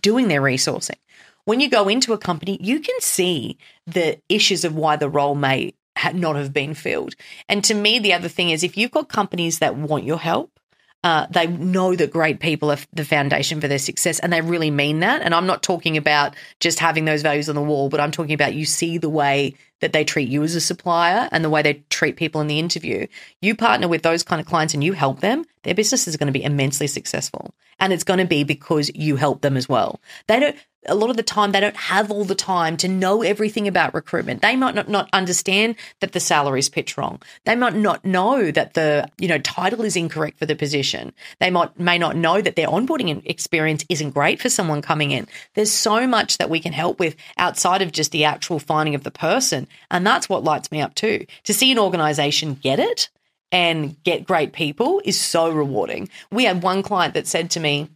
doing 0.00 0.28
their 0.28 0.40
resourcing. 0.40 0.96
When 1.44 1.60
you 1.60 1.68
go 1.68 1.88
into 1.88 2.12
a 2.12 2.18
company, 2.18 2.58
you 2.60 2.80
can 2.80 3.00
see 3.00 3.58
the 3.86 4.20
issues 4.28 4.64
of 4.64 4.76
why 4.76 4.96
the 4.96 5.08
role 5.08 5.34
may 5.34 5.74
not 6.14 6.36
have 6.36 6.52
been 6.52 6.74
filled. 6.74 7.14
And 7.48 7.64
to 7.64 7.74
me, 7.74 7.98
the 7.98 8.12
other 8.12 8.28
thing 8.28 8.50
is 8.50 8.62
if 8.62 8.76
you've 8.76 8.90
got 8.90 9.08
companies 9.08 9.58
that 9.58 9.76
want 9.76 10.04
your 10.04 10.18
help, 10.18 10.58
uh, 11.04 11.26
they 11.30 11.46
know 11.46 11.96
that 11.96 12.12
great 12.12 12.38
people 12.38 12.70
are 12.70 12.78
the 12.92 13.04
foundation 13.04 13.60
for 13.60 13.68
their 13.68 13.78
success, 13.78 14.20
and 14.20 14.32
they 14.32 14.40
really 14.40 14.70
mean 14.70 15.00
that. 15.00 15.22
And 15.22 15.34
I'm 15.34 15.46
not 15.46 15.62
talking 15.62 15.96
about 15.96 16.34
just 16.60 16.78
having 16.78 17.04
those 17.04 17.22
values 17.22 17.48
on 17.48 17.54
the 17.54 17.62
wall, 17.62 17.88
but 17.88 18.00
I'm 18.00 18.12
talking 18.12 18.34
about 18.34 18.54
you 18.54 18.64
see 18.64 18.98
the 18.98 19.08
way 19.08 19.54
that 19.82 19.92
they 19.92 20.04
treat 20.04 20.28
you 20.28 20.42
as 20.42 20.54
a 20.54 20.60
supplier 20.60 21.28
and 21.32 21.44
the 21.44 21.50
way 21.50 21.60
they 21.60 21.82
treat 21.90 22.16
people 22.16 22.40
in 22.40 22.46
the 22.46 22.58
interview. 22.58 23.06
You 23.40 23.54
partner 23.54 23.88
with 23.88 24.02
those 24.02 24.22
kind 24.22 24.40
of 24.40 24.46
clients 24.46 24.72
and 24.72 24.82
you 24.82 24.92
help 24.92 25.20
them, 25.20 25.44
their 25.64 25.74
business 25.74 26.08
is 26.08 26.16
going 26.16 26.28
to 26.28 26.32
be 26.32 26.44
immensely 26.44 26.86
successful. 26.86 27.52
And 27.80 27.92
it's 27.92 28.04
going 28.04 28.20
to 28.20 28.24
be 28.24 28.44
because 28.44 28.90
you 28.94 29.16
help 29.16 29.42
them 29.42 29.56
as 29.56 29.68
well. 29.68 30.00
They 30.28 30.38
don't, 30.38 30.56
a 30.86 30.94
lot 30.94 31.10
of 31.10 31.16
the 31.16 31.22
time 31.22 31.52
they 31.52 31.60
don't 31.60 31.76
have 31.76 32.10
all 32.10 32.24
the 32.24 32.34
time 32.34 32.76
to 32.78 32.88
know 32.88 33.22
everything 33.22 33.68
about 33.68 33.94
recruitment. 33.94 34.42
They 34.42 34.56
might 34.56 34.74
not, 34.74 34.88
not 34.88 35.08
understand 35.12 35.76
that 36.00 36.12
the 36.12 36.20
salary 36.20 36.58
is 36.58 36.68
pitched 36.68 36.96
wrong. 36.96 37.20
They 37.44 37.54
might 37.54 37.74
not 37.74 38.04
know 38.04 38.50
that 38.50 38.74
the 38.74 39.08
you 39.18 39.28
know 39.28 39.38
title 39.38 39.82
is 39.82 39.96
incorrect 39.96 40.38
for 40.38 40.46
the 40.46 40.56
position. 40.56 41.12
They 41.38 41.50
might 41.50 41.78
may 41.78 41.98
not 41.98 42.16
know 42.16 42.40
that 42.40 42.56
their 42.56 42.66
onboarding 42.66 43.22
experience 43.26 43.84
isn't 43.88 44.10
great 44.10 44.40
for 44.40 44.48
someone 44.48 44.82
coming 44.82 45.12
in. 45.12 45.28
There's 45.54 45.72
so 45.72 46.06
much 46.06 46.38
that 46.38 46.50
we 46.50 46.58
can 46.58 46.72
help 46.72 46.98
with 46.98 47.14
outside 47.36 47.82
of 47.82 47.92
just 47.92 48.10
the 48.10 48.24
actual 48.24 48.58
finding 48.58 48.94
of 48.94 49.04
the 49.04 49.10
person, 49.12 49.68
and 49.90 50.06
that's 50.06 50.28
what 50.28 50.44
lights 50.44 50.70
me 50.70 50.80
up 50.80 50.94
too. 50.94 51.26
To 51.44 51.54
see 51.54 51.70
an 51.72 51.78
organization 51.78 52.54
get 52.54 52.78
it 52.78 53.08
and 53.50 54.02
get 54.02 54.26
great 54.26 54.52
people 54.52 55.02
is 55.04 55.20
so 55.20 55.50
rewarding. 55.50 56.08
We 56.30 56.44
had 56.44 56.62
one 56.62 56.82
client 56.82 57.14
that 57.14 57.26
said 57.26 57.50
to 57.52 57.60
me, 57.60 57.90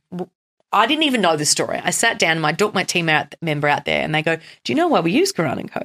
I 0.72 0.86
didn't 0.86 1.04
even 1.04 1.22
know 1.22 1.36
the 1.36 1.46
story. 1.46 1.80
I 1.82 1.90
sat 1.90 2.18
down, 2.18 2.40
my 2.40 2.54
my 2.74 2.84
team 2.84 3.08
out, 3.08 3.34
member 3.40 3.68
out 3.68 3.84
there, 3.86 4.02
and 4.02 4.14
they 4.14 4.22
go, 4.22 4.36
"Do 4.36 4.72
you 4.72 4.74
know 4.74 4.88
why 4.88 5.00
we 5.00 5.12
use 5.12 5.32
Karan 5.32 5.58
and 5.58 5.70
Co?" 5.70 5.80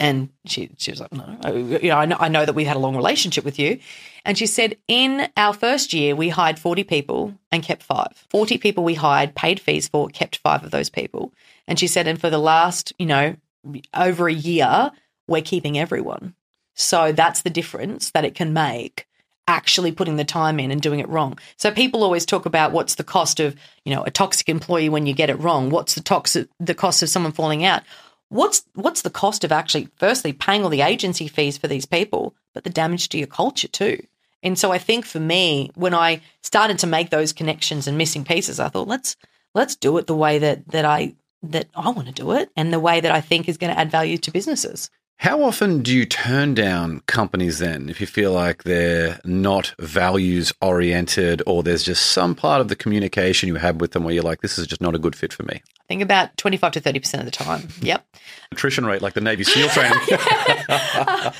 And 0.00 0.30
she 0.46 0.70
she 0.78 0.90
was 0.90 1.00
like, 1.00 1.12
"No, 1.12 1.54
you 1.54 1.88
know, 1.90 1.96
I 1.96 2.06
know, 2.06 2.16
I 2.18 2.28
know 2.28 2.44
that 2.44 2.54
we've 2.54 2.66
had 2.66 2.76
a 2.76 2.80
long 2.80 2.96
relationship 2.96 3.44
with 3.44 3.58
you." 3.58 3.78
And 4.24 4.36
she 4.36 4.46
said, 4.46 4.76
"In 4.88 5.28
our 5.36 5.52
first 5.52 5.92
year, 5.92 6.16
we 6.16 6.28
hired 6.30 6.58
forty 6.58 6.82
people 6.82 7.34
and 7.52 7.62
kept 7.62 7.82
five. 7.82 8.12
Forty 8.28 8.58
people 8.58 8.84
we 8.84 8.94
hired, 8.94 9.34
paid 9.34 9.60
fees 9.60 9.86
for, 9.88 10.08
kept 10.08 10.38
five 10.38 10.64
of 10.64 10.70
those 10.70 10.90
people." 10.90 11.32
And 11.66 11.78
she 11.78 11.86
said, 11.86 12.08
"And 12.08 12.20
for 12.20 12.30
the 12.30 12.38
last, 12.38 12.92
you 12.98 13.06
know, 13.06 13.36
over 13.94 14.28
a 14.28 14.32
year, 14.32 14.90
we're 15.26 15.42
keeping 15.42 15.78
everyone." 15.78 16.34
So 16.74 17.12
that's 17.12 17.42
the 17.42 17.50
difference 17.50 18.10
that 18.10 18.24
it 18.24 18.34
can 18.34 18.52
make 18.52 19.08
actually 19.48 19.90
putting 19.90 20.16
the 20.16 20.24
time 20.24 20.60
in 20.60 20.70
and 20.70 20.80
doing 20.80 21.00
it 21.00 21.08
wrong. 21.08 21.38
So 21.56 21.70
people 21.70 22.04
always 22.04 22.26
talk 22.26 22.44
about 22.44 22.70
what's 22.70 22.96
the 22.96 23.02
cost 23.02 23.40
of, 23.40 23.56
you 23.84 23.94
know, 23.94 24.04
a 24.04 24.10
toxic 24.10 24.48
employee 24.48 24.90
when 24.90 25.06
you 25.06 25.14
get 25.14 25.30
it 25.30 25.40
wrong. 25.40 25.70
What's 25.70 25.94
the 25.94 26.02
toxic 26.02 26.48
the 26.60 26.74
cost 26.74 27.02
of 27.02 27.08
someone 27.08 27.32
falling 27.32 27.64
out? 27.64 27.82
What's 28.28 28.62
what's 28.74 29.02
the 29.02 29.10
cost 29.10 29.44
of 29.44 29.50
actually 29.50 29.88
firstly 29.96 30.34
paying 30.34 30.62
all 30.62 30.68
the 30.68 30.82
agency 30.82 31.28
fees 31.28 31.56
for 31.56 31.66
these 31.66 31.86
people, 31.86 32.34
but 32.52 32.64
the 32.64 32.70
damage 32.70 33.08
to 33.08 33.18
your 33.18 33.26
culture 33.26 33.68
too. 33.68 33.98
And 34.42 34.58
so 34.58 34.70
I 34.70 34.78
think 34.78 35.06
for 35.06 35.18
me, 35.18 35.70
when 35.74 35.94
I 35.94 36.20
started 36.42 36.78
to 36.80 36.86
make 36.86 37.08
those 37.08 37.32
connections 37.32 37.88
and 37.88 37.98
missing 37.98 38.24
pieces, 38.24 38.60
I 38.60 38.68
thought 38.68 38.86
let's 38.86 39.16
let's 39.54 39.76
do 39.76 39.96
it 39.96 40.06
the 40.06 40.14
way 40.14 40.38
that 40.38 40.68
that 40.68 40.84
I 40.84 41.14
that 41.42 41.68
I 41.74 41.90
want 41.90 42.08
to 42.08 42.14
do 42.14 42.32
it 42.32 42.50
and 42.56 42.72
the 42.72 42.80
way 42.80 43.00
that 43.00 43.12
I 43.12 43.20
think 43.20 43.48
is 43.48 43.56
going 43.56 43.72
to 43.72 43.78
add 43.78 43.90
value 43.90 44.18
to 44.18 44.30
businesses. 44.30 44.90
How 45.18 45.42
often 45.42 45.82
do 45.82 45.92
you 45.92 46.06
turn 46.06 46.54
down 46.54 47.00
companies 47.06 47.58
then 47.58 47.88
if 47.88 48.00
you 48.00 48.06
feel 48.06 48.30
like 48.30 48.62
they're 48.62 49.18
not 49.24 49.74
values 49.80 50.52
oriented 50.62 51.42
or 51.44 51.64
there's 51.64 51.82
just 51.82 52.12
some 52.12 52.36
part 52.36 52.60
of 52.60 52.68
the 52.68 52.76
communication 52.76 53.48
you 53.48 53.56
have 53.56 53.80
with 53.80 53.92
them 53.92 54.04
where 54.04 54.14
you're 54.14 54.22
like, 54.22 54.42
this 54.42 54.58
is 54.58 54.68
just 54.68 54.80
not 54.80 54.94
a 54.94 54.98
good 54.98 55.16
fit 55.16 55.32
for 55.32 55.42
me? 55.42 55.54
I 55.56 55.84
think 55.88 56.02
about 56.02 56.36
25 56.36 56.70
to 56.72 56.80
30% 56.80 57.18
of 57.18 57.24
the 57.24 57.32
time. 57.32 57.68
Yep. 57.80 58.06
Attrition 58.52 58.86
rate 58.86 59.02
like 59.02 59.14
the 59.14 59.20
Navy 59.20 59.42
SEAL 59.42 59.68
training. 59.70 59.98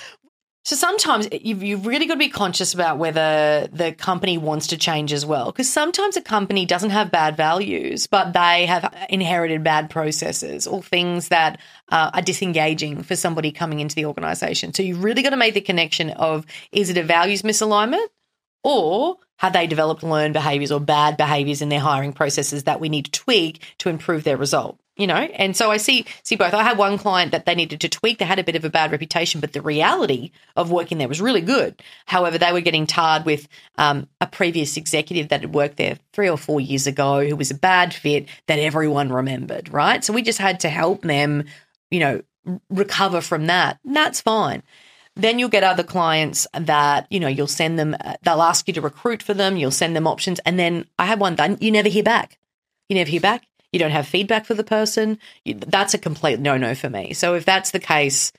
So 0.69 0.77
sometimes 0.77 1.27
you've, 1.33 1.63
you've 1.63 1.87
really 1.87 2.05
got 2.05 2.17
to 2.17 2.19
be 2.19 2.29
conscious 2.29 2.75
about 2.75 2.99
whether 2.99 3.69
the 3.73 3.93
company 3.93 4.37
wants 4.37 4.67
to 4.67 4.77
change 4.77 5.15
as 5.15 5.25
well. 5.25 5.47
Because 5.47 5.73
sometimes 5.73 6.19
a 6.19 6.21
company 6.21 6.67
doesn't 6.67 6.91
have 6.91 7.11
bad 7.11 7.39
values, 7.39 8.07
but 8.07 8.35
they 8.35 8.67
have 8.67 8.95
inherited 9.09 9.65
bad 9.65 9.89
processes 9.89 10.67
or 10.67 10.83
things 10.83 11.29
that 11.29 11.59
uh, 11.89 12.11
are 12.13 12.21
disengaging 12.21 13.03
for 13.03 13.17
somebody 13.17 13.51
coming 13.51 13.81
into 13.81 13.95
the 13.95 14.05
organization. 14.05 14.75
So 14.75 14.83
you've 14.83 15.03
really 15.03 15.23
got 15.23 15.31
to 15.31 15.39
make 15.39 15.55
the 15.55 15.63
connection 15.63 16.11
of 16.11 16.45
is 16.71 16.91
it 16.91 16.99
a 16.99 17.03
values 17.03 17.41
misalignment 17.41 18.07
or 18.63 19.17
have 19.39 19.55
they 19.55 19.67
developed 19.69 20.03
learned 20.03 20.35
behaviors 20.35 20.71
or 20.71 20.81
bad 20.81 21.17
behaviors 21.17 21.63
in 21.63 21.71
their 21.71 21.81
hiring 21.81 22.13
processes 22.13 22.65
that 22.65 22.79
we 22.79 22.91
need 22.91 23.07
to 23.07 23.11
tweak 23.13 23.63
to 23.79 23.89
improve 23.89 24.23
their 24.23 24.37
result? 24.37 24.79
You 24.99 25.07
know? 25.07 25.15
And 25.15 25.57
so 25.57 25.71
i 25.71 25.79
see 25.79 26.05
see 26.23 26.37
both. 26.37 26.53
I 26.53 26.63
had 26.63 26.77
one 26.77 26.99
client 26.99 27.33
that 27.33 27.47
they 27.47 27.55
needed 27.55 27.81
to 27.81 27.89
tweak. 27.89 28.19
They 28.19 28.25
had 28.25 28.39
a 28.39 28.45
bit 28.45 28.57
of 28.57 28.65
a 28.65 28.71
bad 28.71 28.93
reputation 28.93 29.41
but 29.41 29.53
the 29.53 29.63
reality 29.63 30.33
of 30.57 30.71
working 30.71 30.99
there 30.99 31.09
was 31.09 31.21
really 31.21 31.41
good. 31.41 31.81
However 32.05 32.37
they 32.37 32.53
were 32.53 32.61
getting 32.61 32.87
tarred 32.87 33.25
with 33.25 33.49
um, 33.79 34.09
a 34.21 34.27
previous 34.27 34.77
executive 34.77 35.29
that 35.29 35.41
had 35.41 35.55
worked 35.55 35.77
there 35.77 35.99
three 36.13 36.29
or 36.29 36.37
four 36.37 36.61
years 36.61 36.87
ago 36.87 37.25
who 37.25 37.37
was 37.37 37.51
a 37.51 37.55
bad 37.55 37.95
fit 37.95 38.27
that 38.49 38.59
everyone 38.59 39.11
remembered 39.11 39.73
right? 39.73 40.05
So 40.05 40.13
we 40.13 40.23
just 40.23 40.41
had 40.41 40.61
to 40.61 40.69
help 40.69 41.03
them 41.03 41.45
you 41.91 42.01
know 42.01 42.23
recover 42.69 43.21
from 43.21 43.47
that. 43.47 43.79
And 43.85 43.95
that's 43.95 44.21
fine. 44.21 44.63
Then 45.15 45.39
you'll 45.39 45.49
get 45.49 45.65
other 45.65 45.83
clients 45.83 46.47
that 46.53 47.07
you 47.11 47.21
know 47.21 47.29
you'll 47.29 47.47
send 47.47 47.79
them 47.79 47.97
they'll 48.23 48.43
ask 48.43 48.67
you 48.67 48.75
to 48.75 48.81
recruit 48.81 49.23
for 49.23 49.35
them. 49.35 49.57
You'll 49.57 49.71
send 49.71 49.95
them 49.95 50.09
options. 50.09 50.41
And 50.41 50.59
then 50.59 50.87
i 50.99 51.07
had 51.07 51.21
one 51.21 51.37
done. 51.37 51.57
You 51.61 51.71
never 51.71 51.89
hear 51.89 52.03
back. 52.03 52.39
You 52.89 52.97
never 52.97 53.11
hear 53.11 53.21
back 53.21 53.48
you 53.73 53.79
don't 53.79 53.91
have 53.91 54.07
feedback 54.07 54.47
for 54.47 54.55
the 54.55 54.65
person, 54.65 55.19
you, 55.45 55.55
that's 55.55 55.95
a 55.95 55.99
complete 55.99 56.41
no 56.41 56.57
no 56.57 56.75
for 56.75 56.89
me. 56.89 57.13
So 57.13 57.35
if 57.35 57.45
that's 57.45 57.71
the 57.71 57.79
case, 57.79 58.33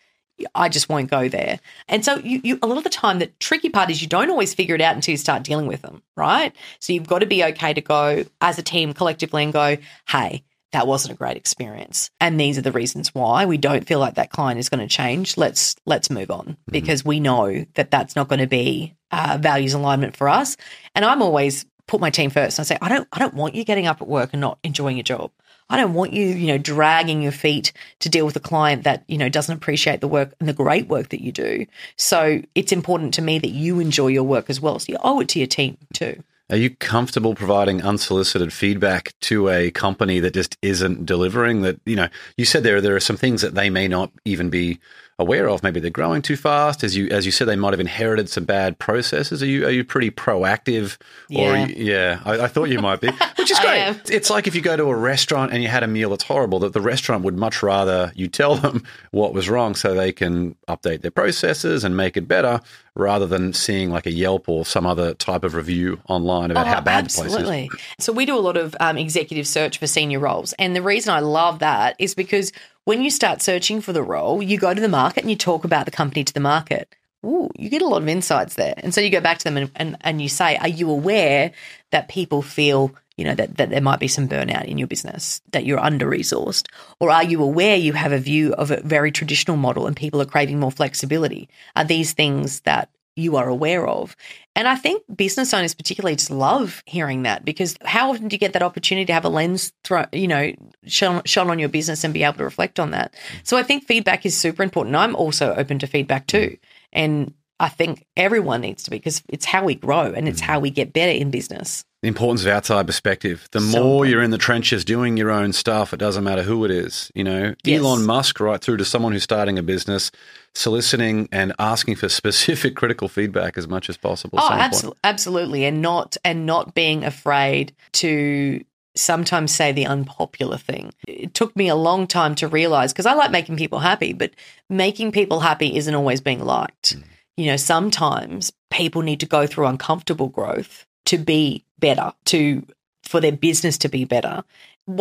I 0.55 0.69
just 0.69 0.89
won't 0.89 1.09
go 1.09 1.27
there. 1.27 1.59
And 1.87 2.03
so 2.03 2.17
you, 2.17 2.41
you, 2.43 2.59
a 2.61 2.67
lot 2.67 2.77
of 2.77 2.83
the 2.83 2.89
time, 2.89 3.19
the 3.19 3.27
tricky 3.39 3.69
part 3.69 3.89
is 3.89 4.01
you 4.01 4.07
don't 4.07 4.29
always 4.29 4.53
figure 4.53 4.75
it 4.75 4.81
out 4.81 4.95
until 4.95 5.11
you 5.11 5.17
start 5.17 5.43
dealing 5.43 5.67
with 5.67 5.81
them, 5.81 6.01
right? 6.15 6.55
So 6.79 6.93
you've 6.93 7.07
got 7.07 7.19
to 7.19 7.25
be 7.25 7.43
okay 7.43 7.73
to 7.73 7.81
go 7.81 8.23
as 8.39 8.57
a 8.57 8.63
team 8.63 8.93
collectively 8.93 9.43
and 9.43 9.51
go, 9.51 9.77
hey, 10.07 10.43
that 10.71 10.87
wasn't 10.87 11.13
a 11.13 11.17
great 11.17 11.35
experience, 11.35 12.11
and 12.21 12.39
these 12.39 12.57
are 12.59 12.61
the 12.61 12.71
reasons 12.71 13.15
why 13.15 13.47
we 13.47 13.57
don't 13.57 13.87
feel 13.87 13.97
like 13.97 14.15
that 14.15 14.29
client 14.29 14.59
is 14.59 14.69
going 14.69 14.87
to 14.87 14.87
change. 14.87 15.35
Let's 15.35 15.75
let's 15.87 16.11
move 16.11 16.29
on 16.29 16.45
mm-hmm. 16.45 16.71
because 16.71 17.03
we 17.03 17.19
know 17.19 17.65
that 17.73 17.89
that's 17.89 18.15
not 18.15 18.27
going 18.27 18.39
to 18.39 18.47
be 18.47 18.93
uh, 19.09 19.39
values 19.41 19.73
alignment 19.73 20.15
for 20.15 20.29
us. 20.29 20.57
And 20.93 21.03
I'm 21.03 21.23
always 21.23 21.65
put 21.89 21.99
my 21.99 22.11
team 22.11 22.29
first. 22.29 22.57
And 22.57 22.63
I 22.63 22.67
say, 22.67 22.77
I 22.81 22.87
don't, 22.87 23.07
I 23.11 23.19
don't 23.19 23.33
want 23.33 23.55
you 23.55 23.65
getting 23.65 23.87
up 23.87 24.01
at 24.01 24.07
work 24.07 24.29
and 24.31 24.39
not 24.39 24.59
enjoying 24.63 24.95
your 24.95 25.03
job. 25.03 25.31
I 25.71 25.77
don't 25.77 25.93
want 25.93 26.13
you, 26.13 26.25
you 26.25 26.47
know, 26.47 26.57
dragging 26.57 27.21
your 27.21 27.31
feet 27.31 27.73
to 27.99 28.09
deal 28.09 28.25
with 28.25 28.35
a 28.35 28.39
client 28.39 28.83
that, 28.83 29.03
you 29.07 29.17
know, 29.17 29.29
doesn't 29.29 29.55
appreciate 29.55 29.99
the 29.99 30.07
work 30.07 30.33
and 30.39 30.47
the 30.47 30.53
great 30.53 30.87
work 30.87 31.09
that 31.09 31.21
you 31.21 31.31
do. 31.31 31.65
So 31.95 32.41
it's 32.55 32.71
important 32.71 33.13
to 33.15 33.21
me 33.21 33.39
that 33.39 33.49
you 33.49 33.79
enjoy 33.79 34.07
your 34.07 34.23
work 34.23 34.49
as 34.49 34.61
well. 34.61 34.79
So 34.79 34.93
you 34.93 34.97
owe 35.03 35.19
it 35.19 35.29
to 35.29 35.39
your 35.39 35.47
team 35.47 35.77
too. 35.93 36.23
Are 36.51 36.57
you 36.57 36.71
comfortable 36.71 37.35
providing 37.35 37.83
unsolicited 37.83 38.51
feedback 38.51 39.13
to 39.21 39.49
a 39.49 39.69
company 39.69 40.19
that 40.19 40.33
just 40.33 40.57
isn't 40.63 41.05
delivering? 41.05 41.61
That 41.61 41.79
you 41.85 41.95
know, 41.95 42.07
you 42.37 42.45
said 42.45 42.63
there 42.63 42.81
there 42.81 42.95
are 42.95 42.99
some 42.99 43.17
things 43.17 43.43
that 43.43 43.53
they 43.53 43.69
may 43.69 43.87
not 43.87 44.11
even 44.25 44.49
be 44.49 44.79
aware 45.19 45.49
of. 45.49 45.61
Maybe 45.61 45.79
they're 45.79 45.91
growing 45.91 46.21
too 46.21 46.37
fast. 46.37 46.83
As 46.83 46.95
you 46.95 47.07
as 47.09 47.25
you 47.25 47.31
said, 47.31 47.47
they 47.47 47.55
might 47.55 47.73
have 47.73 47.79
inherited 47.79 48.29
some 48.29 48.45
bad 48.45 48.79
processes. 48.79 49.43
Are 49.43 49.45
you 49.45 49.65
are 49.65 49.71
you 49.71 49.83
pretty 49.83 50.09
proactive? 50.09 50.97
Yeah, 51.27 51.65
you, 51.65 51.75
yeah. 51.75 52.21
I, 52.25 52.45
I, 52.45 52.47
thought 52.47 52.69
you 52.69 52.79
might 52.79 53.01
be, 53.01 53.09
which 53.35 53.51
is 53.51 53.59
great. 53.59 54.09
it's 54.09 54.29
like 54.29 54.47
if 54.47 54.55
you 54.55 54.61
go 54.61 54.75
to 54.75 54.85
a 54.85 54.95
restaurant 54.95 55.51
and 55.51 55.61
you 55.61 55.69
had 55.69 55.83
a 55.83 55.87
meal 55.87 56.09
that's 56.09 56.23
horrible, 56.23 56.59
that 56.59 56.73
the 56.73 56.81
restaurant 56.81 57.23
would 57.23 57.37
much 57.37 57.61
rather 57.61 58.11
you 58.15 58.27
tell 58.27 58.55
them 58.55 58.83
what 59.11 59.33
was 59.33 59.49
wrong 59.49 59.75
so 59.75 59.93
they 59.93 60.11
can 60.11 60.55
update 60.67 61.01
their 61.01 61.11
processes 61.11 61.83
and 61.83 61.95
make 61.95 62.15
it 62.15 62.27
better, 62.27 62.61
rather 62.95 63.27
than 63.27 63.53
seeing 63.53 63.91
like 63.91 64.05
a 64.05 64.11
Yelp 64.11 64.47
or 64.47 64.65
some 64.65 64.85
other 64.85 65.13
type 65.13 65.43
of 65.43 65.53
review 65.53 65.99
online 66.07 66.51
about 66.51 66.65
oh, 66.65 66.69
how 66.69 66.81
bad 66.81 67.05
absolutely. 67.05 67.37
the 67.39 67.43
place 67.43 67.81
is. 67.99 68.05
So 68.05 68.13
we 68.13 68.25
do 68.25 68.37
a 68.37 68.39
lot 68.39 68.57
of 68.57 68.75
um, 68.79 68.97
executive 68.97 69.47
search 69.47 69.77
for 69.77 69.87
senior 69.87 70.19
roles, 70.19 70.53
and 70.53 70.75
the 70.75 70.81
reason 70.81 71.13
I 71.13 71.19
love 71.19 71.59
that 71.59 71.95
is 71.99 72.15
because 72.15 72.53
when 72.85 73.01
you 73.01 73.09
start 73.09 73.41
searching 73.41 73.81
for 73.81 73.93
the 73.93 74.03
role, 74.03 74.41
you 74.41 74.57
go 74.57 74.73
to 74.73 74.81
the 74.81 74.89
market 74.89 75.21
and 75.21 75.29
you 75.29 75.35
talk 75.35 75.63
about 75.63 75.85
the 75.85 75.91
company 75.91 76.23
to 76.23 76.33
the 76.33 76.39
market. 76.39 76.95
Ooh, 77.25 77.49
you 77.57 77.69
get 77.69 77.81
a 77.81 77.87
lot 77.87 78.01
of 78.01 78.07
insights 78.07 78.55
there. 78.55 78.73
And 78.77 78.93
so 78.93 79.01
you 79.01 79.09
go 79.09 79.19
back 79.19 79.39
to 79.39 79.43
them 79.43 79.57
and, 79.57 79.71
and, 79.75 79.97
and 80.01 80.21
you 80.21 80.29
say, 80.29 80.55
Are 80.57 80.69
you 80.69 80.89
aware 80.89 81.51
that 81.91 82.07
people 82.07 82.41
feel, 82.41 82.95
you 83.17 83.25
know, 83.25 83.35
that, 83.35 83.57
that 83.57 83.69
there 83.69 83.81
might 83.81 83.99
be 83.99 84.07
some 84.07 84.29
burnout 84.29 84.65
in 84.65 84.77
your 84.77 84.87
business, 84.87 85.41
that 85.51 85.65
you're 85.65 85.79
under 85.79 86.09
resourced? 86.09 86.67
Or 86.99 87.11
are 87.11 87.23
you 87.23 87.43
aware 87.43 87.75
you 87.75 87.93
have 87.93 88.13
a 88.13 88.19
view 88.19 88.53
of 88.53 88.71
a 88.71 88.81
very 88.81 89.11
traditional 89.11 89.57
model 89.57 89.85
and 89.85 89.97
people 89.97 90.21
are 90.21 90.25
craving 90.25 90.59
more 90.59 90.71
flexibility? 90.71 91.49
Are 91.75 91.83
these 91.83 92.13
things 92.13 92.61
that 92.61 92.89
you 93.19 93.35
are 93.35 93.47
aware 93.47 93.87
of. 93.87 94.15
And 94.55 94.67
I 94.67 94.75
think 94.75 95.03
business 95.15 95.53
owners 95.53 95.73
particularly 95.73 96.15
just 96.15 96.31
love 96.31 96.83
hearing 96.85 97.23
that 97.23 97.45
because 97.45 97.77
how 97.85 98.11
often 98.11 98.27
do 98.27 98.33
you 98.33 98.39
get 98.39 98.53
that 98.53 98.63
opportunity 98.63 99.05
to 99.05 99.13
have 99.13 99.25
a 99.25 99.29
lens, 99.29 99.71
throw, 99.83 100.05
you 100.11 100.27
know, 100.27 100.51
shone, 100.85 101.21
shone 101.25 101.49
on 101.49 101.59
your 101.59 101.69
business 101.69 102.03
and 102.03 102.13
be 102.13 102.23
able 102.23 102.37
to 102.37 102.43
reflect 102.43 102.79
on 102.79 102.91
that? 102.91 103.13
Mm. 103.13 103.47
So 103.47 103.57
I 103.57 103.63
think 103.63 103.85
feedback 103.85 104.25
is 104.25 104.35
super 104.35 104.63
important. 104.63 104.95
I'm 104.95 105.15
also 105.15 105.53
open 105.55 105.79
to 105.79 105.87
feedback 105.87 106.27
too. 106.27 106.57
And 106.91 107.33
I 107.59 107.69
think 107.69 108.05
everyone 108.15 108.61
needs 108.61 108.83
to 108.83 108.89
be 108.89 108.97
because 108.97 109.21
it's 109.27 109.45
how 109.45 109.65
we 109.65 109.75
grow 109.75 110.13
and 110.13 110.27
it's 110.27 110.39
how 110.39 110.59
we 110.59 110.69
get 110.69 110.93
better 110.93 111.11
in 111.11 111.29
business. 111.29 111.83
The 112.01 112.07
importance 112.07 112.43
of 112.43 112.47
outside 112.47 112.87
perspective. 112.87 113.49
The 113.51 113.59
so 113.59 113.83
more 113.83 114.05
you're 114.05 114.23
in 114.23 114.31
the 114.31 114.37
trenches 114.37 114.85
doing 114.85 115.17
your 115.17 115.29
own 115.29 115.51
stuff, 115.51 115.93
it 115.93 115.97
doesn't 115.97 116.23
matter 116.23 116.43
who 116.43 116.63
it 116.63 116.71
is. 116.71 117.11
You 117.13 117.25
know, 117.25 117.55
yes. 117.65 117.81
Elon 117.81 118.05
Musk, 118.05 118.39
right 118.39 118.61
through 118.61 118.77
to 118.77 118.85
someone 118.85 119.11
who's 119.11 119.23
starting 119.23 119.59
a 119.59 119.63
business, 119.63 120.09
soliciting 120.55 121.27
and 121.33 121.53
asking 121.59 121.97
for 121.97 122.07
specific 122.09 122.77
critical 122.77 123.09
feedback 123.09 123.57
as 123.57 123.67
much 123.67 123.89
as 123.89 123.97
possible. 123.97 124.39
Oh, 124.41 124.49
absolutely, 124.49 124.99
absolutely, 125.03 125.65
and 125.65 125.81
not 125.81 126.15
and 126.23 126.45
not 126.45 126.73
being 126.73 127.03
afraid 127.03 127.75
to 127.93 128.63
sometimes 128.95 129.53
say 129.53 129.73
the 129.73 129.85
unpopular 129.85 130.57
thing. 130.57 130.93
It 131.05 131.33
took 131.33 131.53
me 131.57 131.67
a 131.67 131.75
long 131.75 132.07
time 132.07 132.33
to 132.35 132.47
realize 132.47 132.93
because 132.93 133.05
I 133.05 133.13
like 133.13 133.31
making 133.31 133.57
people 133.57 133.79
happy, 133.79 134.13
but 134.13 134.31
making 134.69 135.11
people 135.11 135.41
happy 135.41 135.75
isn't 135.75 135.93
always 135.93 136.21
being 136.21 136.45
liked. 136.45 136.95
Mm 136.97 137.03
you 137.39 137.45
know, 137.45 137.55
sometimes 137.55 138.51
people 138.69 139.01
need 139.01 139.21
to 139.21 139.25
go 139.25 139.47
through 139.47 139.67
uncomfortable 139.67 140.27
growth 140.27 140.85
to 141.05 141.17
be 141.17 141.63
better, 141.79 142.11
to 142.25 142.65
for 143.03 143.21
their 143.21 143.31
business 143.31 143.77
to 143.77 143.87
be 143.87 144.03
better. 144.03 144.43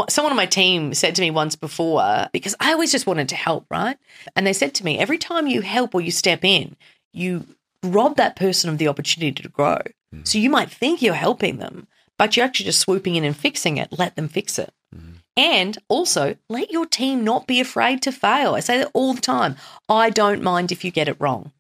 Someone 0.08 0.30
on 0.30 0.36
my 0.36 0.46
team 0.46 0.94
said 0.94 1.16
to 1.16 1.20
me 1.20 1.32
once 1.32 1.56
before, 1.56 2.28
because 2.32 2.54
I 2.60 2.72
always 2.72 2.92
just 2.92 3.08
wanted 3.08 3.28
to 3.30 3.34
help, 3.34 3.66
right? 3.70 3.98
And 4.36 4.46
they 4.46 4.52
said 4.52 4.72
to 4.76 4.84
me, 4.84 5.00
every 5.00 5.18
time 5.18 5.48
you 5.48 5.62
help 5.62 5.96
or 5.96 6.00
you 6.00 6.12
step 6.12 6.44
in, 6.44 6.76
you 7.12 7.44
rob 7.82 8.16
that 8.16 8.36
person 8.36 8.70
of 8.70 8.78
the 8.78 8.86
opportunity 8.86 9.42
to 9.42 9.48
grow. 9.48 9.78
Mm-hmm. 10.14 10.22
So 10.22 10.38
you 10.38 10.48
might 10.48 10.70
think 10.70 11.02
you're 11.02 11.14
helping 11.14 11.58
them, 11.58 11.88
but 12.18 12.36
you're 12.36 12.46
actually 12.46 12.66
just 12.66 12.80
swooping 12.80 13.16
in 13.16 13.24
and 13.24 13.36
fixing 13.36 13.78
it. 13.78 13.98
Let 13.98 14.14
them 14.14 14.28
fix 14.28 14.60
it. 14.60 14.72
Mm-hmm. 14.94 15.14
And 15.36 15.78
also, 15.88 16.36
let 16.48 16.70
your 16.70 16.86
team 16.86 17.24
not 17.24 17.48
be 17.48 17.58
afraid 17.58 18.00
to 18.02 18.12
fail. 18.12 18.54
I 18.54 18.60
say 18.60 18.78
that 18.78 18.92
all 18.94 19.14
the 19.14 19.20
time. 19.20 19.56
I 19.88 20.10
don't 20.10 20.42
mind 20.42 20.70
if 20.70 20.84
you 20.84 20.92
get 20.92 21.08
it 21.08 21.16
wrong 21.18 21.50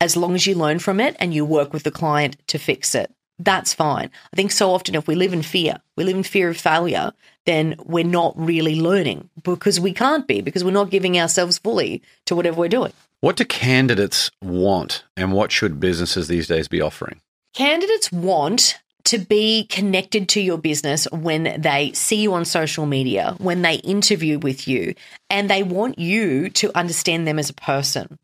as 0.00 0.16
long 0.16 0.34
as 0.34 0.46
you 0.46 0.54
learn 0.54 0.78
from 0.78 1.00
it 1.00 1.16
and 1.18 1.34
you 1.34 1.44
work 1.44 1.72
with 1.72 1.82
the 1.82 1.90
client 1.90 2.36
to 2.48 2.58
fix 2.58 2.94
it. 2.94 3.12
That's 3.38 3.72
fine. 3.72 4.10
I 4.32 4.36
think 4.36 4.50
so 4.50 4.72
often 4.72 4.94
if 4.94 5.06
we 5.06 5.14
live 5.14 5.32
in 5.32 5.42
fear, 5.42 5.80
we 5.96 6.04
live 6.04 6.16
in 6.16 6.22
fear 6.24 6.48
of 6.48 6.56
failure, 6.56 7.12
then 7.46 7.76
we're 7.84 8.04
not 8.04 8.34
really 8.36 8.80
learning 8.80 9.30
because 9.44 9.78
we 9.78 9.92
can't 9.92 10.26
be, 10.26 10.40
because 10.40 10.64
we're 10.64 10.70
not 10.72 10.90
giving 10.90 11.18
ourselves 11.18 11.58
fully 11.58 12.02
to 12.26 12.34
whatever 12.34 12.58
we're 12.58 12.68
doing. 12.68 12.92
What 13.20 13.36
do 13.36 13.44
candidates 13.44 14.30
want 14.42 15.04
and 15.16 15.32
what 15.32 15.52
should 15.52 15.80
businesses 15.80 16.28
these 16.28 16.48
days 16.48 16.68
be 16.68 16.80
offering? 16.80 17.20
Candidates 17.54 18.12
want 18.12 18.78
to 19.08 19.16
be 19.16 19.64
connected 19.64 20.28
to 20.28 20.38
your 20.38 20.58
business 20.58 21.08
when 21.10 21.58
they 21.62 21.92
see 21.92 22.16
you 22.16 22.34
on 22.34 22.44
social 22.44 22.84
media, 22.84 23.34
when 23.38 23.62
they 23.62 23.76
interview 23.76 24.38
with 24.38 24.68
you, 24.68 24.94
and 25.30 25.48
they 25.48 25.62
want 25.62 25.98
you 25.98 26.50
to 26.50 26.76
understand 26.76 27.26
them 27.26 27.38
as 27.38 27.48
a 27.48 27.54
person. 27.54 28.18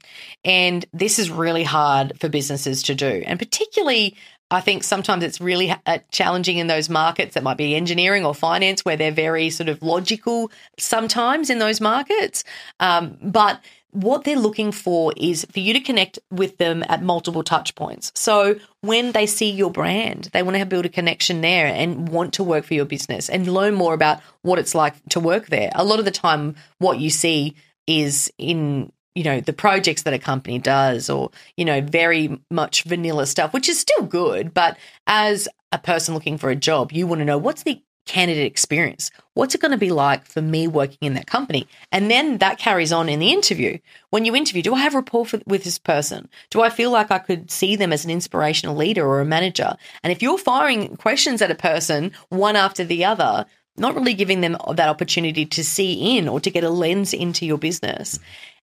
And 0.45 0.85
this 0.93 1.19
is 1.19 1.31
really 1.31 1.65
hard 1.65 2.21
for 2.21 2.29
businesses 2.29 2.83
to 2.83 2.95
do. 2.95 3.23
And 3.27 3.39
particularly, 3.39 4.15
I 4.51 4.61
think 4.61 4.85
sometimes 4.85 5.25
it's 5.25 5.41
really 5.41 5.75
uh, 5.87 6.01
challenging 6.11 6.59
in 6.59 6.67
those 6.67 6.91
markets 6.91 7.33
that 7.33 7.43
might 7.43 7.57
be 7.57 7.75
engineering 7.75 8.27
or 8.27 8.35
finance, 8.35 8.85
where 8.85 8.99
they're 8.99 9.11
very 9.11 9.49
sort 9.49 9.71
of 9.71 9.83
logical 9.83 10.53
sometimes 10.79 11.49
in 11.49 11.61
those 11.61 11.81
markets. 11.81 12.45
Um, 12.79 13.17
but 13.23 13.59
what 13.95 14.25
they're 14.25 14.37
looking 14.37 14.73
for 14.73 15.13
is 15.17 15.47
for 15.51 15.61
you 15.61 15.73
to 15.73 15.81
connect 15.81 16.19
with 16.31 16.59
them 16.59 16.85
at 16.89 17.03
multiple 17.03 17.45
touch 17.45 17.75
points. 17.75 18.13
So 18.15 18.57
when 18.81 19.13
they 19.13 19.27
see 19.27 19.51
your 19.51 19.71
brand, 19.71 20.31
they 20.33 20.43
want 20.43 20.57
to 20.57 20.67
build 20.67 20.85
a 20.85 20.89
connection 20.89 21.41
there 21.41 21.67
and 21.67 22.09
want 22.09 22.35
to 22.35 22.45
work 22.45 22.65
for 22.65 22.75
your 22.75 22.85
business 22.85 23.29
and 23.29 23.47
learn 23.47 23.75
more 23.75 23.95
about 23.95 24.21
what 24.43 24.59
it's 24.59 24.75
like 24.75 24.95
to 25.11 25.21
work 25.21 25.47
there. 25.47 25.71
A 25.75 25.85
lot 25.85 26.01
of 26.01 26.05
the 26.05 26.11
time, 26.11 26.57
what 26.79 26.99
you 26.99 27.09
see 27.09 27.55
is 27.87 28.33
in 28.37 28.91
you 29.15 29.23
know, 29.23 29.41
the 29.41 29.53
projects 29.53 30.03
that 30.03 30.13
a 30.13 30.19
company 30.19 30.59
does 30.59 31.09
or, 31.09 31.31
you 31.57 31.65
know, 31.65 31.81
very 31.81 32.37
much 32.51 32.83
vanilla 32.83 33.27
stuff, 33.27 33.53
which 33.53 33.69
is 33.69 33.79
still 33.79 34.03
good. 34.03 34.53
But 34.53 34.77
as 35.07 35.49
a 35.71 35.79
person 35.79 36.15
looking 36.15 36.37
for 36.37 36.51
a 36.51 36.57
job, 36.57 36.91
you 36.91 37.07
want 37.07 37.21
to 37.21 37.25
know 37.25 37.39
what's 37.39 37.63
the 37.63 37.81
candidate 38.07 38.47
experience? 38.47 39.11
What's 39.35 39.55
it 39.55 39.61
going 39.61 39.73
to 39.73 39.79
be 39.79 39.91
like 39.91 40.27
for 40.27 40.43
me 40.43 40.67
working 40.67 40.99
in 41.01 41.15
that 41.15 41.27
company? 41.27 41.67
And 41.91 42.11
then 42.11 42.39
that 42.39 42.59
carries 42.59 42.93
on 42.93 43.09
in 43.09 43.19
the 43.19 43.33
interview. 43.33 43.79
When 44.11 44.25
you 44.25 44.37
interview, 44.37 44.63
do 44.63 44.75
I 44.75 44.81
have 44.81 44.95
rapport 44.95 45.27
for, 45.27 45.41
with 45.47 45.65
this 45.65 45.79
person? 45.79 46.29
Do 46.51 46.63
I 46.63 46.71
feel 46.71 46.91
like 46.91 47.11
I 47.11 47.19
could 47.19 47.51
see 47.51 47.77
them 47.77 47.93
as 47.93 48.05
an 48.05 48.11
inspirational 48.11 48.77
leader 48.77 49.07
or 49.07 49.21
a 49.21 49.25
manager? 49.25 49.75
And 50.03 50.13
if 50.13 50.23
you're 50.23 50.39
firing 50.39 50.97
questions 50.97 51.43
at 51.43 51.51
a 51.51 51.57
person 51.57 52.13
one 52.29 52.57
after 52.57 52.85
the 52.85 53.05
other, 53.05 53.47
not 53.77 53.95
really 53.95 54.15
giving 54.15 54.41
them 54.41 54.57
that 54.75 54.89
opportunity 54.89 55.47
to 55.47 55.65
see 55.65 56.17
in 56.17 56.29
or 56.29 56.41
to 56.41 56.51
get 56.51 56.65
a 56.65 56.71
lens 56.71 57.13
into 57.13 57.45
your 57.45 57.59
business. 57.59 58.21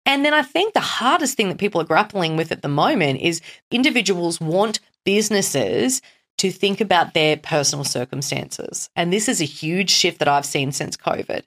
And 0.05 0.23
then 0.23 0.33
I 0.33 0.43
think 0.43 0.73
the 0.73 0.79
hardest 0.79 1.35
thing 1.35 1.49
that 1.49 1.57
people 1.57 1.81
are 1.81 1.85
grappling 1.85 2.37
with 2.37 2.51
at 2.51 2.61
the 2.61 2.67
moment 2.67 3.21
is 3.21 3.41
individuals 3.71 4.39
want 4.39 4.79
businesses 5.03 6.01
to 6.37 6.51
think 6.51 6.81
about 6.81 7.13
their 7.13 7.37
personal 7.37 7.85
circumstances. 7.85 8.89
And 8.95 9.11
this 9.11 9.29
is 9.29 9.41
a 9.41 9.45
huge 9.45 9.89
shift 9.89 10.19
that 10.19 10.27
I've 10.27 10.45
seen 10.45 10.71
since 10.71 10.97
COVID. 10.97 11.43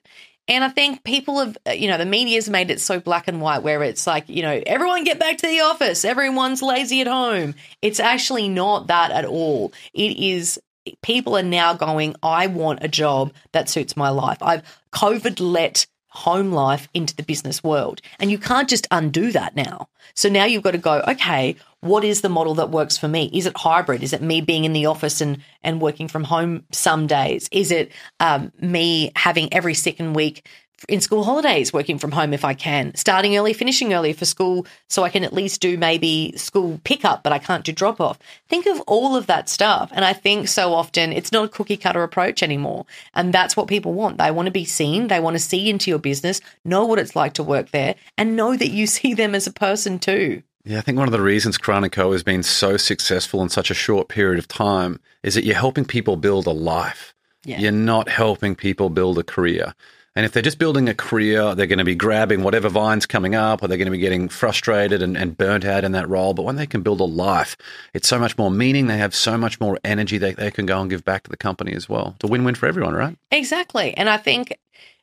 And 0.47 0.63
I 0.63 0.69
think 0.69 1.03
people 1.03 1.39
have, 1.39 1.57
uh, 1.67 1.71
you 1.71 1.87
know, 1.87 1.99
the 1.99 2.07
media's 2.07 2.49
made 2.49 2.71
it 2.71 2.81
so 2.81 2.99
black 2.99 3.27
and 3.27 3.39
white 3.39 3.61
where 3.61 3.83
it's 3.83 4.07
like, 4.07 4.27
you 4.27 4.41
know, 4.41 4.61
everyone 4.65 5.03
get 5.03 5.19
back 5.19 5.37
to 5.37 5.47
the 5.47 5.61
office, 5.61 6.03
everyone's 6.03 6.63
lazy 6.63 7.01
at 7.01 7.07
home. 7.07 7.53
It's 7.83 7.99
actually 7.99 8.49
not 8.49 8.87
that 8.87 9.11
at 9.11 9.25
all. 9.25 9.71
It 9.93 10.17
is 10.17 10.59
people 11.03 11.37
are 11.37 11.43
now 11.43 11.73
going, 11.73 12.15
I 12.23 12.47
want 12.47 12.79
a 12.81 12.87
job 12.87 13.31
that 13.51 13.69
suits 13.69 13.95
my 13.95 14.09
life. 14.09 14.39
I've 14.41 14.63
COVID 14.91 15.39
let 15.39 15.85
home 16.09 16.51
life 16.51 16.87
into 16.93 17.15
the 17.15 17.23
business 17.23 17.63
world. 17.63 18.01
And 18.19 18.31
you 18.31 18.37
can't 18.37 18.69
just 18.69 18.87
undo 18.91 19.31
that 19.31 19.55
now. 19.55 19.89
So 20.15 20.27
now 20.27 20.45
you've 20.45 20.63
got 20.63 20.71
to 20.71 20.77
go, 20.77 21.03
okay, 21.07 21.55
what 21.81 22.03
is 22.03 22.21
the 22.21 22.29
model 22.29 22.55
that 22.55 22.71
works 22.71 22.97
for 22.97 23.07
me? 23.07 23.29
Is 23.33 23.45
it 23.45 23.55
hybrid? 23.55 24.03
Is 24.03 24.13
it 24.13 24.21
me 24.21 24.41
being 24.41 24.65
in 24.65 24.73
the 24.73 24.87
office 24.87 25.21
and, 25.21 25.39
and 25.63 25.81
working 25.81 26.07
from 26.07 26.23
home 26.23 26.65
some 26.71 27.07
days? 27.07 27.47
Is 27.51 27.71
it 27.71 27.91
um, 28.19 28.51
me 28.59 29.11
having 29.15 29.53
every 29.53 29.73
second 29.73 30.13
week 30.13 30.47
in 30.87 31.01
school 31.01 31.23
holidays, 31.23 31.73
working 31.73 31.97
from 31.97 32.11
home 32.11 32.33
if 32.33 32.45
I 32.45 32.53
can, 32.53 32.95
starting 32.95 33.37
early, 33.37 33.53
finishing 33.53 33.93
early 33.93 34.13
for 34.13 34.25
school, 34.25 34.65
so 34.87 35.03
I 35.03 35.09
can 35.09 35.23
at 35.23 35.33
least 35.33 35.61
do 35.61 35.77
maybe 35.77 36.33
school 36.37 36.79
pickup, 36.83 37.23
but 37.23 37.33
I 37.33 37.39
can't 37.39 37.65
do 37.65 37.71
drop 37.71 37.99
off. 37.99 38.19
Think 38.47 38.65
of 38.65 38.79
all 38.81 39.15
of 39.15 39.27
that 39.27 39.49
stuff. 39.49 39.91
And 39.93 40.05
I 40.05 40.13
think 40.13 40.47
so 40.47 40.73
often 40.73 41.11
it's 41.11 41.31
not 41.31 41.45
a 41.45 41.49
cookie 41.49 41.77
cutter 41.77 42.03
approach 42.03 42.41
anymore. 42.43 42.85
And 43.13 43.33
that's 43.33 43.57
what 43.57 43.67
people 43.67 43.93
want. 43.93 44.17
They 44.17 44.31
want 44.31 44.45
to 44.45 44.51
be 44.51 44.65
seen, 44.65 45.07
they 45.07 45.19
want 45.19 45.35
to 45.35 45.39
see 45.39 45.69
into 45.69 45.89
your 45.89 45.99
business, 45.99 46.41
know 46.63 46.85
what 46.85 46.99
it's 46.99 47.15
like 47.15 47.33
to 47.33 47.43
work 47.43 47.71
there, 47.71 47.95
and 48.17 48.35
know 48.35 48.55
that 48.55 48.71
you 48.71 48.87
see 48.99 49.13
them 49.13 49.35
as 49.35 49.47
a 49.47 49.53
person 49.53 49.99
too. 49.99 50.43
Yeah, 50.65 50.77
I 50.77 50.81
think 50.81 50.97
one 50.97 51.07
of 51.07 51.13
the 51.13 51.21
reasons 51.21 51.57
Karan 51.57 51.89
& 51.89 51.91
Co 51.91 52.11
has 52.11 52.21
been 52.21 52.43
so 52.43 52.77
successful 52.77 53.41
in 53.41 53.49
such 53.49 53.71
a 53.71 53.73
short 53.73 54.07
period 54.07 54.37
of 54.37 54.47
time 54.47 54.99
is 55.23 55.33
that 55.35 55.45
you're 55.45 55.55
helping 55.55 55.85
people 55.85 56.15
build 56.15 56.47
a 56.47 56.51
life. 56.51 57.13
Yeah. 57.45 57.59
You're 57.59 57.71
not 57.71 58.09
helping 58.09 58.55
people 58.55 58.89
build 58.89 59.17
a 59.17 59.23
career. 59.23 59.73
And 60.15 60.25
if 60.25 60.31
they're 60.31 60.43
just 60.43 60.59
building 60.59 60.89
a 60.89 60.93
career, 60.93 61.55
they're 61.55 61.67
going 61.67 61.79
to 61.79 61.85
be 61.85 61.95
grabbing 61.95 62.43
whatever 62.43 62.69
vine's 62.69 63.05
coming 63.05 63.35
up, 63.35 63.61
or 63.61 63.67
they're 63.67 63.77
going 63.77 63.85
to 63.85 63.91
be 63.91 63.97
getting 63.97 64.29
frustrated 64.29 65.01
and, 65.01 65.15
and 65.17 65.37
burnt 65.37 65.65
out 65.65 65.83
in 65.83 65.91
that 65.93 66.09
role. 66.09 66.33
But 66.33 66.43
when 66.43 66.55
they 66.55 66.67
can 66.67 66.81
build 66.81 66.99
a 66.99 67.05
life, 67.05 67.55
it's 67.93 68.07
so 68.07 68.19
much 68.19 68.37
more 68.37 68.51
meaning. 68.51 68.87
They 68.87 68.97
have 68.97 69.15
so 69.15 69.37
much 69.37 69.59
more 69.59 69.77
energy 69.83 70.17
they, 70.17 70.33
they 70.33 70.51
can 70.51 70.65
go 70.65 70.81
and 70.81 70.89
give 70.89 71.05
back 71.05 71.23
to 71.23 71.29
the 71.29 71.37
company 71.37 71.73
as 71.73 71.87
well. 71.87 72.13
It's 72.15 72.23
a 72.23 72.27
win 72.27 72.43
win 72.43 72.55
for 72.55 72.67
everyone, 72.67 72.93
right? 72.93 73.17
Exactly. 73.31 73.93
And 73.95 74.09
I 74.09 74.17
think 74.17 74.57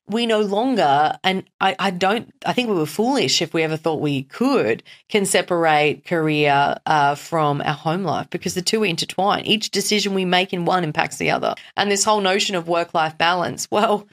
we 0.08 0.26
no 0.26 0.40
longer, 0.40 1.18
and 1.24 1.44
I, 1.60 1.74
I, 1.78 1.90
don't, 1.90 2.32
I 2.44 2.52
think 2.52 2.68
we 2.68 2.76
were 2.76 2.86
foolish 2.86 3.42
if 3.42 3.52
we 3.52 3.62
ever 3.62 3.76
thought 3.76 4.00
we 4.00 4.22
could, 4.24 4.82
can 5.08 5.24
separate 5.24 6.04
career 6.04 6.76
uh, 6.86 7.16
from 7.16 7.60
our 7.62 7.74
home 7.74 8.04
life 8.04 8.30
because 8.30 8.54
the 8.54 8.62
two 8.62 8.82
are 8.82 8.86
intertwined. 8.86 9.46
Each 9.48 9.70
decision 9.70 10.14
we 10.14 10.24
make 10.24 10.52
in 10.52 10.64
one 10.64 10.84
impacts 10.84 11.16
the 11.16 11.30
other. 11.30 11.54
And 11.76 11.90
this 11.90 12.04
whole 12.04 12.20
notion 12.20 12.54
of 12.54 12.68
work 12.68 12.94
life 12.94 13.18
balance, 13.18 13.68
well, 13.70 14.06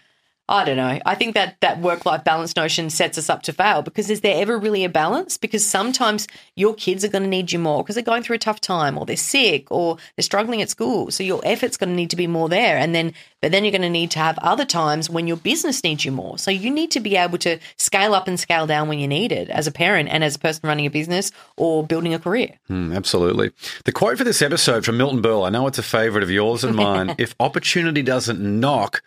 I 0.53 0.65
don't 0.65 0.77
know. 0.77 0.99
I 1.03 1.15
think 1.15 1.33
that 1.33 1.59
that 1.61 1.79
work 1.79 2.05
life 2.05 2.23
balance 2.23 2.55
notion 2.55 2.91
sets 2.91 3.17
us 3.17 3.27
up 3.27 3.41
to 3.43 3.53
fail 3.53 3.81
because 3.81 4.11
is 4.11 4.21
there 4.21 4.39
ever 4.39 4.55
really 4.55 4.83
a 4.83 4.89
balance? 4.89 5.35
Because 5.35 5.65
sometimes 5.65 6.27
your 6.55 6.75
kids 6.75 7.03
are 7.03 7.07
going 7.07 7.23
to 7.23 7.29
need 7.29 7.51
you 7.51 7.57
more 7.57 7.83
because 7.83 7.95
they're 7.95 8.03
going 8.03 8.21
through 8.21 8.35
a 8.35 8.39
tough 8.39 8.61
time 8.61 8.95
or 8.95 9.07
they're 9.07 9.17
sick 9.17 9.71
or 9.71 9.97
they're 10.15 10.21
struggling 10.21 10.61
at 10.61 10.69
school. 10.69 11.09
So 11.09 11.23
your 11.23 11.41
effort's 11.43 11.75
going 11.75 11.89
to 11.89 11.95
need 11.95 12.11
to 12.11 12.15
be 12.15 12.27
more 12.27 12.49
there. 12.49 12.77
And 12.77 12.93
then, 12.93 13.15
but 13.41 13.51
then 13.51 13.63
you're 13.63 13.71
going 13.71 13.81
to 13.81 13.89
need 13.89 14.11
to 14.11 14.19
have 14.19 14.37
other 14.43 14.63
times 14.63 15.09
when 15.09 15.25
your 15.25 15.37
business 15.37 15.83
needs 15.83 16.05
you 16.05 16.11
more. 16.11 16.37
So 16.37 16.51
you 16.51 16.69
need 16.69 16.91
to 16.91 16.99
be 16.99 17.15
able 17.15 17.39
to 17.39 17.57
scale 17.77 18.13
up 18.13 18.27
and 18.27 18.39
scale 18.39 18.67
down 18.67 18.87
when 18.87 18.99
you 18.99 19.07
need 19.07 19.31
it 19.31 19.49
as 19.49 19.65
a 19.65 19.71
parent 19.71 20.09
and 20.09 20.23
as 20.23 20.35
a 20.35 20.39
person 20.39 20.61
running 20.67 20.85
a 20.85 20.91
business 20.91 21.31
or 21.57 21.83
building 21.83 22.13
a 22.13 22.19
career. 22.19 22.59
Mm, 22.69 22.95
absolutely. 22.95 23.53
The 23.85 23.91
quote 23.91 24.19
for 24.19 24.23
this 24.23 24.43
episode 24.43 24.85
from 24.85 24.97
Milton 24.97 25.23
Berle, 25.23 25.47
I 25.47 25.49
know 25.49 25.65
it's 25.65 25.79
a 25.79 25.83
favorite 25.83 26.23
of 26.23 26.29
yours 26.29 26.63
and 26.63 26.75
mine. 26.75 27.15
if 27.17 27.33
opportunity 27.39 28.03
doesn't 28.03 28.39
knock, 28.39 29.01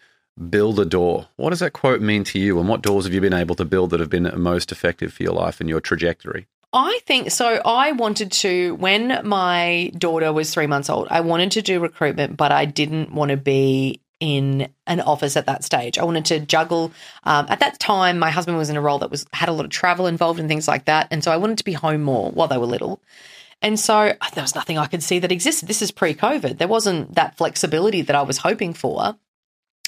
build 0.50 0.78
a 0.78 0.84
door. 0.84 1.28
What 1.36 1.50
does 1.50 1.60
that 1.60 1.72
quote 1.72 2.00
mean 2.00 2.24
to 2.24 2.38
you, 2.38 2.58
and 2.58 2.68
what 2.68 2.82
doors 2.82 3.04
have 3.04 3.14
you 3.14 3.20
been 3.20 3.32
able 3.32 3.54
to 3.56 3.64
build 3.64 3.90
that 3.90 4.00
have 4.00 4.10
been 4.10 4.30
most 4.36 4.72
effective 4.72 5.12
for 5.12 5.22
your 5.22 5.32
life 5.32 5.60
and 5.60 5.68
your 5.68 5.80
trajectory? 5.80 6.46
I 6.72 7.00
think 7.06 7.30
so. 7.30 7.60
I 7.64 7.92
wanted 7.92 8.32
to, 8.32 8.74
when 8.74 9.26
my 9.26 9.92
daughter 9.96 10.32
was 10.32 10.52
three 10.52 10.66
months 10.66 10.90
old, 10.90 11.08
I 11.10 11.20
wanted 11.20 11.52
to 11.52 11.62
do 11.62 11.80
recruitment, 11.80 12.36
but 12.36 12.52
I 12.52 12.66
didn't 12.66 13.12
want 13.12 13.30
to 13.30 13.36
be 13.36 14.00
in 14.20 14.68
an 14.86 15.00
office 15.00 15.36
at 15.36 15.46
that 15.46 15.64
stage. 15.64 15.98
I 15.98 16.04
wanted 16.04 16.24
to 16.26 16.40
juggle. 16.40 16.92
Um, 17.24 17.46
at 17.48 17.60
that 17.60 17.78
time, 17.78 18.18
my 18.18 18.30
husband 18.30 18.58
was 18.58 18.70
in 18.70 18.76
a 18.76 18.80
role 18.80 18.98
that 18.98 19.10
was 19.10 19.26
had 19.32 19.48
a 19.48 19.52
lot 19.52 19.64
of 19.64 19.70
travel 19.70 20.06
involved 20.06 20.40
and 20.40 20.48
things 20.48 20.68
like 20.68 20.86
that, 20.86 21.08
and 21.10 21.22
so 21.24 21.30
I 21.30 21.36
wanted 21.36 21.58
to 21.58 21.64
be 21.64 21.72
home 21.72 22.02
more 22.02 22.30
while 22.30 22.48
they 22.48 22.58
were 22.58 22.66
little. 22.66 23.00
And 23.62 23.80
so 23.80 24.12
there 24.34 24.42
was 24.42 24.54
nothing 24.54 24.76
I 24.76 24.86
could 24.86 25.02
see 25.02 25.18
that 25.18 25.32
existed. 25.32 25.66
This 25.66 25.80
is 25.80 25.90
pre-COVID. 25.90 26.58
There 26.58 26.68
wasn't 26.68 27.14
that 27.14 27.38
flexibility 27.38 28.02
that 28.02 28.14
I 28.14 28.20
was 28.20 28.38
hoping 28.38 28.74
for. 28.74 29.16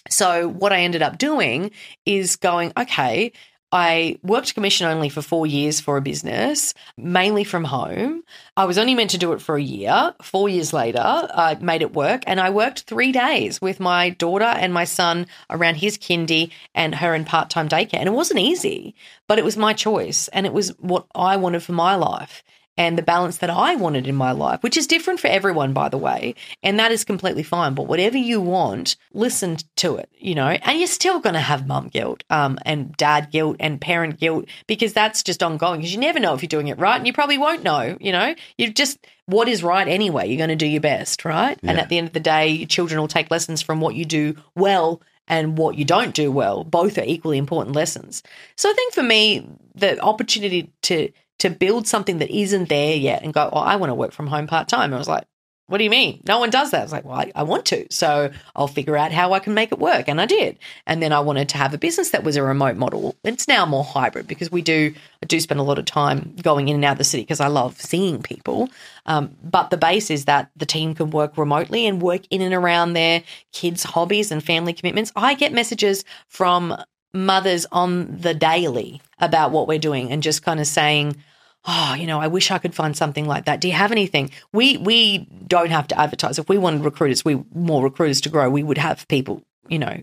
So 0.09 0.49
what 0.49 0.73
I 0.73 0.81
ended 0.81 1.03
up 1.03 1.19
doing 1.19 1.71
is 2.07 2.37
going, 2.37 2.73
okay, 2.77 3.33
I 3.71 4.19
worked 4.23 4.55
commission 4.55 4.87
only 4.87 5.11
for 5.11 5.21
four 5.21 5.47
years 5.47 5.79
for 5.79 5.99
a 5.99 6.03
business, 6.03 6.73
mainly 6.97 7.45
from 7.45 7.65
home. 7.65 8.23
I 8.57 8.65
was 8.65 8.79
only 8.79 8.95
meant 8.95 9.11
to 9.11 9.19
do 9.19 9.35
it 9.35 9.43
for 9.43 9.57
a 9.57 9.63
year. 9.63 10.15
Four 10.23 10.49
years 10.49 10.73
later, 10.73 11.03
I 11.03 11.59
made 11.61 11.83
it 11.83 11.93
work, 11.93 12.23
and 12.27 12.41
I 12.41 12.49
worked 12.49 12.83
three 12.83 13.13
days 13.13 13.61
with 13.61 13.79
my 13.79 14.11
daughter 14.11 14.47
and 14.47 14.73
my 14.73 14.85
son 14.85 15.27
around 15.51 15.77
his 15.77 15.99
kindy 15.99 16.51
and 16.75 16.95
her 16.95 17.15
in 17.15 17.27
part 17.27 17.51
time 17.51 17.69
daycare. 17.69 17.99
And 17.99 18.09
it 18.09 18.13
wasn't 18.13 18.41
easy, 18.41 18.95
but 19.27 19.39
it 19.39 19.45
was 19.45 19.59
my 19.59 19.75
choice, 19.75 20.29
and 20.29 20.47
it 20.47 20.55
was 20.55 20.71
what 20.79 21.05
I 21.15 21.37
wanted 21.37 21.63
for 21.63 21.73
my 21.73 21.95
life 21.95 22.43
and 22.79 22.97
the 22.97 23.03
balance 23.03 23.39
that 23.39 23.51
I 23.51 23.75
wanted 23.75 24.07
in 24.07 24.15
my 24.15 24.31
life, 24.31 24.63
which 24.63 24.77
is 24.77 24.87
different 24.87 25.19
for 25.19 25.27
everyone, 25.27 25.73
by 25.73 25.89
the 25.89 25.99
way. 25.99 26.37
And 26.63 26.79
that 26.79 26.93
is 26.93 27.05
completely 27.05 27.43
fine. 27.43 27.75
But 27.75 27.89
whatever 27.89 28.17
you 28.17 28.41
want, 28.41 28.95
listen 29.13 29.57
to 29.77 29.97
it, 29.97 30.09
you 30.17 30.37
know, 30.37 30.47
and 30.47 30.79
you're 30.79 30.87
still 30.87 31.19
going 31.19 31.35
to 31.35 31.41
have 31.41 31.67
mum 31.67 31.89
guilt 31.89 32.23
um, 32.31 32.57
and 32.65 32.97
dad 32.97 33.33
guilt 33.33 33.57
and 33.59 33.81
parent 33.81 34.21
guilt 34.21 34.47
because 34.69 34.93
that's 34.93 35.25
just 35.25 35.43
ongoing 35.43 35.81
because 35.81 35.93
you 35.93 35.99
never 35.99 36.21
know 36.21 36.35
if 36.35 36.43
you're 36.43 36.49
doing 36.49 36.69
it 36.69 36.79
right 36.79 36.97
and 36.97 37.07
you 37.07 37.13
probably 37.13 37.37
won't 37.37 37.65
know, 37.65 37.99
you 38.01 38.13
know, 38.13 38.33
you 38.57 38.73
just, 38.73 39.05
what 39.27 39.49
is 39.49 39.65
right 39.65 39.89
anyway? 39.89 40.29
You're 40.29 40.39
going 40.39 40.49
to 40.49 40.57
do 40.57 40.67
your 40.67 40.81
best, 40.81 41.25
right? 41.25 41.59
Yeah. 41.61 41.71
And 41.71 41.81
at 41.81 41.89
the 41.89 41.99
end 41.99 42.07
of 42.07 42.13
the 42.13 42.21
day, 42.21 42.65
children 42.67 43.01
will 43.01 43.09
take 43.09 43.29
lessons 43.29 43.61
from 43.61 43.81
what 43.81 43.97
you 43.97 44.05
do 44.05 44.37
well 44.55 45.03
and 45.27 45.59
what 45.59 45.77
you 45.77 45.85
don't 45.85 46.15
do 46.15 46.31
well. 46.31 46.63
Both 46.63 46.97
are 46.97 47.05
equally 47.05 47.39
important 47.39 47.75
lessons. 47.75 48.23
So 48.55 48.71
I 48.71 48.73
think 48.73 48.95
for 48.95 49.03
me, 49.03 49.49
the 49.75 50.01
opportunity 50.01 50.71
to 50.83 51.11
to 51.39 51.51
build 51.51 51.87
something 51.87 52.19
that 52.19 52.31
isn't 52.31 52.69
there 52.69 52.97
yet 52.97 53.23
and 53.23 53.33
go, 53.33 53.49
oh, 53.53 53.61
I 53.61 53.77
want 53.77 53.91
to 53.91 53.95
work 53.95 54.13
from 54.13 54.27
home 54.27 54.47
part 54.47 54.69
time. 54.69 54.93
I 54.93 54.99
was 54.99 55.09
like, 55.09 55.25
what 55.69 55.77
do 55.77 55.85
you 55.85 55.91
mean? 55.91 56.23
No 56.27 56.39
one 56.39 56.49
does 56.49 56.71
that. 56.71 56.81
I 56.81 56.83
was 56.83 56.93
like, 56.93 57.05
well, 57.05 57.17
I, 57.19 57.31
I, 57.35 57.43
want 57.43 57.67
to. 57.67 57.87
So 57.91 58.31
I'll 58.57 58.69
figure 58.69 58.97
out 58.97 59.13
how 59.13 59.35
I 59.35 59.39
can 59.39 59.53
make 59.53 59.71
it 59.71 59.79
work. 59.79 60.09
And 60.09 60.19
I 60.19 60.25
did. 60.25 60.59
And 60.87 61.03
then 61.03 61.13
I 61.13 61.21
wanted 61.21 61.51
to 61.51 61.59
have 61.59 61.75
a 61.75 61.79
business 61.79 62.11
that 62.11 62.25
was 62.25 62.37
a 62.37 62.43
remote 62.43 62.79
model. 62.79 63.15
It's 63.23 63.47
now 63.47 63.67
more 63.67 63.85
hybrid 63.85 64.27
because 64.27 64.51
we 64.51 64.63
do, 64.63 64.95
I 65.23 65.27
do 65.27 65.39
spend 65.41 65.61
a 65.61 65.63
lot 65.63 65.79
of 65.79 65.85
time 65.85 66.35
going 66.43 66.69
in 66.69 66.77
and 66.77 66.85
out 66.87 66.93
of 66.93 66.99
the 66.99 67.05
city 67.05 67.23
because 67.23 67.41
I 67.41 67.49
love 67.49 67.79
seeing 67.79 68.23
people. 68.23 68.71
Um, 69.05 69.37
but 69.43 69.69
the 69.69 69.77
base 69.77 70.11
is 70.11 70.25
that 70.25 70.51
the 70.57 70.65
team 70.65 70.95
can 70.95 71.11
work 71.11 71.37
remotely 71.37 71.87
and 71.87 72.01
work 72.01 72.23
in 72.31 72.41
and 72.41 72.55
around 72.55 72.95
their 72.95 73.23
kids' 73.53 73.83
hobbies 73.85 74.33
and 74.33 74.43
family 74.43 74.73
commitments. 74.73 75.13
I 75.17 75.35
get 75.35 75.53
messages 75.53 76.03
from 76.29 76.75
mothers 77.13 77.67
on 77.73 78.21
the 78.21 78.35
daily 78.35 79.01
about 79.19 79.51
what 79.51 79.67
we're 79.67 79.79
doing 79.79 80.11
and 80.11 80.23
just 80.23 80.43
kind 80.43 80.61
of 80.61 80.67
saying, 80.67 81.17
oh, 81.67 81.95
you 81.95 82.07
know, 82.07 82.21
I 82.21 82.29
wish 82.29 82.51
I 82.51 82.59
could 82.59 82.75
find 82.75 82.97
something 82.97 83.27
like 83.27 83.47
that. 83.47 83.61
Do 83.61 83.69
you 83.69 83.75
have 83.75 83.93
anything? 83.93 84.31
We 84.53 84.77
we 84.79 85.27
don't 85.47 85.71
have 85.71 85.89
to 85.89 85.99
advertise. 85.99 86.39
If 86.39 86.49
we 86.49 86.59
wanted 86.59 86.85
recruiters, 86.85 87.25
we 87.25 87.43
more 87.55 87.83
recruiters 87.83 88.21
to 88.23 88.29
grow, 88.29 88.49
we 88.51 88.63
would 88.63 88.79
have 88.79 89.07
people, 89.09 89.43
you 89.69 89.79
know. 89.79 90.03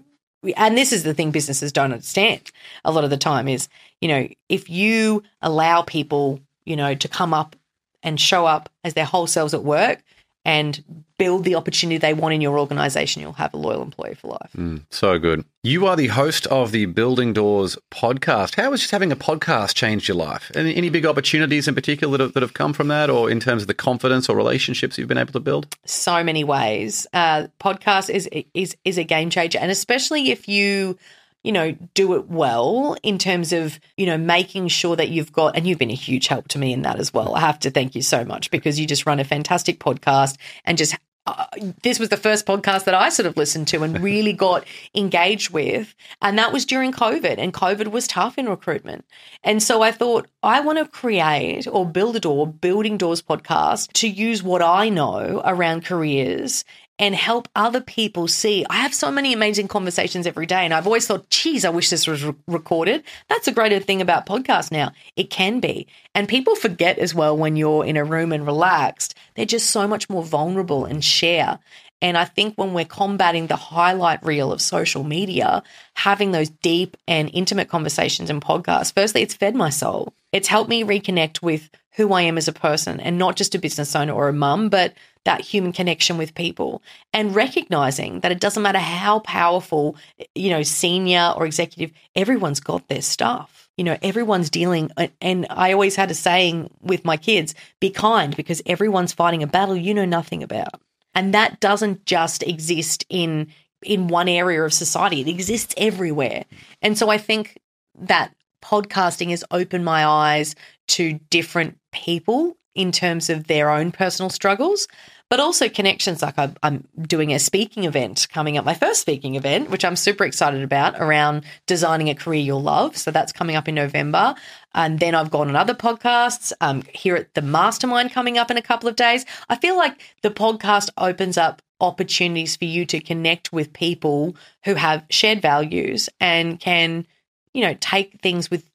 And 0.56 0.78
this 0.78 0.94
is 0.94 1.04
the 1.04 1.16
thing 1.16 1.32
businesses 1.32 1.72
don't 1.72 1.92
understand 1.92 2.52
a 2.84 2.92
lot 2.92 3.04
of 3.04 3.10
the 3.10 3.18
time 3.18 3.48
is, 3.48 3.68
you 4.00 4.08
know, 4.08 4.28
if 4.48 4.70
you 4.70 5.24
allow 5.42 5.82
people, 5.82 6.40
you 6.66 6.76
know, 6.76 6.94
to 6.94 7.08
come 7.08 7.34
up 7.34 7.56
and 8.04 8.22
show 8.22 8.46
up 8.46 8.70
as 8.84 8.94
their 8.94 9.06
whole 9.06 9.26
selves 9.26 9.56
at 9.56 9.64
work, 9.64 10.04
and 10.46 11.04
build 11.18 11.44
the 11.44 11.56
opportunity 11.56 11.98
they 11.98 12.14
want 12.14 12.36
in 12.36 12.42
your 12.42 12.60
organization, 12.60 13.22
you'll 13.22 13.34
have 13.34 13.54
a 13.54 13.58
loyal 13.58 13.82
employee 13.82 14.14
for 14.16 14.38
life. 14.40 14.80
So 14.92 15.18
good. 15.18 15.44
You 15.64 15.88
are 15.88 15.96
the 15.96 16.08
host 16.08 16.46
of 16.48 16.72
the 16.72 16.86
Building 16.86 17.34
Doors 17.34 17.78
podcast. 17.90 18.56
How 18.56 18.70
has 18.72 18.82
just 18.82 18.92
having 18.92 19.12
a 19.12 19.16
podcast 19.16 19.74
changed 19.74 20.08
your 20.08 20.18
life? 20.18 20.52
Any, 20.54 20.76
any 20.76 20.90
big 20.90 21.06
opportunities 21.06 21.68
in 21.68 21.74
particular 21.74 22.18
that 22.18 22.24
have, 22.24 22.34
that 22.34 22.44
have 22.44 22.54
come 22.54 22.74
from 22.74 22.90
that, 22.90 23.10
or 23.10 23.32
in 23.32 23.40
terms 23.40 23.64
of 23.64 23.68
the 23.68 23.74
confidence 23.74 24.30
or 24.30 24.36
relationships 24.36 24.98
you've 24.98 25.08
been 25.08 25.18
able 25.18 25.34
to 25.34 25.40
build? 25.40 25.76
so 25.86 26.24
many 26.24 26.44
ways. 26.44 27.08
Uh, 27.14 27.48
podcast 27.60 28.14
is 28.14 28.30
is 28.54 28.76
is 28.86 28.98
a 28.98 29.04
game 29.04 29.30
changer, 29.30 29.58
and 29.58 29.72
especially 29.72 30.30
if 30.32 30.48
you 30.48 30.98
you 31.46 31.52
know 31.52 31.72
do 31.94 32.16
it 32.16 32.28
well 32.28 32.98
in 33.04 33.18
terms 33.18 33.54
of 33.54 33.80
you 33.98 34.06
know 34.06 34.18
making 34.18 34.68
sure 34.68 34.96
that 34.96 35.10
you've 35.10 35.32
got 35.32 35.56
and 35.56 35.68
you've 35.68 35.80
been 35.80 35.92
a 35.92 35.96
huge 35.96 36.28
help 36.28 36.48
to 36.50 36.58
me 36.58 36.74
in 36.74 36.82
that 36.82 37.00
as 37.00 37.14
well. 37.14 37.36
I 37.36 37.42
have 37.42 37.60
to 37.60 37.72
thank 37.72 37.96
you 37.96 38.02
so 38.02 38.26
much 38.26 38.50
because 38.50 38.80
you 38.80 38.88
just 38.88 39.06
run 39.06 39.20
a 39.20 39.24
fantastic 39.24 39.80
podcast 39.80 40.38
and 40.66 40.78
just. 40.78 40.96
Uh, 41.28 41.44
this 41.82 41.98
was 41.98 42.10
the 42.10 42.18
first 42.18 42.46
podcast 42.46 42.84
that 42.84 42.94
I 42.94 43.10
sort 43.10 43.26
of 43.26 43.36
listened 43.36 43.68
to 43.70 43.82
and 43.82 44.00
really 44.04 44.32
got 44.32 44.64
engaged 44.94 45.50
with. 45.50 45.96
And 46.22 46.38
that 46.38 46.54
was 46.54 46.68
during 46.68 46.92
COVID, 46.92 47.40
and 47.40 47.52
COVID 47.52 47.88
was 47.88 48.06
tough 48.06 48.38
in 48.38 48.48
recruitment. 48.48 49.06
And 49.44 49.64
so 49.64 49.82
I 49.82 49.92
thought, 49.92 50.28
I 50.44 50.60
want 50.62 50.78
to 50.78 50.86
create 50.86 51.66
or 51.66 51.84
build 51.84 52.16
a 52.16 52.20
door, 52.20 52.46
building 52.46 52.96
doors 52.96 53.24
podcast 53.24 53.92
to 53.94 54.08
use 54.08 54.44
what 54.44 54.62
I 54.62 54.90
know 54.90 55.42
around 55.44 55.84
careers 55.84 56.64
and 56.98 57.14
help 57.14 57.50
other 57.56 57.82
people 57.82 58.28
see. 58.28 58.66
I 58.70 58.78
have 58.78 58.94
so 58.94 59.12
many 59.12 59.34
amazing 59.34 59.68
conversations 59.68 60.26
every 60.26 60.46
day, 60.46 60.64
and 60.64 60.74
I've 60.74 60.86
always 60.86 61.08
thought, 61.08 61.30
geez, 61.30 61.66
I 61.66 61.70
wish 61.70 61.90
this 61.90 62.08
was 62.08 62.24
re- 62.24 62.34
recorded. 62.48 63.04
That's 63.28 63.48
a 63.48 63.52
greater 63.52 63.80
thing 63.80 64.02
about 64.02 64.26
podcasts 64.26 64.72
now. 64.72 64.92
It 65.16 65.30
can 65.30 65.60
be. 65.60 65.88
And 66.14 66.30
people 66.30 66.56
forget 66.56 66.98
as 66.98 67.14
well 67.14 67.36
when 67.36 67.58
you're 67.58 67.86
in 67.86 67.98
a 67.98 68.06
room 68.06 68.32
and 68.32 68.46
relaxed, 68.46 69.16
they're 69.36 69.46
just 69.46 69.70
so 69.70 69.88
much 69.88 70.10
more 70.10 70.24
vulnerable 70.24 70.86
and 70.86 71.04
share. 71.04 71.60
And 72.02 72.18
I 72.18 72.26
think 72.26 72.56
when 72.56 72.74
we're 72.74 72.86
combating 72.86 73.48
the 73.48 73.56
highlight 73.56 74.24
reel 74.24 74.52
of 74.52 74.62
social 74.62 75.04
media, 75.04 75.64
having 75.96 76.32
those 76.32 76.50
deep 76.50 76.98
and 77.08 77.30
intimate 77.34 77.68
conversations 77.70 78.30
and 78.30 78.42
podcasts, 78.42 78.94
firstly, 78.94 79.22
it's 79.22 79.34
fed 79.34 79.56
my 79.56 79.70
soul. 79.70 80.14
It's 80.32 80.48
helped 80.48 80.70
me 80.70 80.84
reconnect 80.84 81.42
with 81.42 81.70
who 81.96 82.14
I 82.14 82.24
am 82.24 82.38
as 82.38 82.48
a 82.48 82.54
person 82.54 83.00
and 83.00 83.18
not 83.18 83.38
just 83.38 83.56
a 83.56 83.60
business 83.60 83.96
owner 83.96 84.14
or 84.14 84.28
a 84.28 84.34
mum, 84.34 84.70
but 84.70 84.94
that 85.26 85.42
human 85.42 85.72
connection 85.72 86.18
with 86.18 86.34
people 86.36 86.82
and 87.12 87.36
recognizing 87.36 88.22
that 88.22 88.32
it 88.32 88.40
doesn't 88.40 88.64
matter 88.64 88.80
how 88.80 89.20
powerful, 89.20 89.98
you 90.34 90.50
know, 90.50 90.64
senior 90.64 91.34
or 91.36 91.46
executive, 91.46 91.92
everyone's 92.16 92.60
got 92.60 92.88
their 92.88 93.02
stuff. 93.02 93.70
You 93.76 93.84
know, 93.84 93.98
everyone's 94.02 94.50
dealing. 94.50 94.90
And 95.20 95.48
I 95.50 95.74
always 95.74 95.96
had 95.96 96.10
a 96.10 96.14
saying 96.14 96.70
with 96.82 97.04
my 97.04 97.18
kids 97.18 97.54
be 97.82 97.90
kind 97.90 98.36
because 98.36 98.62
everyone's 98.66 99.12
fighting 99.12 99.44
a 99.44 99.48
battle 99.48 99.76
you 99.76 99.94
know 99.94 100.06
nothing 100.06 100.44
about. 100.44 100.80
And 101.14 101.34
that 101.34 101.60
doesn't 101.60 102.06
just 102.06 102.44
exist 102.44 103.06
in 103.10 103.48
in 103.82 104.08
one 104.08 104.28
area 104.28 104.64
of 104.64 104.74
society. 104.74 105.22
It 105.22 105.28
exists 105.28 105.76
everywhere. 105.78 106.46
And 106.82 106.98
so 106.98 107.10
I 107.10 107.18
think 107.18 107.60
that 108.00 108.34
podcasting 108.64 109.30
has 109.30 109.44
opened 109.52 109.86
my 109.86 110.06
eyes 110.06 110.56
to 110.88 111.20
different 111.30 111.78
people 111.92 112.58
in 112.74 112.92
terms 112.92 113.30
of 113.30 113.48
their 113.48 113.70
own 113.70 113.92
personal 113.92 114.30
struggles, 114.30 114.88
but 115.30 115.40
also 115.40 115.70
connections. 115.70 116.22
Like 116.22 116.38
I'm, 116.38 116.56
I'm 116.62 116.88
doing 117.02 117.34
a 117.34 117.40
speaking 117.40 117.86
event 117.86 118.28
coming 118.32 118.58
up, 118.58 118.66
my 118.66 118.74
first 118.74 119.02
speaking 119.02 119.36
event, 119.36 119.70
which 119.70 119.84
I'm 119.84 119.96
super 119.96 120.24
excited 120.24 120.62
about 120.62 120.96
around 121.00 121.44
designing 121.66 122.10
a 122.10 122.16
career 122.16 122.42
you'll 122.42 122.62
love. 122.62 122.96
So 122.98 123.12
that's 123.12 123.32
coming 123.32 123.56
up 123.56 123.68
in 123.68 123.76
November. 123.76 124.36
And 124.74 125.00
then 125.00 125.16
I've 125.16 125.32
got 125.32 125.48
on 125.48 125.56
other 125.56 125.74
podcasts 125.74 126.52
um, 126.62 126.84
here 126.94 127.16
at 127.16 127.34
the 127.34 127.42
Mastermind 127.42 128.12
coming 128.12 128.38
up 128.38 128.52
in 128.52 128.58
a 128.58 128.62
couple 128.62 128.90
of 128.90 128.96
days. 128.96 129.26
I 129.50 129.56
feel 129.56 129.78
like 129.78 130.02
the 130.22 130.32
podcast 130.32 130.90
opens 130.98 131.38
up 131.38 131.62
opportunities 131.80 132.56
for 132.56 132.66
you 132.66 132.86
to 132.86 133.00
connect 133.00 133.52
with 133.52 133.74
people 133.74 134.36
who 134.64 134.76
have 134.76 135.06
shared 135.10 135.42
values 135.42 136.10
and 136.20 136.60
can, 136.60 137.06
you 137.54 137.62
know, 137.62 137.76
take 137.80 138.22
things 138.22 138.50
with 138.50 138.70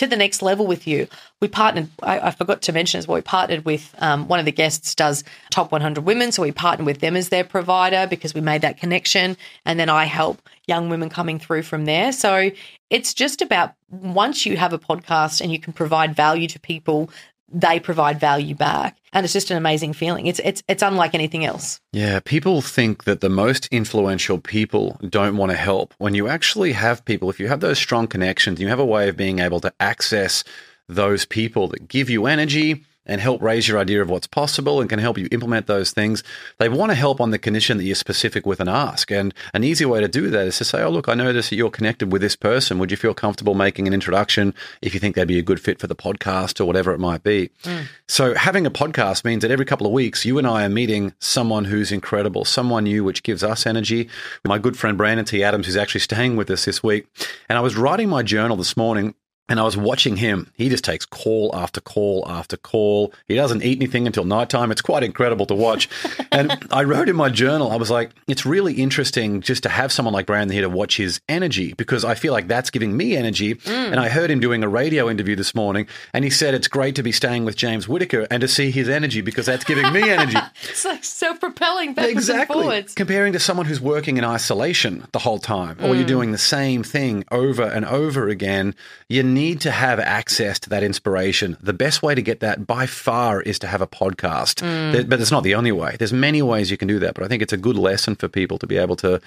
to 0.00 0.06
the 0.06 0.16
next 0.16 0.40
level 0.40 0.66
with 0.66 0.86
you. 0.86 1.06
We 1.40 1.48
partnered, 1.48 1.88
I, 2.02 2.20
I 2.20 2.30
forgot 2.30 2.62
to 2.62 2.72
mention 2.72 2.98
as 2.98 3.06
well, 3.06 3.16
we 3.16 3.22
partnered 3.22 3.66
with 3.66 3.94
um, 3.98 4.28
one 4.28 4.38
of 4.38 4.46
the 4.46 4.52
guests 4.52 4.94
does 4.94 5.24
top 5.50 5.70
100 5.72 6.06
women. 6.06 6.32
So 6.32 6.42
we 6.42 6.52
partnered 6.52 6.86
with 6.86 7.00
them 7.00 7.16
as 7.16 7.28
their 7.28 7.44
provider 7.44 8.06
because 8.08 8.32
we 8.32 8.40
made 8.40 8.62
that 8.62 8.78
connection. 8.78 9.36
And 9.66 9.78
then 9.78 9.90
I 9.90 10.06
help 10.06 10.40
young 10.66 10.88
women 10.88 11.10
coming 11.10 11.38
through 11.38 11.64
from 11.64 11.84
there. 11.84 12.12
So 12.12 12.50
it's 12.88 13.12
just 13.12 13.42
about 13.42 13.74
once 13.90 14.46
you 14.46 14.56
have 14.56 14.72
a 14.72 14.78
podcast 14.78 15.42
and 15.42 15.52
you 15.52 15.58
can 15.58 15.74
provide 15.74 16.16
value 16.16 16.48
to 16.48 16.58
people, 16.58 17.10
they 17.52 17.80
provide 17.80 18.20
value 18.20 18.54
back. 18.54 18.98
And 19.12 19.24
it's 19.24 19.32
just 19.32 19.50
an 19.50 19.56
amazing 19.56 19.92
feeling. 19.92 20.26
It's 20.26 20.40
it's 20.44 20.62
it's 20.68 20.82
unlike 20.82 21.14
anything 21.14 21.44
else. 21.44 21.80
Yeah, 21.92 22.20
people 22.20 22.62
think 22.62 23.04
that 23.04 23.20
the 23.20 23.28
most 23.28 23.66
influential 23.72 24.38
people 24.38 24.98
don't 25.08 25.36
want 25.36 25.50
to 25.50 25.56
help. 25.56 25.94
When 25.98 26.14
you 26.14 26.28
actually 26.28 26.72
have 26.72 27.04
people, 27.04 27.28
if 27.28 27.40
you 27.40 27.48
have 27.48 27.60
those 27.60 27.78
strong 27.78 28.06
connections, 28.06 28.60
you 28.60 28.68
have 28.68 28.78
a 28.78 28.84
way 28.84 29.08
of 29.08 29.16
being 29.16 29.40
able 29.40 29.60
to 29.60 29.72
access 29.80 30.44
those 30.88 31.24
people 31.24 31.68
that 31.68 31.88
give 31.88 32.10
you 32.10 32.26
energy 32.26 32.84
and 33.10 33.20
help 33.20 33.42
raise 33.42 33.66
your 33.66 33.78
idea 33.78 34.00
of 34.00 34.08
what's 34.08 34.28
possible 34.28 34.80
and 34.80 34.88
can 34.88 35.00
help 35.00 35.18
you 35.18 35.28
implement 35.32 35.66
those 35.66 35.90
things. 35.90 36.22
They 36.58 36.68
want 36.68 36.92
to 36.92 36.94
help 36.94 37.20
on 37.20 37.32
the 37.32 37.38
condition 37.38 37.76
that 37.76 37.84
you're 37.84 37.96
specific 37.96 38.46
with 38.46 38.60
an 38.60 38.68
ask. 38.68 39.10
And 39.10 39.34
an 39.52 39.64
easy 39.64 39.84
way 39.84 40.00
to 40.00 40.06
do 40.06 40.30
that 40.30 40.46
is 40.46 40.58
to 40.58 40.64
say, 40.64 40.82
Oh, 40.82 40.90
look, 40.90 41.08
I 41.08 41.14
notice 41.14 41.50
that 41.50 41.56
you're 41.56 41.70
connected 41.70 42.12
with 42.12 42.22
this 42.22 42.36
person. 42.36 42.78
Would 42.78 42.92
you 42.92 42.96
feel 42.96 43.12
comfortable 43.12 43.54
making 43.54 43.88
an 43.88 43.92
introduction 43.92 44.54
if 44.80 44.94
you 44.94 45.00
think 45.00 45.16
they'd 45.16 45.26
be 45.26 45.40
a 45.40 45.42
good 45.42 45.60
fit 45.60 45.80
for 45.80 45.88
the 45.88 45.96
podcast 45.96 46.60
or 46.60 46.66
whatever 46.66 46.92
it 46.92 47.00
might 47.00 47.24
be? 47.24 47.50
Mm. 47.64 47.86
So 48.06 48.34
having 48.34 48.64
a 48.64 48.70
podcast 48.70 49.24
means 49.24 49.42
that 49.42 49.50
every 49.50 49.66
couple 49.66 49.88
of 49.88 49.92
weeks, 49.92 50.24
you 50.24 50.38
and 50.38 50.46
I 50.46 50.64
are 50.64 50.70
meeting 50.70 51.12
someone 51.18 51.64
who's 51.64 51.90
incredible, 51.90 52.44
someone 52.44 52.84
new, 52.84 53.02
which 53.02 53.24
gives 53.24 53.42
us 53.42 53.66
energy. 53.66 54.08
My 54.44 54.58
good 54.58 54.78
friend 54.78 54.96
Brandon 54.96 55.26
T. 55.26 55.42
Adams, 55.42 55.66
who's 55.66 55.76
actually 55.76 56.00
staying 56.02 56.36
with 56.36 56.48
us 56.48 56.64
this 56.64 56.80
week. 56.80 57.08
And 57.48 57.58
I 57.58 57.60
was 57.60 57.76
writing 57.76 58.08
my 58.08 58.22
journal 58.22 58.56
this 58.56 58.76
morning 58.76 59.14
and 59.50 59.58
I 59.58 59.64
was 59.64 59.76
watching 59.76 60.16
him. 60.16 60.46
He 60.54 60.68
just 60.68 60.84
takes 60.84 61.04
call 61.04 61.50
after 61.52 61.80
call 61.80 62.24
after 62.28 62.56
call. 62.56 63.12
He 63.26 63.34
doesn't 63.34 63.64
eat 63.64 63.78
anything 63.78 64.06
until 64.06 64.24
nighttime. 64.24 64.70
It's 64.70 64.80
quite 64.80 65.02
incredible 65.02 65.44
to 65.46 65.56
watch. 65.56 65.88
and 66.32 66.56
I 66.70 66.84
wrote 66.84 67.08
in 67.08 67.16
my 67.16 67.30
journal, 67.30 67.72
I 67.72 67.76
was 67.76 67.90
like, 67.90 68.12
it's 68.28 68.46
really 68.46 68.74
interesting 68.74 69.40
just 69.40 69.64
to 69.64 69.68
have 69.68 69.90
someone 69.90 70.14
like 70.14 70.26
Brandon 70.26 70.54
here 70.54 70.62
to 70.62 70.70
watch 70.70 70.96
his 70.96 71.20
energy 71.28 71.72
because 71.72 72.04
I 72.04 72.14
feel 72.14 72.32
like 72.32 72.46
that's 72.46 72.70
giving 72.70 72.96
me 72.96 73.16
energy. 73.16 73.56
Mm. 73.56 73.90
And 73.90 74.00
I 74.00 74.08
heard 74.08 74.30
him 74.30 74.38
doing 74.38 74.62
a 74.62 74.68
radio 74.68 75.10
interview 75.10 75.34
this 75.34 75.52
morning 75.52 75.88
and 76.14 76.22
he 76.24 76.30
said 76.30 76.54
it's 76.54 76.68
great 76.68 76.94
to 76.94 77.02
be 77.02 77.10
staying 77.10 77.44
with 77.44 77.56
James 77.56 77.88
Whitaker 77.88 78.28
and 78.30 78.40
to 78.42 78.48
see 78.48 78.70
his 78.70 78.88
energy 78.88 79.20
because 79.20 79.46
that's 79.46 79.64
giving 79.64 79.92
me 79.92 80.08
energy. 80.08 80.38
It's 80.62 80.84
like 80.84 81.02
self 81.04 81.40
propelling 81.40 81.94
backwards 81.94 82.12
exactly. 82.28 82.58
and 82.58 82.64
forwards. 82.64 82.94
Comparing 82.94 83.32
to 83.32 83.40
someone 83.40 83.66
who's 83.66 83.80
working 83.80 84.16
in 84.18 84.24
isolation 84.24 85.06
the 85.12 85.18
whole 85.18 85.38
time, 85.38 85.76
or 85.80 85.94
you're 85.94 86.04
mm. 86.04 86.08
doing 86.08 86.32
the 86.32 86.38
same 86.38 86.82
thing 86.82 87.24
over 87.30 87.62
and 87.62 87.84
over 87.84 88.28
again, 88.28 88.74
you 89.08 89.22
need 89.22 89.39
to 89.56 89.70
have 89.70 89.98
access 90.00 90.58
to 90.60 90.70
that 90.70 90.82
inspiration. 90.82 91.56
The 91.60 91.72
best 91.72 92.02
way 92.02 92.14
to 92.14 92.22
get 92.22 92.40
that 92.40 92.66
by 92.66 92.86
far 92.86 93.40
is 93.42 93.58
to 93.60 93.66
have 93.66 93.80
a 93.82 93.86
podcast. 93.86 94.62
Mm. 94.62 94.92
There- 94.92 95.04
But 95.04 95.20
it's 95.20 95.30
not 95.30 95.42
the 95.42 95.54
only 95.54 95.72
way. 95.72 95.96
There's 95.98 96.12
many 96.12 96.42
ways 96.42 96.70
you 96.70 96.76
can 96.76 96.88
do 96.88 96.98
that, 97.00 97.14
but 97.14 97.24
I 97.24 97.28
think 97.28 97.42
it's 97.42 97.52
a 97.52 97.56
good 97.56 97.76
lesson 97.76 98.14
for 98.14 98.28
people 98.28 98.58
to 98.58 98.66
be 98.66 98.76
able 98.76 98.96
to 98.96 99.20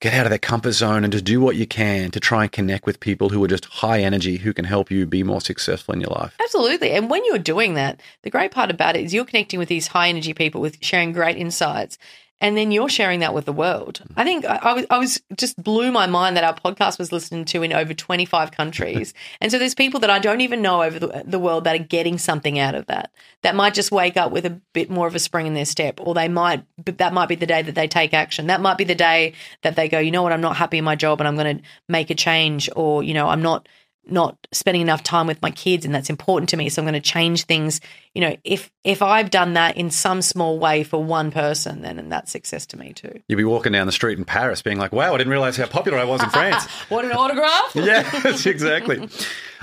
get 0.00 0.14
out 0.14 0.26
of 0.26 0.30
their 0.30 0.38
comfort 0.38 0.72
zone 0.72 1.04
and 1.04 1.12
to 1.12 1.20
do 1.22 1.40
what 1.40 1.56
you 1.56 1.66
can 1.66 2.10
to 2.10 2.20
try 2.20 2.42
and 2.44 2.52
connect 2.52 2.86
with 2.86 3.00
people 3.00 3.28
who 3.30 3.42
are 3.44 3.48
just 3.48 3.64
high 3.66 4.00
energy 4.00 4.36
who 4.38 4.52
can 4.52 4.64
help 4.64 4.90
you 4.90 5.06
be 5.06 5.22
more 5.22 5.40
successful 5.40 5.94
in 5.94 6.00
your 6.00 6.10
life. 6.10 6.34
Absolutely. 6.42 6.90
And 6.92 7.10
when 7.10 7.24
you're 7.24 7.38
doing 7.38 7.74
that, 7.74 8.00
the 8.22 8.30
great 8.30 8.50
part 8.50 8.70
about 8.70 8.96
it 8.96 9.04
is 9.04 9.12
you're 9.14 9.24
connecting 9.24 9.58
with 9.58 9.68
these 9.68 9.88
high 9.88 10.08
energy 10.08 10.34
people 10.34 10.60
with 10.60 10.78
sharing 10.80 11.12
great 11.12 11.36
insights. 11.36 11.98
And 12.40 12.56
then 12.56 12.70
you're 12.70 12.88
sharing 12.88 13.20
that 13.20 13.34
with 13.34 13.46
the 13.46 13.52
world. 13.52 14.00
I 14.16 14.22
think 14.22 14.44
I, 14.44 14.56
I 14.56 14.72
was, 14.72 14.86
I 14.90 14.98
was 14.98 15.20
just 15.36 15.60
blew 15.60 15.90
my 15.90 16.06
mind 16.06 16.36
that 16.36 16.44
our 16.44 16.54
podcast 16.54 16.98
was 16.98 17.10
listened 17.10 17.48
to 17.48 17.62
in 17.64 17.72
over 17.72 17.92
25 17.92 18.52
countries. 18.52 19.12
and 19.40 19.50
so 19.50 19.58
there's 19.58 19.74
people 19.74 19.98
that 20.00 20.10
I 20.10 20.20
don't 20.20 20.40
even 20.40 20.62
know 20.62 20.82
over 20.82 20.98
the, 20.98 21.24
the 21.26 21.38
world 21.38 21.64
that 21.64 21.74
are 21.74 21.82
getting 21.82 22.16
something 22.16 22.58
out 22.58 22.76
of 22.76 22.86
that, 22.86 23.10
that 23.42 23.56
might 23.56 23.74
just 23.74 23.90
wake 23.90 24.16
up 24.16 24.30
with 24.30 24.46
a 24.46 24.50
bit 24.72 24.88
more 24.88 25.08
of 25.08 25.16
a 25.16 25.18
spring 25.18 25.46
in 25.46 25.54
their 25.54 25.64
step, 25.64 26.00
or 26.00 26.14
they 26.14 26.28
might 26.28 26.64
that 26.84 27.12
might 27.12 27.28
be 27.28 27.34
the 27.34 27.46
day 27.46 27.62
that 27.62 27.74
they 27.74 27.88
take 27.88 28.14
action. 28.14 28.46
That 28.46 28.60
might 28.60 28.78
be 28.78 28.84
the 28.84 28.94
day 28.94 29.32
that 29.62 29.74
they 29.74 29.88
go, 29.88 29.98
you 29.98 30.12
know 30.12 30.22
what, 30.22 30.32
I'm 30.32 30.40
not 30.40 30.56
happy 30.56 30.78
in 30.78 30.84
my 30.84 30.94
job 30.94 31.20
and 31.20 31.26
I'm 31.26 31.36
going 31.36 31.58
to 31.58 31.64
make 31.88 32.10
a 32.10 32.14
change, 32.14 32.70
or, 32.76 33.02
you 33.02 33.14
know, 33.14 33.28
I'm 33.28 33.42
not 33.42 33.68
not 34.10 34.36
spending 34.52 34.82
enough 34.82 35.02
time 35.02 35.26
with 35.26 35.40
my 35.42 35.50
kids 35.50 35.84
and 35.84 35.94
that's 35.94 36.10
important 36.10 36.48
to 36.48 36.56
me 36.56 36.68
so 36.68 36.80
i'm 36.80 36.86
going 36.86 36.94
to 36.94 37.00
change 37.00 37.44
things 37.44 37.80
you 38.14 38.20
know 38.20 38.36
if 38.44 38.70
if 38.84 39.02
i've 39.02 39.30
done 39.30 39.54
that 39.54 39.76
in 39.76 39.90
some 39.90 40.22
small 40.22 40.58
way 40.58 40.82
for 40.82 41.02
one 41.02 41.30
person 41.30 41.82
then 41.82 42.08
that's 42.08 42.32
success 42.32 42.66
to 42.66 42.78
me 42.78 42.92
too 42.92 43.20
you'd 43.28 43.36
be 43.36 43.44
walking 43.44 43.72
down 43.72 43.86
the 43.86 43.92
street 43.92 44.18
in 44.18 44.24
Paris 44.24 44.62
being 44.62 44.78
like, 44.78 44.92
wow, 44.92 45.14
I 45.14 45.18
didn't 45.18 45.30
realize 45.30 45.56
how 45.56 45.66
popular 45.66 45.98
I 45.98 46.04
was 46.04 46.22
in 46.22 46.30
France. 46.30 46.64
what 46.88 47.04
an 47.04 47.12
autograph 47.12 47.72
yes, 47.74 48.46
exactly. 48.46 49.08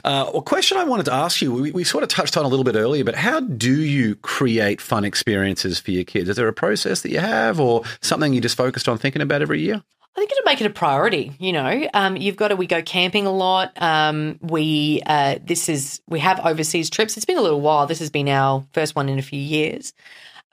Uh, 0.04 0.32
a 0.36 0.42
question 0.42 0.78
I 0.78 0.84
wanted 0.84 1.06
to 1.06 1.14
ask 1.14 1.42
you, 1.42 1.52
we, 1.52 1.72
we 1.72 1.84
sort 1.84 2.04
of 2.04 2.10
touched 2.10 2.38
on 2.38 2.46
a 2.46 2.48
little 2.48 2.64
bit 2.64 2.76
earlier, 2.76 3.04
but 3.04 3.16
how 3.16 3.40
do 3.40 3.82
you 3.82 4.16
create 4.18 4.80
fun 4.80 5.04
experiences 5.04 5.80
for 5.80 5.92
your 5.92 6.04
kids? 6.04 6.30
Is 6.30 6.36
there 6.36 6.48
a 6.48 6.54
process 6.54 7.02
that 7.02 7.12
you 7.12 7.20
have 7.20 7.60
or 7.60 7.84
something 8.02 8.34
you 8.34 8.42
just 8.42 8.58
focused 8.58 8.88
on 8.88 8.98
thinking 8.98 9.22
about 9.22 9.42
every 9.42 9.62
year? 9.62 9.84
I 10.16 10.20
think 10.20 10.32
it'll 10.32 10.46
make 10.46 10.62
it 10.62 10.66
a 10.68 10.70
priority. 10.70 11.34
You 11.40 11.52
know, 11.54 11.88
um, 11.94 12.16
you've 12.16 12.38
got 12.38 12.50
to. 12.50 12.56
We 12.56 12.68
go 12.68 12.82
camping 12.82 13.26
a 13.26 13.32
lot. 13.32 13.74
Um, 13.82 14.40
we 14.42 15.02
uh, 15.06 15.40
this 15.44 15.68
is 15.68 16.02
we 16.08 16.20
have 16.20 16.40
overseas 16.46 16.90
trips. 16.90 17.18
It's 17.18 17.26
been 17.26 17.38
a 17.38 17.42
little 17.42 17.62
while. 17.62 17.86
This 17.86 18.00
has 18.00 18.10
been 18.10 18.30
our 18.30 18.66
first 18.74 18.96
one 18.96 19.10
in 19.10 19.20
a 19.20 19.22
few 19.22 19.40
years. 19.40 19.94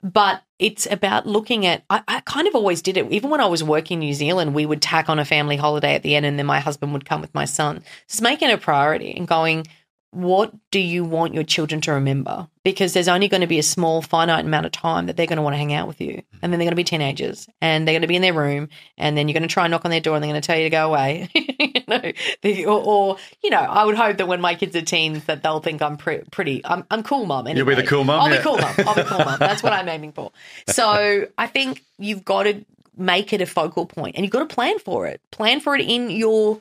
but 0.01 0.43
it's 0.59 0.85
about 0.91 1.25
looking 1.25 1.65
at 1.65 1.83
I, 1.89 2.03
I 2.07 2.19
kind 2.21 2.47
of 2.47 2.55
always 2.55 2.81
did 2.81 2.97
it 2.97 3.09
even 3.11 3.29
when 3.29 3.39
i 3.41 3.45
was 3.45 3.63
working 3.63 3.95
in 3.95 4.07
new 4.07 4.13
zealand 4.13 4.53
we 4.53 4.65
would 4.65 4.81
tack 4.81 5.09
on 5.09 5.17
a 5.17 5.25
family 5.25 5.55
holiday 5.55 5.95
at 5.95 6.03
the 6.03 6.15
end 6.15 6.25
and 6.25 6.37
then 6.37 6.45
my 6.45 6.59
husband 6.59 6.91
would 6.93 7.05
come 7.05 7.21
with 7.21 7.33
my 7.33 7.45
son 7.45 7.83
just 8.07 8.21
making 8.21 8.51
a 8.51 8.57
priority 8.57 9.13
and 9.15 9.27
going 9.27 9.65
what 10.13 10.53
do 10.71 10.79
you 10.79 11.03
want 11.03 11.33
your 11.33 11.43
children 11.43 11.81
to 11.81 11.93
remember? 11.93 12.47
Because 12.63 12.93
there's 12.93 13.07
only 13.07 13.27
going 13.27 13.41
to 13.41 13.47
be 13.47 13.59
a 13.59 13.63
small 13.63 14.01
finite 14.01 14.45
amount 14.45 14.65
of 14.65 14.71
time 14.71 15.07
that 15.07 15.17
they're 15.17 15.25
going 15.25 15.37
to 15.37 15.41
want 15.41 15.53
to 15.53 15.57
hang 15.57 15.73
out 15.73 15.87
with 15.87 15.99
you. 15.99 16.21
And 16.41 16.51
then 16.51 16.59
they're 16.59 16.65
going 16.65 16.69
to 16.69 16.75
be 16.75 16.83
teenagers 16.83 17.47
and 17.61 17.87
they're 17.87 17.93
going 17.93 18.03
to 18.03 18.07
be 18.07 18.15
in 18.15 18.21
their 18.21 18.33
room 18.33 18.69
and 18.97 19.17
then 19.17 19.27
you're 19.27 19.33
going 19.33 19.47
to 19.47 19.53
try 19.53 19.65
and 19.65 19.71
knock 19.71 19.85
on 19.85 19.91
their 19.91 19.99
door 19.99 20.15
and 20.15 20.23
they're 20.23 20.31
going 20.31 20.41
to 20.41 20.45
tell 20.45 20.57
you 20.57 20.65
to 20.65 20.69
go 20.69 20.87
away. 20.87 21.29
You 21.73 21.81
know 21.87 22.11
the, 22.41 22.65
or, 22.65 22.81
or, 22.85 23.17
you 23.43 23.49
know 23.49 23.59
i 23.59 23.83
would 23.83 23.95
hope 23.95 24.17
that 24.17 24.27
when 24.27 24.39
my 24.39 24.55
kids 24.55 24.75
are 24.75 24.81
teens 24.81 25.25
that 25.25 25.43
they'll 25.43 25.59
think 25.59 25.81
i'm 25.81 25.97
pre- 25.97 26.23
pretty 26.31 26.61
I'm, 26.63 26.85
I'm 26.91 27.03
cool 27.03 27.25
mom 27.25 27.47
anyway. 27.47 27.57
You'll 27.57 27.75
be 27.75 27.81
the 27.81 27.87
cool 27.87 28.03
mum, 28.03 28.21
i'll 28.21 28.29
yeah. 28.29 28.37
be 28.37 28.43
cool 28.43 28.57
mom 28.57 28.73
i'll 28.79 28.95
be 28.95 29.03
cool 29.03 29.19
mom 29.19 29.39
that's 29.39 29.63
what 29.63 29.73
i'm 29.73 29.89
aiming 29.89 30.11
for. 30.11 30.31
So 30.67 31.27
i 31.37 31.47
think 31.47 31.83
you've 31.97 32.23
got 32.23 32.43
to 32.43 32.65
make 32.97 33.33
it 33.33 33.41
a 33.41 33.45
focal 33.45 33.85
point 33.85 34.15
and 34.15 34.25
you've 34.25 34.31
got 34.31 34.47
to 34.47 34.53
plan 34.53 34.79
for 34.79 35.07
it. 35.07 35.21
Plan 35.31 35.59
for 35.59 35.75
it 35.75 35.81
in 35.81 36.09
your 36.09 36.59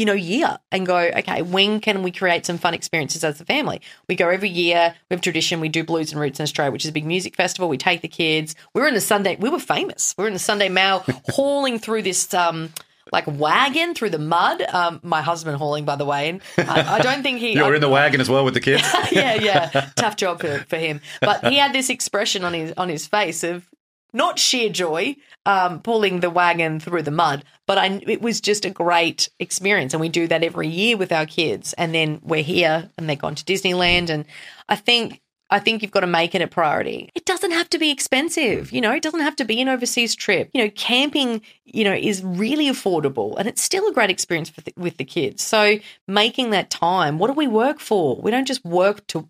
you 0.00 0.06
know, 0.06 0.14
year 0.14 0.58
and 0.72 0.86
go, 0.86 0.96
okay, 0.96 1.42
when 1.42 1.78
can 1.78 2.02
we 2.02 2.10
create 2.10 2.46
some 2.46 2.56
fun 2.56 2.72
experiences 2.72 3.22
as 3.22 3.38
a 3.38 3.44
family? 3.44 3.82
We 4.08 4.14
go 4.16 4.30
every 4.30 4.48
year. 4.48 4.94
We 5.10 5.14
have 5.14 5.20
tradition. 5.20 5.60
We 5.60 5.68
do 5.68 5.84
Blues 5.84 6.10
and 6.10 6.18
Roots 6.18 6.40
in 6.40 6.42
Australia, 6.44 6.72
which 6.72 6.86
is 6.86 6.88
a 6.88 6.92
big 6.92 7.04
music 7.04 7.36
festival. 7.36 7.68
We 7.68 7.76
take 7.76 8.00
the 8.00 8.08
kids. 8.08 8.54
We 8.72 8.80
were 8.80 8.88
in 8.88 8.94
the 8.94 9.02
Sunday, 9.02 9.36
we 9.36 9.50
were 9.50 9.58
famous. 9.58 10.14
We 10.16 10.22
were 10.22 10.28
in 10.28 10.32
the 10.32 10.38
Sunday 10.38 10.70
Mail 10.70 11.04
hauling 11.28 11.78
through 11.78 12.00
this, 12.00 12.32
um, 12.32 12.72
like 13.12 13.26
wagon 13.26 13.94
through 13.94 14.08
the 14.08 14.18
mud. 14.18 14.62
Um, 14.62 15.00
my 15.02 15.20
husband 15.20 15.58
hauling, 15.58 15.84
by 15.84 15.96
the 15.96 16.06
way. 16.06 16.30
And 16.30 16.40
I, 16.56 16.94
I 16.94 17.00
don't 17.00 17.22
think 17.22 17.40
he. 17.40 17.52
You're 17.56 17.64
I- 17.66 17.74
in 17.74 17.82
the 17.82 17.88
wagon 17.90 18.22
as 18.22 18.30
well 18.30 18.46
with 18.46 18.54
the 18.54 18.60
kids. 18.60 18.82
yeah, 19.12 19.34
yeah, 19.34 19.90
tough 19.96 20.16
job 20.16 20.40
for, 20.40 20.60
for 20.60 20.76
him. 20.76 21.02
But 21.20 21.46
he 21.46 21.58
had 21.58 21.74
this 21.74 21.90
expression 21.90 22.42
on 22.42 22.54
his 22.54 22.72
on 22.78 22.88
his 22.88 23.06
face 23.06 23.44
of 23.44 23.68
not 24.12 24.38
sheer 24.38 24.68
joy, 24.68 25.16
um, 25.46 25.80
pulling 25.80 26.20
the 26.20 26.30
wagon 26.30 26.80
through 26.80 27.02
the 27.02 27.10
mud, 27.10 27.44
but 27.66 27.78
I, 27.78 28.00
it 28.06 28.22
was 28.22 28.40
just 28.40 28.64
a 28.64 28.70
great 28.70 29.28
experience, 29.38 29.94
and 29.94 30.00
we 30.00 30.08
do 30.08 30.26
that 30.28 30.44
every 30.44 30.68
year 30.68 30.96
with 30.96 31.12
our 31.12 31.26
kids. 31.26 31.72
And 31.74 31.94
then 31.94 32.20
we're 32.22 32.42
here, 32.42 32.90
and 32.96 33.08
they've 33.08 33.18
gone 33.18 33.34
to 33.34 33.44
Disneyland, 33.44 34.10
and 34.10 34.24
I 34.68 34.76
think. 34.76 35.20
I 35.52 35.58
think 35.58 35.82
you've 35.82 35.90
got 35.90 36.00
to 36.00 36.06
make 36.06 36.36
it 36.36 36.42
a 36.42 36.46
priority. 36.46 37.10
It 37.16 37.24
doesn't 37.24 37.50
have 37.50 37.68
to 37.70 37.78
be 37.80 37.90
expensive, 37.90 38.70
you 38.70 38.80
know, 38.80 38.92
it 38.92 39.02
doesn't 39.02 39.18
have 39.18 39.34
to 39.34 39.44
be 39.44 39.60
an 39.60 39.68
overseas 39.68 40.14
trip. 40.14 40.48
You 40.54 40.62
know, 40.62 40.70
camping, 40.76 41.42
you 41.64 41.82
know, 41.82 41.92
is 41.92 42.22
really 42.22 42.68
affordable 42.68 43.34
and 43.36 43.48
it's 43.48 43.60
still 43.60 43.88
a 43.88 43.92
great 43.92 44.10
experience 44.10 44.50
the, 44.50 44.72
with 44.76 44.96
the 44.98 45.04
kids. 45.04 45.42
So, 45.42 45.80
making 46.06 46.50
that 46.50 46.70
time, 46.70 47.18
what 47.18 47.26
do 47.26 47.32
we 47.32 47.48
work 47.48 47.80
for? 47.80 48.14
We 48.22 48.30
don't 48.30 48.46
just 48.46 48.64
work 48.64 49.04
to 49.08 49.28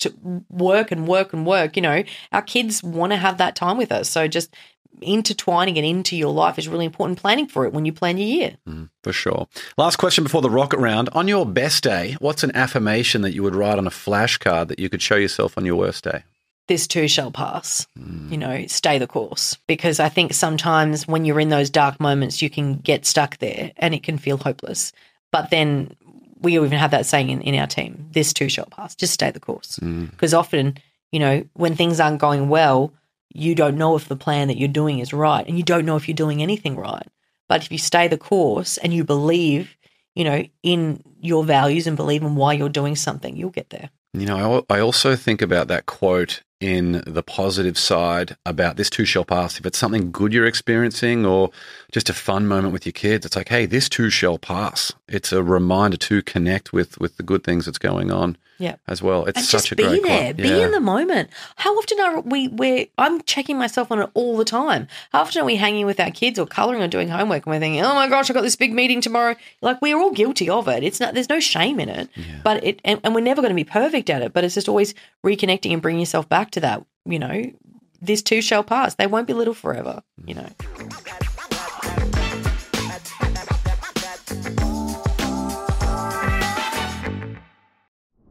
to 0.00 0.44
work 0.48 0.90
and 0.90 1.06
work 1.06 1.32
and 1.32 1.46
work. 1.46 1.76
You 1.76 1.82
know, 1.82 2.04
our 2.32 2.42
kids 2.42 2.82
want 2.82 3.12
to 3.12 3.16
have 3.16 3.38
that 3.38 3.56
time 3.56 3.78
with 3.78 3.92
us. 3.92 4.08
So 4.08 4.28
just 4.28 4.54
intertwining 5.00 5.76
it 5.76 5.84
into 5.84 6.16
your 6.16 6.32
life 6.32 6.58
is 6.58 6.68
really 6.68 6.84
important. 6.84 7.18
Planning 7.18 7.46
for 7.46 7.64
it 7.64 7.72
when 7.72 7.84
you 7.84 7.92
plan 7.92 8.18
your 8.18 8.26
year. 8.26 8.56
Mm, 8.68 8.90
for 9.02 9.12
sure. 9.12 9.46
Last 9.76 9.96
question 9.96 10.24
before 10.24 10.42
the 10.42 10.50
rocket 10.50 10.78
round. 10.78 11.08
On 11.12 11.28
your 11.28 11.46
best 11.46 11.84
day, 11.84 12.16
what's 12.20 12.42
an 12.42 12.54
affirmation 12.54 13.22
that 13.22 13.32
you 13.32 13.42
would 13.42 13.54
write 13.54 13.78
on 13.78 13.86
a 13.86 13.90
flashcard 13.90 14.68
that 14.68 14.78
you 14.78 14.88
could 14.88 15.02
show 15.02 15.16
yourself 15.16 15.56
on 15.56 15.64
your 15.64 15.76
worst 15.76 16.04
day? 16.04 16.24
This 16.66 16.86
too 16.86 17.08
shall 17.08 17.30
pass. 17.30 17.86
Mm. 17.98 18.30
You 18.30 18.38
know, 18.38 18.66
stay 18.66 18.98
the 18.98 19.06
course. 19.06 19.56
Because 19.66 20.00
I 20.00 20.08
think 20.08 20.34
sometimes 20.34 21.08
when 21.08 21.24
you're 21.24 21.40
in 21.40 21.48
those 21.48 21.70
dark 21.70 21.98
moments, 21.98 22.42
you 22.42 22.50
can 22.50 22.76
get 22.76 23.06
stuck 23.06 23.38
there 23.38 23.72
and 23.76 23.94
it 23.94 24.02
can 24.02 24.18
feel 24.18 24.36
hopeless. 24.36 24.92
But 25.32 25.50
then 25.50 25.94
we 26.40 26.56
even 26.56 26.72
have 26.72 26.90
that 26.92 27.06
saying 27.06 27.30
in, 27.30 27.40
in 27.42 27.54
our 27.54 27.66
team 27.66 28.08
this 28.12 28.32
too 28.32 28.48
shall 28.48 28.66
pass. 28.66 28.94
Just 28.94 29.14
stay 29.14 29.30
the 29.30 29.40
course. 29.40 29.78
Mm. 29.78 30.10
Because 30.10 30.34
often, 30.34 30.78
you 31.12 31.20
know, 31.20 31.44
when 31.54 31.74
things 31.74 32.00
aren't 32.00 32.20
going 32.20 32.48
well, 32.48 32.92
you 33.32 33.54
don't 33.54 33.76
know 33.76 33.96
if 33.96 34.08
the 34.08 34.16
plan 34.16 34.48
that 34.48 34.56
you're 34.56 34.68
doing 34.68 34.98
is 34.98 35.12
right 35.12 35.46
and 35.46 35.56
you 35.56 35.62
don't 35.62 35.84
know 35.84 35.96
if 35.96 36.08
you're 36.08 36.14
doing 36.14 36.42
anything 36.42 36.76
right. 36.76 37.06
But 37.48 37.62
if 37.62 37.72
you 37.72 37.78
stay 37.78 38.08
the 38.08 38.18
course 38.18 38.76
and 38.78 38.92
you 38.92 39.04
believe, 39.04 39.76
you 40.14 40.24
know, 40.24 40.44
in 40.62 41.02
your 41.20 41.44
values 41.44 41.86
and 41.86 41.96
believe 41.96 42.22
in 42.22 42.36
why 42.36 42.52
you're 42.52 42.68
doing 42.68 42.96
something, 42.96 43.36
you'll 43.36 43.50
get 43.50 43.70
there. 43.70 43.90
You 44.12 44.26
know, 44.26 44.64
I 44.68 44.76
I 44.76 44.80
also 44.80 45.16
think 45.16 45.42
about 45.42 45.68
that 45.68 45.86
quote 45.86 46.42
in 46.60 47.02
the 47.06 47.22
positive 47.22 47.78
side 47.78 48.36
about 48.44 48.76
this 48.76 48.90
too 48.90 49.04
shall 49.04 49.24
pass. 49.24 49.58
If 49.60 49.66
it's 49.66 49.78
something 49.78 50.10
good 50.10 50.32
you're 50.32 50.46
experiencing 50.46 51.24
or 51.24 51.50
just 51.92 52.10
a 52.10 52.14
fun 52.14 52.46
moment 52.46 52.72
with 52.72 52.84
your 52.84 52.92
kids, 52.92 53.24
it's 53.24 53.36
like, 53.36 53.48
hey, 53.48 53.64
this 53.66 53.88
too 53.88 54.10
shall 54.10 54.38
pass. 54.38 54.92
It's 55.08 55.32
a 55.32 55.42
reminder 55.42 55.96
to 55.98 56.22
connect 56.22 56.72
with 56.72 56.98
with 56.98 57.16
the 57.16 57.22
good 57.22 57.44
things 57.44 57.64
that's 57.66 57.78
going 57.78 58.10
on 58.10 58.36
Yeah. 58.58 58.74
as 58.88 59.00
well. 59.00 59.24
It's 59.26 59.38
and 59.38 59.46
such 59.46 59.62
just 59.62 59.72
a 59.72 59.76
be 59.76 59.84
great 59.84 60.02
there, 60.02 60.20
quote. 60.34 60.36
be 60.36 60.48
Yeah. 60.48 60.66
in 60.66 60.72
the 60.72 60.80
moment. 60.80 61.30
How 61.56 61.74
often 61.76 62.00
are 62.00 62.20
we? 62.20 62.48
we 62.48 62.90
I'm 62.98 63.22
checking 63.22 63.56
myself 63.56 63.90
on 63.92 64.00
it 64.00 64.10
all 64.14 64.36
the 64.36 64.44
time. 64.44 64.88
How 65.12 65.20
often 65.20 65.40
are 65.42 65.44
we 65.46 65.56
hanging 65.56 65.86
with 65.86 66.00
our 66.00 66.10
kids 66.10 66.38
or 66.38 66.46
coloring 66.46 66.82
or 66.82 66.88
doing 66.88 67.08
homework 67.08 67.46
and 67.46 67.54
we're 67.54 67.60
thinking, 67.60 67.82
"Oh 67.82 67.94
my 67.94 68.08
gosh, 68.08 68.28
I've 68.28 68.34
got 68.34 68.42
this 68.42 68.56
big 68.56 68.72
meeting 68.74 69.00
tomorrow." 69.00 69.36
Like 69.62 69.80
we're 69.80 69.96
all 69.98 70.10
guilty 70.10 70.50
of 70.50 70.66
it. 70.68 70.82
It's 70.82 70.98
not. 71.00 71.14
There's 71.14 71.28
no 71.30 71.40
shame 71.40 71.78
in 71.80 71.88
it. 71.88 72.08
But 72.44 72.64
it, 72.64 72.80
and, 72.84 73.00
and 73.04 73.14
we're 73.14 73.20
never 73.22 73.40
going 73.40 73.50
to 73.50 73.54
be 73.54 73.64
perfect 73.64 74.10
at 74.10 74.20
it. 74.22 74.32
But 74.34 74.44
it's 74.44 74.54
just 74.56 74.68
always 74.68 74.92
reconnecting 75.24 75.72
and 75.72 75.80
bringing 75.80 76.00
yourself 76.00 76.28
back 76.28 76.47
to 76.52 76.60
that. 76.60 76.84
You 77.04 77.18
know, 77.18 77.52
this 78.00 78.22
too 78.22 78.42
shall 78.42 78.64
pass. 78.64 78.94
They 78.94 79.06
won't 79.06 79.26
be 79.26 79.32
little 79.32 79.54
forever. 79.54 80.02
You 80.24 80.34
know. 80.34 80.48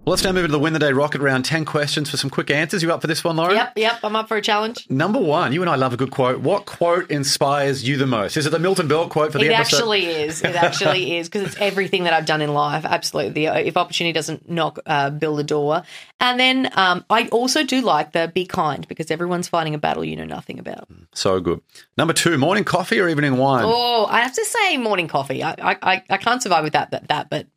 Well, 0.07 0.11
let's 0.13 0.23
now 0.23 0.31
move 0.31 0.45
into 0.45 0.53
the 0.53 0.59
Win 0.59 0.71
the 0.71 0.79
Day 0.79 0.93
Rocket 0.93 1.19
Round. 1.19 1.43
10 1.43 1.65
questions 1.65 2.09
for 2.09 2.15
some 2.15 2.29
quick 2.29 2.49
answers. 2.49 2.81
You 2.81 2.93
up 2.93 3.01
for 3.01 3.07
this 3.07 3.25
one, 3.25 3.35
Lauren? 3.35 3.57
Yep, 3.57 3.73
yep. 3.75 3.99
I'm 4.05 4.15
up 4.15 4.29
for 4.29 4.37
a 4.37 4.41
challenge. 4.41 4.89
Number 4.89 5.19
one, 5.19 5.51
you 5.51 5.59
and 5.59 5.69
I 5.69 5.75
love 5.75 5.91
a 5.91 5.97
good 5.97 6.11
quote. 6.11 6.39
What 6.39 6.65
quote 6.65 7.11
inspires 7.11 7.85
you 7.85 7.97
the 7.97 8.07
most? 8.07 8.37
Is 8.37 8.45
it 8.45 8.51
the 8.51 8.57
Milton 8.57 8.87
Berle 8.87 9.09
quote 9.09 9.33
for 9.33 9.37
the 9.37 9.47
It 9.47 9.51
episode? 9.51 9.75
It 9.75 9.79
actually 9.79 10.05
is. 10.05 10.41
It 10.41 10.55
actually 10.55 11.17
is 11.17 11.27
because 11.27 11.45
it's 11.45 11.57
everything 11.59 12.05
that 12.05 12.13
I've 12.13 12.25
done 12.25 12.39
in 12.39 12.53
life. 12.53 12.85
Absolutely. 12.85 13.47
If 13.47 13.75
opportunity 13.75 14.13
doesn't 14.13 14.49
knock, 14.49 14.79
uh, 14.85 15.09
build 15.09 15.41
a 15.41 15.43
door. 15.43 15.83
And 16.21 16.39
then 16.39 16.69
um, 16.77 17.03
I 17.09 17.27
also 17.27 17.65
do 17.65 17.81
like 17.81 18.13
the 18.13 18.31
be 18.33 18.45
kind 18.45 18.87
because 18.87 19.11
everyone's 19.11 19.49
fighting 19.49 19.75
a 19.75 19.77
battle 19.77 20.05
you 20.05 20.15
know 20.15 20.23
nothing 20.23 20.57
about. 20.57 20.87
So 21.15 21.41
good. 21.41 21.59
Number 21.97 22.13
two, 22.13 22.37
morning 22.37 22.63
coffee 22.63 23.01
or 23.01 23.09
evening 23.09 23.35
wine? 23.35 23.65
Oh, 23.67 24.05
I 24.05 24.21
have 24.21 24.33
to 24.35 24.45
say 24.45 24.77
morning 24.77 25.09
coffee. 25.09 25.43
I 25.43 25.53
I, 25.59 26.03
I- 26.09 26.17
can't 26.17 26.41
survive 26.41 26.63
with 26.63 26.71
that, 26.71 26.91
that, 26.91 27.09
that 27.09 27.29
but 27.29 27.47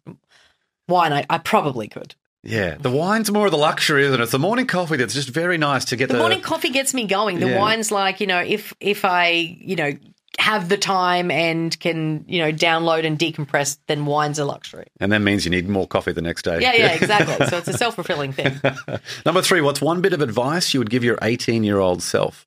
wine, 0.88 1.12
I, 1.12 1.24
I 1.30 1.38
probably 1.38 1.86
could. 1.86 2.16
Yeah, 2.42 2.76
the 2.76 2.90
wine's 2.90 3.30
more 3.30 3.46
of 3.46 3.52
the 3.52 3.58
luxury, 3.58 4.04
isn't 4.04 4.18
it? 4.18 4.22
It's 4.22 4.32
the 4.32 4.38
morning 4.38 4.66
coffee 4.66 4.96
that's 4.96 5.12
just 5.12 5.28
very 5.28 5.58
nice 5.58 5.84
to 5.86 5.96
get 5.96 6.08
The 6.08 6.14
the, 6.14 6.20
morning 6.20 6.40
coffee 6.40 6.70
gets 6.70 6.94
me 6.94 7.06
going. 7.06 7.38
The 7.38 7.50
Yeah. 7.50 7.58
wine's 7.58 7.90
like, 7.92 8.20
you 8.20 8.26
know, 8.26 8.40
if 8.40 8.72
if 8.80 9.04
I, 9.04 9.58
you 9.60 9.76
know, 9.76 9.92
have 10.38 10.70
the 10.70 10.78
time 10.78 11.30
and 11.30 11.78
can, 11.80 12.24
you 12.26 12.38
know, 12.38 12.50
download 12.50 13.04
and 13.04 13.18
decompress, 13.18 13.76
then 13.88 14.06
wine's 14.06 14.38
a 14.38 14.44
luxury. 14.46 14.86
and 15.00 15.12
that 15.12 15.20
means 15.20 15.44
you 15.44 15.50
need 15.50 15.68
more 15.68 15.86
coffee 15.86 16.12
the 16.12 16.22
next 16.22 16.42
day. 16.42 16.60
Yeah, 16.60 16.72
yeah, 16.74 16.92
exactly. 16.92 17.46
so 17.48 17.58
it's 17.58 17.68
a 17.68 17.76
self 17.76 17.96
fulfilling 17.96 18.32
thing. 18.32 18.58
Number 19.26 19.42
three, 19.42 19.60
what's 19.60 19.82
one 19.82 20.00
bit 20.00 20.14
of 20.14 20.22
advice 20.22 20.72
you 20.72 20.80
would 20.80 20.90
give 20.90 21.04
your 21.04 21.18
18 21.20 21.62
year 21.62 21.78
old 21.78 22.02
self? 22.02 22.46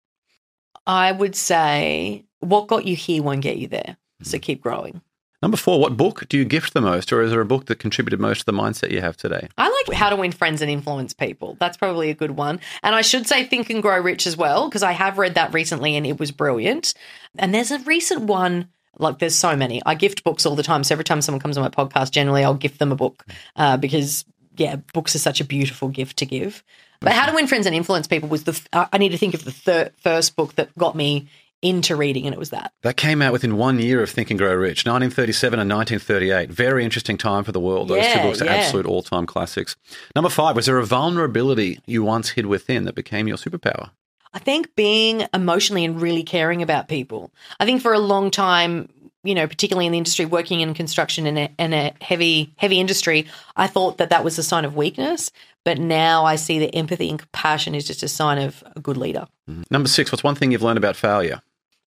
I 0.87 1.11
would 1.11 1.35
say 1.35 2.25
what 2.39 2.67
got 2.67 2.85
you 2.85 2.95
here 2.95 3.21
won't 3.21 3.41
get 3.41 3.57
you 3.57 3.67
there. 3.67 3.97
So 4.23 4.37
hmm. 4.37 4.41
keep 4.41 4.61
growing. 4.61 5.01
Number 5.43 5.57
four, 5.57 5.77
what 5.77 5.97
book 5.97 6.23
do 6.29 6.37
you 6.37 6.45
gift 6.45 6.73
the 6.73 6.79
most, 6.79 7.11
or 7.11 7.21
is 7.21 7.31
there 7.31 7.41
a 7.41 7.45
book 7.45 7.65
that 7.65 7.77
contributed 7.77 8.17
most 8.17 8.39
to 8.39 8.45
the 8.45 8.53
mindset 8.53 8.91
you 8.91 9.01
have 9.01 9.17
today? 9.17 9.49
I 9.57 9.67
like 9.67 9.97
how 9.97 10.09
to 10.09 10.15
win 10.15 10.31
friends 10.31 10.61
and 10.61 10.71
influence 10.71 11.13
people. 11.13 11.57
That's 11.59 11.75
probably 11.75 12.09
a 12.09 12.13
good 12.13 12.31
one. 12.31 12.61
And 12.81 12.95
I 12.95 13.01
should 13.01 13.27
say 13.27 13.43
Think 13.43 13.69
and 13.69 13.81
Grow 13.81 13.99
Rich 13.99 14.25
as 14.25 14.37
well, 14.37 14.69
because 14.69 14.83
I 14.83 14.93
have 14.93 15.17
read 15.17 15.35
that 15.35 15.53
recently 15.53 15.97
and 15.97 16.07
it 16.07 16.17
was 16.17 16.31
brilliant. 16.31 16.93
And 17.37 17.53
there's 17.53 17.71
a 17.71 17.79
recent 17.79 18.21
one, 18.21 18.69
like 18.97 19.19
there's 19.19 19.35
so 19.35 19.53
many. 19.53 19.81
I 19.85 19.95
gift 19.95 20.23
books 20.23 20.45
all 20.45 20.55
the 20.55 20.63
time. 20.63 20.81
So 20.85 20.95
every 20.95 21.03
time 21.03 21.21
someone 21.21 21.41
comes 21.41 21.57
on 21.57 21.63
my 21.63 21.69
podcast, 21.69 22.11
generally 22.11 22.45
I'll 22.45 22.53
gift 22.53 22.79
them 22.79 22.93
a 22.93 22.95
book 22.95 23.25
uh, 23.57 23.75
because, 23.75 24.23
yeah, 24.55 24.77
books 24.93 25.13
are 25.13 25.19
such 25.19 25.41
a 25.41 25.43
beautiful 25.43 25.89
gift 25.89 26.19
to 26.19 26.25
give. 26.25 26.63
But 27.01 27.11
How 27.11 27.25
to 27.25 27.35
Win 27.35 27.47
Friends 27.47 27.65
and 27.65 27.75
Influence 27.75 28.07
People 28.07 28.29
was 28.29 28.45
the, 28.45 28.53
f- 28.53 28.87
I 28.93 28.97
need 28.97 29.09
to 29.09 29.17
think 29.17 29.33
of 29.33 29.43
the 29.43 29.51
thir- 29.51 29.91
first 29.97 30.37
book 30.37 30.55
that 30.55 30.73
got 30.77 30.95
me 30.95 31.27
into 31.63 31.95
reading, 31.95 32.25
and 32.25 32.33
it 32.33 32.39
was 32.39 32.51
that. 32.51 32.73
That 32.81 32.97
came 32.97 33.21
out 33.21 33.31
within 33.31 33.57
one 33.57 33.79
year 33.79 34.03
of 34.03 34.09
Think 34.09 34.29
and 34.29 34.37
Grow 34.37 34.53
Rich, 34.53 34.85
1937 34.85 35.59
and 35.59 35.69
1938. 35.71 36.49
Very 36.49 36.83
interesting 36.83 37.17
time 37.17 37.43
for 37.43 37.51
the 37.51 37.59
world. 37.59 37.87
Those 37.87 38.05
two 38.13 38.19
books 38.19 38.41
are 38.41 38.45
yeah. 38.45 38.55
absolute 38.55 38.85
all 38.85 39.01
time 39.01 39.25
classics. 39.25 39.75
Number 40.15 40.29
five, 40.29 40.55
was 40.55 40.65
there 40.65 40.77
a 40.77 40.85
vulnerability 40.85 41.79
you 41.85 42.03
once 42.03 42.29
hid 42.29 42.45
within 42.45 42.83
that 42.85 42.95
became 42.95 43.27
your 43.27 43.37
superpower? 43.37 43.91
I 44.33 44.39
think 44.39 44.75
being 44.75 45.25
emotionally 45.33 45.85
and 45.85 46.01
really 46.01 46.23
caring 46.23 46.61
about 46.61 46.87
people. 46.87 47.31
I 47.59 47.65
think 47.65 47.81
for 47.81 47.93
a 47.93 47.99
long 47.99 48.31
time, 48.31 48.89
you 49.23 49.35
know, 49.35 49.47
particularly 49.47 49.85
in 49.85 49.91
the 49.91 49.97
industry, 49.97 50.25
working 50.25 50.59
in 50.59 50.73
construction 50.73 51.25
and 51.25 51.39
a, 51.39 51.49
and 51.57 51.73
a 51.73 51.93
heavy 52.01 52.53
heavy 52.57 52.79
industry, 52.79 53.27
I 53.55 53.67
thought 53.67 53.97
that 53.99 54.09
that 54.09 54.23
was 54.23 54.37
a 54.37 54.43
sign 54.43 54.65
of 54.65 54.75
weakness. 54.75 55.31
But 55.63 55.79
now 55.79 56.25
I 56.25 56.35
see 56.35 56.59
that 56.59 56.75
empathy 56.75 57.09
and 57.09 57.17
compassion 57.17 57.73
is 57.73 57.87
just 57.87 58.03
a 58.03 58.09
sign 58.09 58.37
of 58.37 58.63
a 58.75 58.81
good 58.81 58.97
leader. 58.97 59.27
Mm-hmm. 59.49 59.63
Number 59.71 59.87
six, 59.87 60.11
what's 60.11 60.23
one 60.23 60.35
thing 60.35 60.51
you've 60.51 60.61
learned 60.61 60.77
about 60.77 60.95
failure? 60.95 61.41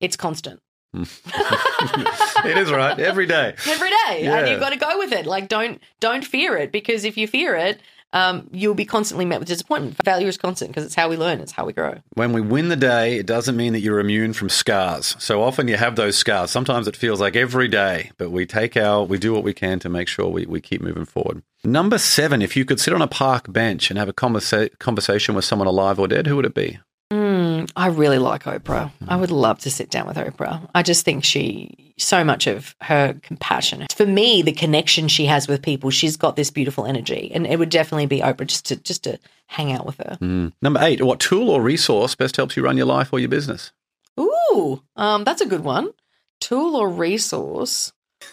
It's 0.00 0.16
constant 0.16 0.60
it 0.94 2.56
is 2.58 2.72
right, 2.72 2.98
every 2.98 3.26
day. 3.26 3.54
every 3.68 3.90
day, 3.90 4.24
Yeah. 4.24 4.38
and 4.38 4.48
you've 4.48 4.58
got 4.60 4.70
to 4.70 4.76
go 4.76 4.98
with 4.98 5.12
it. 5.12 5.24
Like 5.26 5.46
don't 5.48 5.80
don't 6.00 6.24
fear 6.24 6.56
it 6.56 6.72
because 6.72 7.04
if 7.04 7.16
you 7.16 7.28
fear 7.28 7.54
it, 7.54 7.80
um, 8.12 8.48
you'll 8.50 8.74
be 8.74 8.84
constantly 8.84 9.24
met 9.24 9.38
with 9.38 9.46
disappointment. 9.46 9.96
Failure 10.04 10.26
is 10.26 10.36
constant 10.36 10.70
because 10.70 10.84
it's 10.84 10.96
how 10.96 11.08
we 11.08 11.16
learn, 11.16 11.38
it's 11.38 11.52
how 11.52 11.64
we 11.64 11.72
grow. 11.72 11.94
When 12.14 12.32
we 12.32 12.40
win 12.40 12.70
the 12.70 12.76
day, 12.76 13.18
it 13.18 13.26
doesn't 13.26 13.56
mean 13.56 13.72
that 13.74 13.80
you're 13.80 14.00
immune 14.00 14.32
from 14.32 14.48
scars. 14.48 15.14
So 15.20 15.42
often 15.44 15.68
you 15.68 15.76
have 15.76 15.94
those 15.94 16.16
scars. 16.16 16.50
Sometimes 16.50 16.88
it 16.88 16.96
feels 16.96 17.20
like 17.20 17.36
every 17.36 17.68
day, 17.68 18.10
but 18.18 18.30
we 18.30 18.44
take 18.44 18.76
our, 18.76 19.04
we 19.04 19.16
do 19.16 19.32
what 19.32 19.44
we 19.44 19.54
can 19.54 19.78
to 19.78 19.88
make 19.88 20.08
sure 20.08 20.26
we, 20.28 20.44
we 20.46 20.60
keep 20.60 20.80
moving 20.82 21.04
forward. 21.04 21.42
Number 21.62 21.98
seven, 21.98 22.42
if 22.42 22.56
you 22.56 22.64
could 22.64 22.80
sit 22.80 22.92
on 22.94 23.00
a 23.02 23.06
park 23.06 23.52
bench 23.52 23.90
and 23.90 23.98
have 23.98 24.08
a 24.08 24.12
conversa- 24.12 24.76
conversation 24.80 25.36
with 25.36 25.44
someone 25.44 25.68
alive 25.68 26.00
or 26.00 26.08
dead, 26.08 26.26
who 26.26 26.34
would 26.34 26.46
it 26.46 26.54
be? 26.54 26.80
I 27.76 27.86
really 27.88 28.18
like 28.18 28.44
Oprah. 28.44 28.90
I 29.08 29.16
would 29.16 29.30
love 29.30 29.60
to 29.60 29.70
sit 29.70 29.90
down 29.90 30.06
with 30.06 30.16
Oprah. 30.16 30.68
I 30.74 30.82
just 30.82 31.04
think 31.04 31.24
she, 31.24 31.94
so 31.98 32.24
much 32.24 32.46
of 32.46 32.74
her 32.80 33.14
compassion. 33.22 33.86
For 33.94 34.06
me, 34.06 34.42
the 34.42 34.52
connection 34.52 35.08
she 35.08 35.26
has 35.26 35.48
with 35.48 35.62
people, 35.62 35.90
she's 35.90 36.16
got 36.16 36.36
this 36.36 36.50
beautiful 36.50 36.86
energy, 36.86 37.30
and 37.34 37.46
it 37.46 37.58
would 37.58 37.70
definitely 37.70 38.06
be 38.06 38.20
Oprah 38.20 38.46
just 38.46 38.66
to 38.66 38.76
just 38.76 39.04
to 39.04 39.18
hang 39.46 39.72
out 39.72 39.86
with 39.86 39.98
her. 39.98 40.18
Number 40.62 40.80
eight, 40.82 41.02
what 41.02 41.20
tool 41.20 41.50
or 41.50 41.60
resource 41.60 42.14
best 42.14 42.36
helps 42.36 42.56
you 42.56 42.62
run 42.62 42.76
your 42.76 42.86
life 42.86 43.12
or 43.12 43.18
your 43.18 43.28
business? 43.28 43.72
Ooh, 44.18 44.82
um, 44.96 45.24
that's 45.24 45.40
a 45.40 45.46
good 45.46 45.64
one. 45.64 45.90
Tool 46.40 46.76
or 46.76 46.88
resource? 46.88 47.92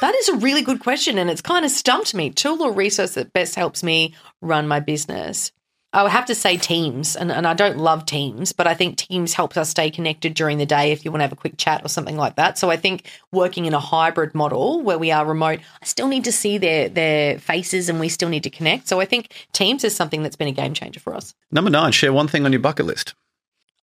that 0.00 0.14
is 0.16 0.28
a 0.28 0.36
really 0.36 0.62
good 0.62 0.80
question, 0.80 1.18
and 1.18 1.30
it's 1.30 1.40
kind 1.40 1.64
of 1.64 1.70
stumped 1.70 2.14
me. 2.14 2.30
Tool 2.30 2.62
or 2.62 2.72
resource 2.72 3.14
that 3.14 3.32
best 3.32 3.54
helps 3.54 3.82
me 3.82 4.14
run 4.40 4.66
my 4.66 4.80
business? 4.80 5.52
I 5.98 6.02
would 6.02 6.12
have 6.12 6.26
to 6.26 6.34
say 6.36 6.56
Teams, 6.56 7.16
and, 7.16 7.32
and 7.32 7.44
I 7.44 7.54
don't 7.54 7.76
love 7.76 8.06
Teams, 8.06 8.52
but 8.52 8.68
I 8.68 8.74
think 8.74 8.98
Teams 8.98 9.34
helps 9.34 9.56
us 9.56 9.68
stay 9.68 9.90
connected 9.90 10.32
during 10.32 10.58
the 10.58 10.64
day 10.64 10.92
if 10.92 11.04
you 11.04 11.10
want 11.10 11.22
to 11.22 11.24
have 11.24 11.32
a 11.32 11.36
quick 11.36 11.56
chat 11.56 11.84
or 11.84 11.88
something 11.88 12.16
like 12.16 12.36
that. 12.36 12.56
So 12.56 12.70
I 12.70 12.76
think 12.76 13.10
working 13.32 13.64
in 13.64 13.74
a 13.74 13.80
hybrid 13.80 14.32
model 14.32 14.80
where 14.80 14.96
we 14.96 15.10
are 15.10 15.26
remote, 15.26 15.58
I 15.82 15.84
still 15.84 16.06
need 16.06 16.22
to 16.22 16.30
see 16.30 16.56
their 16.56 16.88
their 16.88 17.40
faces 17.40 17.88
and 17.88 17.98
we 17.98 18.08
still 18.08 18.28
need 18.28 18.44
to 18.44 18.50
connect. 18.50 18.86
So 18.86 19.00
I 19.00 19.06
think 19.06 19.48
Teams 19.52 19.82
is 19.82 19.96
something 19.96 20.22
that's 20.22 20.36
been 20.36 20.46
a 20.46 20.52
game 20.52 20.72
changer 20.72 21.00
for 21.00 21.16
us. 21.16 21.34
Number 21.50 21.68
nine, 21.68 21.90
share 21.90 22.12
one 22.12 22.28
thing 22.28 22.44
on 22.44 22.52
your 22.52 22.60
bucket 22.60 22.86
list. 22.86 23.16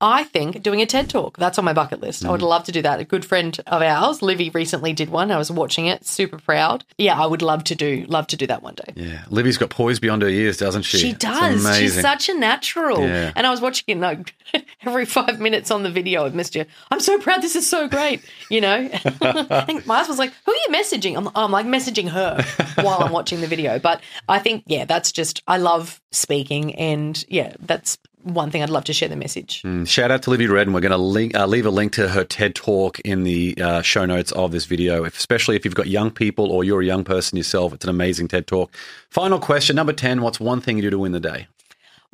I 0.00 0.24
think 0.24 0.62
doing 0.62 0.82
a 0.82 0.86
TED 0.86 1.08
talk. 1.08 1.36
That's 1.38 1.58
on 1.58 1.64
my 1.64 1.72
bucket 1.72 2.00
list. 2.00 2.24
I 2.24 2.30
would 2.30 2.40
mm. 2.40 2.48
love 2.48 2.64
to 2.64 2.72
do 2.72 2.82
that. 2.82 3.00
A 3.00 3.04
good 3.04 3.24
friend 3.24 3.58
of 3.66 3.80
ours, 3.80 4.22
Livy, 4.22 4.50
recently 4.50 4.92
did 4.92 5.08
one. 5.08 5.30
I 5.30 5.38
was 5.38 5.50
watching 5.50 5.86
it, 5.86 6.04
super 6.04 6.38
proud. 6.38 6.84
Yeah, 6.98 7.18
I 7.18 7.26
would 7.26 7.42
love 7.42 7.64
to 7.64 7.74
do 7.74 8.04
love 8.08 8.26
to 8.28 8.36
do 8.36 8.46
that 8.48 8.62
one 8.62 8.74
day. 8.74 8.92
Yeah, 8.96 9.24
Livy's 9.30 9.56
got 9.56 9.70
poise 9.70 10.00
beyond 10.00 10.22
her 10.22 10.28
years, 10.28 10.56
doesn't 10.56 10.82
she? 10.82 10.98
She 10.98 11.12
does. 11.12 11.76
She's 11.78 11.98
such 12.00 12.28
a 12.28 12.34
natural. 12.34 13.00
Yeah. 13.00 13.32
And 13.36 13.46
I 13.46 13.50
was 13.50 13.60
watching 13.60 13.84
it 13.96 14.00
like 14.00 14.34
every 14.82 15.06
five 15.06 15.40
minutes 15.40 15.70
on 15.70 15.84
the 15.84 15.90
video. 15.90 16.24
I've 16.24 16.34
missed 16.34 16.54
you. 16.54 16.64
I'm 16.90 17.00
so 17.00 17.18
proud. 17.18 17.40
This 17.40 17.56
is 17.56 17.68
so 17.68 17.88
great. 17.88 18.20
You 18.50 18.60
know, 18.60 18.90
I 19.22 19.64
think 19.64 19.86
my 19.86 19.98
husband's 19.98 20.18
like, 20.18 20.32
"Who 20.44 20.52
are 20.52 20.54
you 20.54 20.68
messaging?" 20.70 21.16
I'm, 21.16 21.30
I'm 21.34 21.52
like 21.52 21.66
messaging 21.66 22.08
her 22.08 22.44
while 22.82 23.00
I'm 23.00 23.12
watching 23.12 23.40
the 23.40 23.46
video. 23.46 23.78
But 23.78 24.00
I 24.28 24.38
think, 24.38 24.64
yeah, 24.66 24.84
that's 24.84 25.12
just 25.12 25.42
I 25.46 25.58
love 25.58 26.00
speaking, 26.10 26.74
and 26.74 27.24
yeah, 27.28 27.54
that's 27.60 27.96
one 28.24 28.50
thing 28.50 28.62
I'd 28.62 28.70
love 28.70 28.84
to 28.84 28.92
share 28.92 29.08
the 29.08 29.16
message. 29.16 29.62
Shout 29.86 30.10
out 30.10 30.22
to 30.22 30.30
Livy 30.30 30.46
Redden. 30.46 30.72
We're 30.72 30.80
going 30.80 30.92
to 30.92 30.96
link, 30.96 31.36
uh, 31.36 31.46
leave 31.46 31.66
a 31.66 31.70
link 31.70 31.92
to 31.92 32.08
her 32.08 32.24
TED 32.24 32.54
talk 32.54 32.98
in 33.00 33.22
the 33.22 33.56
uh, 33.60 33.82
show 33.82 34.06
notes 34.06 34.32
of 34.32 34.50
this 34.50 34.64
video, 34.64 35.04
if, 35.04 35.16
especially 35.16 35.56
if 35.56 35.64
you've 35.64 35.74
got 35.74 35.86
young 35.86 36.10
people 36.10 36.50
or 36.50 36.64
you're 36.64 36.80
a 36.80 36.84
young 36.84 37.04
person 37.04 37.36
yourself. 37.36 37.72
It's 37.72 37.84
an 37.84 37.90
amazing 37.90 38.28
TED 38.28 38.46
talk. 38.46 38.74
Final 39.10 39.38
question, 39.38 39.76
number 39.76 39.92
10 39.92 40.22
What's 40.22 40.40
one 40.40 40.60
thing 40.60 40.76
you 40.76 40.82
do 40.82 40.90
to 40.90 40.98
win 40.98 41.12
the 41.12 41.20
day? 41.20 41.46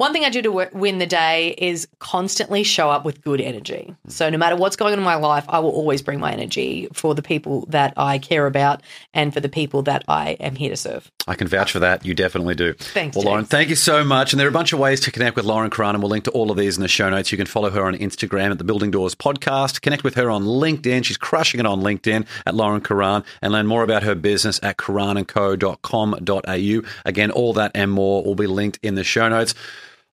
One 0.00 0.14
thing 0.14 0.24
I 0.24 0.30
do 0.30 0.40
to 0.40 0.48
w- 0.48 0.70
win 0.72 0.96
the 0.96 1.04
day 1.04 1.54
is 1.58 1.86
constantly 1.98 2.62
show 2.62 2.88
up 2.88 3.04
with 3.04 3.20
good 3.20 3.38
energy. 3.38 3.94
So 4.08 4.30
no 4.30 4.38
matter 4.38 4.56
what's 4.56 4.74
going 4.74 4.94
on 4.94 4.98
in 4.98 5.04
my 5.04 5.16
life, 5.16 5.44
I 5.46 5.58
will 5.58 5.72
always 5.72 6.00
bring 6.00 6.18
my 6.18 6.32
energy 6.32 6.88
for 6.94 7.14
the 7.14 7.20
people 7.20 7.66
that 7.68 7.92
I 7.98 8.18
care 8.18 8.46
about 8.46 8.80
and 9.12 9.34
for 9.34 9.40
the 9.40 9.50
people 9.50 9.82
that 9.82 10.02
I 10.08 10.38
am 10.40 10.56
here 10.56 10.70
to 10.70 10.76
serve. 10.76 11.10
I 11.28 11.34
can 11.34 11.48
vouch 11.48 11.72
for 11.72 11.80
that. 11.80 12.06
You 12.06 12.14
definitely 12.14 12.54
do. 12.54 12.72
Thanks, 12.72 13.14
Well, 13.14 13.26
Lauren, 13.26 13.44
thank 13.44 13.68
you 13.68 13.76
so 13.76 14.02
much. 14.02 14.32
And 14.32 14.40
there 14.40 14.46
are 14.46 14.48
a 14.48 14.52
bunch 14.52 14.72
of 14.72 14.78
ways 14.78 15.00
to 15.00 15.12
connect 15.12 15.36
with 15.36 15.44
Lauren 15.44 15.68
Karan, 15.68 15.96
and 15.96 16.02
we'll 16.02 16.08
link 16.08 16.24
to 16.24 16.30
all 16.30 16.50
of 16.50 16.56
these 16.56 16.78
in 16.78 16.82
the 16.82 16.88
show 16.88 17.10
notes. 17.10 17.30
You 17.30 17.36
can 17.36 17.46
follow 17.46 17.68
her 17.68 17.84
on 17.84 17.94
Instagram 17.94 18.52
at 18.52 18.56
the 18.56 18.64
Building 18.64 18.90
Doors 18.90 19.14
Podcast. 19.14 19.82
Connect 19.82 20.02
with 20.02 20.14
her 20.14 20.30
on 20.30 20.44
LinkedIn. 20.44 21.04
She's 21.04 21.18
crushing 21.18 21.60
it 21.60 21.66
on 21.66 21.82
LinkedIn 21.82 22.24
at 22.46 22.54
Lauren 22.54 22.80
Karan 22.80 23.22
and 23.42 23.52
learn 23.52 23.66
more 23.66 23.82
about 23.82 24.04
her 24.04 24.14
business 24.14 24.58
at 24.62 24.78
karanandco.com.au. 24.78 26.90
Again, 27.04 27.30
all 27.30 27.52
that 27.52 27.72
and 27.74 27.92
more 27.92 28.24
will 28.24 28.34
be 28.34 28.46
linked 28.46 28.78
in 28.82 28.94
the 28.94 29.04
show 29.04 29.28
notes. 29.28 29.54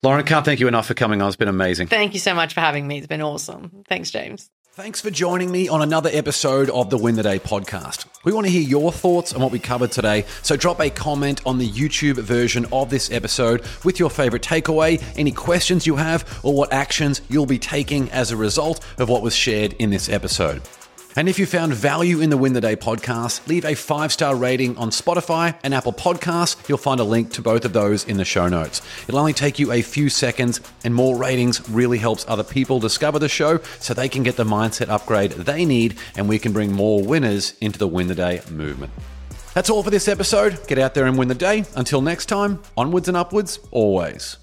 Lauren, 0.04 0.24
can't 0.26 0.45
thank 0.45 0.60
you 0.60 0.68
enough 0.68 0.86
for 0.86 0.93
coming 0.93 1.24
on. 1.24 1.28
It's 1.28 1.38
been 1.38 1.48
amazing. 1.48 1.88
Thank 1.88 2.14
you 2.14 2.20
so 2.20 2.36
much 2.36 2.54
for 2.54 2.62
having 2.62 2.88
me. 2.88 3.00
It's 3.00 3.08
been 3.08 3.22
awesome. 3.22 3.84
Thanks, 3.88 4.12
James. 4.12 4.52
Thanks 4.74 5.02
for 5.02 5.10
joining 5.10 5.50
me 5.50 5.68
on 5.68 5.82
another 5.82 6.12
episode 6.14 6.70
of 6.70 6.91
the 6.91 7.00
Win 7.00 7.16
the 7.16 7.24
Day 7.24 7.39
podcast. 7.39 8.06
We 8.24 8.32
want 8.32 8.45
to 8.45 8.52
hear 8.52 8.62
your 8.62 8.91
thoughts 8.91 9.34
on 9.34 9.41
what 9.41 9.52
we 9.52 9.58
covered 9.58 9.91
today, 9.91 10.26
so 10.43 10.56
drop 10.56 10.80
a 10.80 10.91
comment 10.91 11.41
on 11.48 11.58
the 11.58 11.68
YouTube 11.68 12.20
version 12.20 12.68
of 12.72 12.91
this 12.91 13.12
episode 13.12 13.66
with 13.84 14.00
your 14.00 14.12
favorite 14.12 14.43
takeaway, 14.43 15.04
any 15.18 15.32
questions 15.32 15.88
you 15.88 15.95
have, 15.95 16.41
or 16.43 16.54
what 16.54 16.72
actions 16.72 17.22
you'll 17.28 17.48
be 17.48 17.58
taking 17.58 18.08
as 18.12 18.30
a 18.30 18.38
result 18.38 18.86
of 19.00 19.10
what 19.10 19.24
was 19.24 19.36
shared 19.36 19.74
in 19.80 19.89
this 19.89 20.10
episode. 20.10 20.62
And 21.18 21.28
if 21.28 21.39
you 21.39 21.47
found 21.47 21.74
value 21.74 22.20
in 22.20 22.30
the 22.30 22.38
Win 22.38 22.53
the 22.53 22.61
Day 22.61 22.76
podcast, 22.76 23.47
leave 23.47 23.65
a 23.65 23.74
five 23.74 24.13
star 24.13 24.36
rating 24.36 24.78
on 24.78 24.91
Spotify 24.91 25.57
and 25.63 25.74
Apple 25.74 25.91
Podcasts. 25.91 26.70
You'll 26.70 26.78
find 26.78 26.99
a 26.99 27.03
link 27.03 27.32
to 27.32 27.41
both 27.41 27.65
of 27.65 27.74
those 27.74 28.05
in 28.05 28.18
the 28.18 28.24
show 28.24 28.47
notes. 28.47 28.84
It'll 29.07 29.20
only 29.20 29.34
take 29.34 29.57
you 29.57 29.72
a 29.72 29.82
few 29.82 30.09
seconds, 30.09 30.61
and 30.84 30.93
more 30.93 31.18
ratings 31.18 31.68
really 31.72 31.97
helps 31.97 32.24
other 32.28 32.43
people 32.43 32.80
discover 32.80 33.18
the 33.18 33.28
show 33.28 33.57
so 33.80 33.95
they 33.95 34.09
can 34.09 34.22
get 34.22 34.36
the 34.36 34.43
mindset 34.43 34.89
upgrade 34.89 35.32
they 35.32 35.65
need, 35.65 35.97
and 36.15 36.30
we 36.30 36.38
can 36.38 36.53
bring 36.53 36.72
more 36.72 37.03
winners 37.03 37.55
into 37.61 37.80
the 37.80 37.88
Win 37.88 38.05
the 38.05 38.13
Day 38.13 38.41
movement. 38.51 38.93
That's 39.55 39.72
all 39.72 39.82
for 39.82 39.89
this 39.89 40.07
episode. 40.07 40.68
Get 40.68 40.78
out 40.78 40.93
there 40.93 41.07
and 41.07 41.18
win 41.18 41.30
the 41.30 41.34
day. 41.34 41.65
Until 41.76 42.03
next 42.03 42.28
time, 42.28 42.61
onwards 42.78 43.07
and 43.07 43.18
upwards, 43.18 43.57
always. 43.72 44.38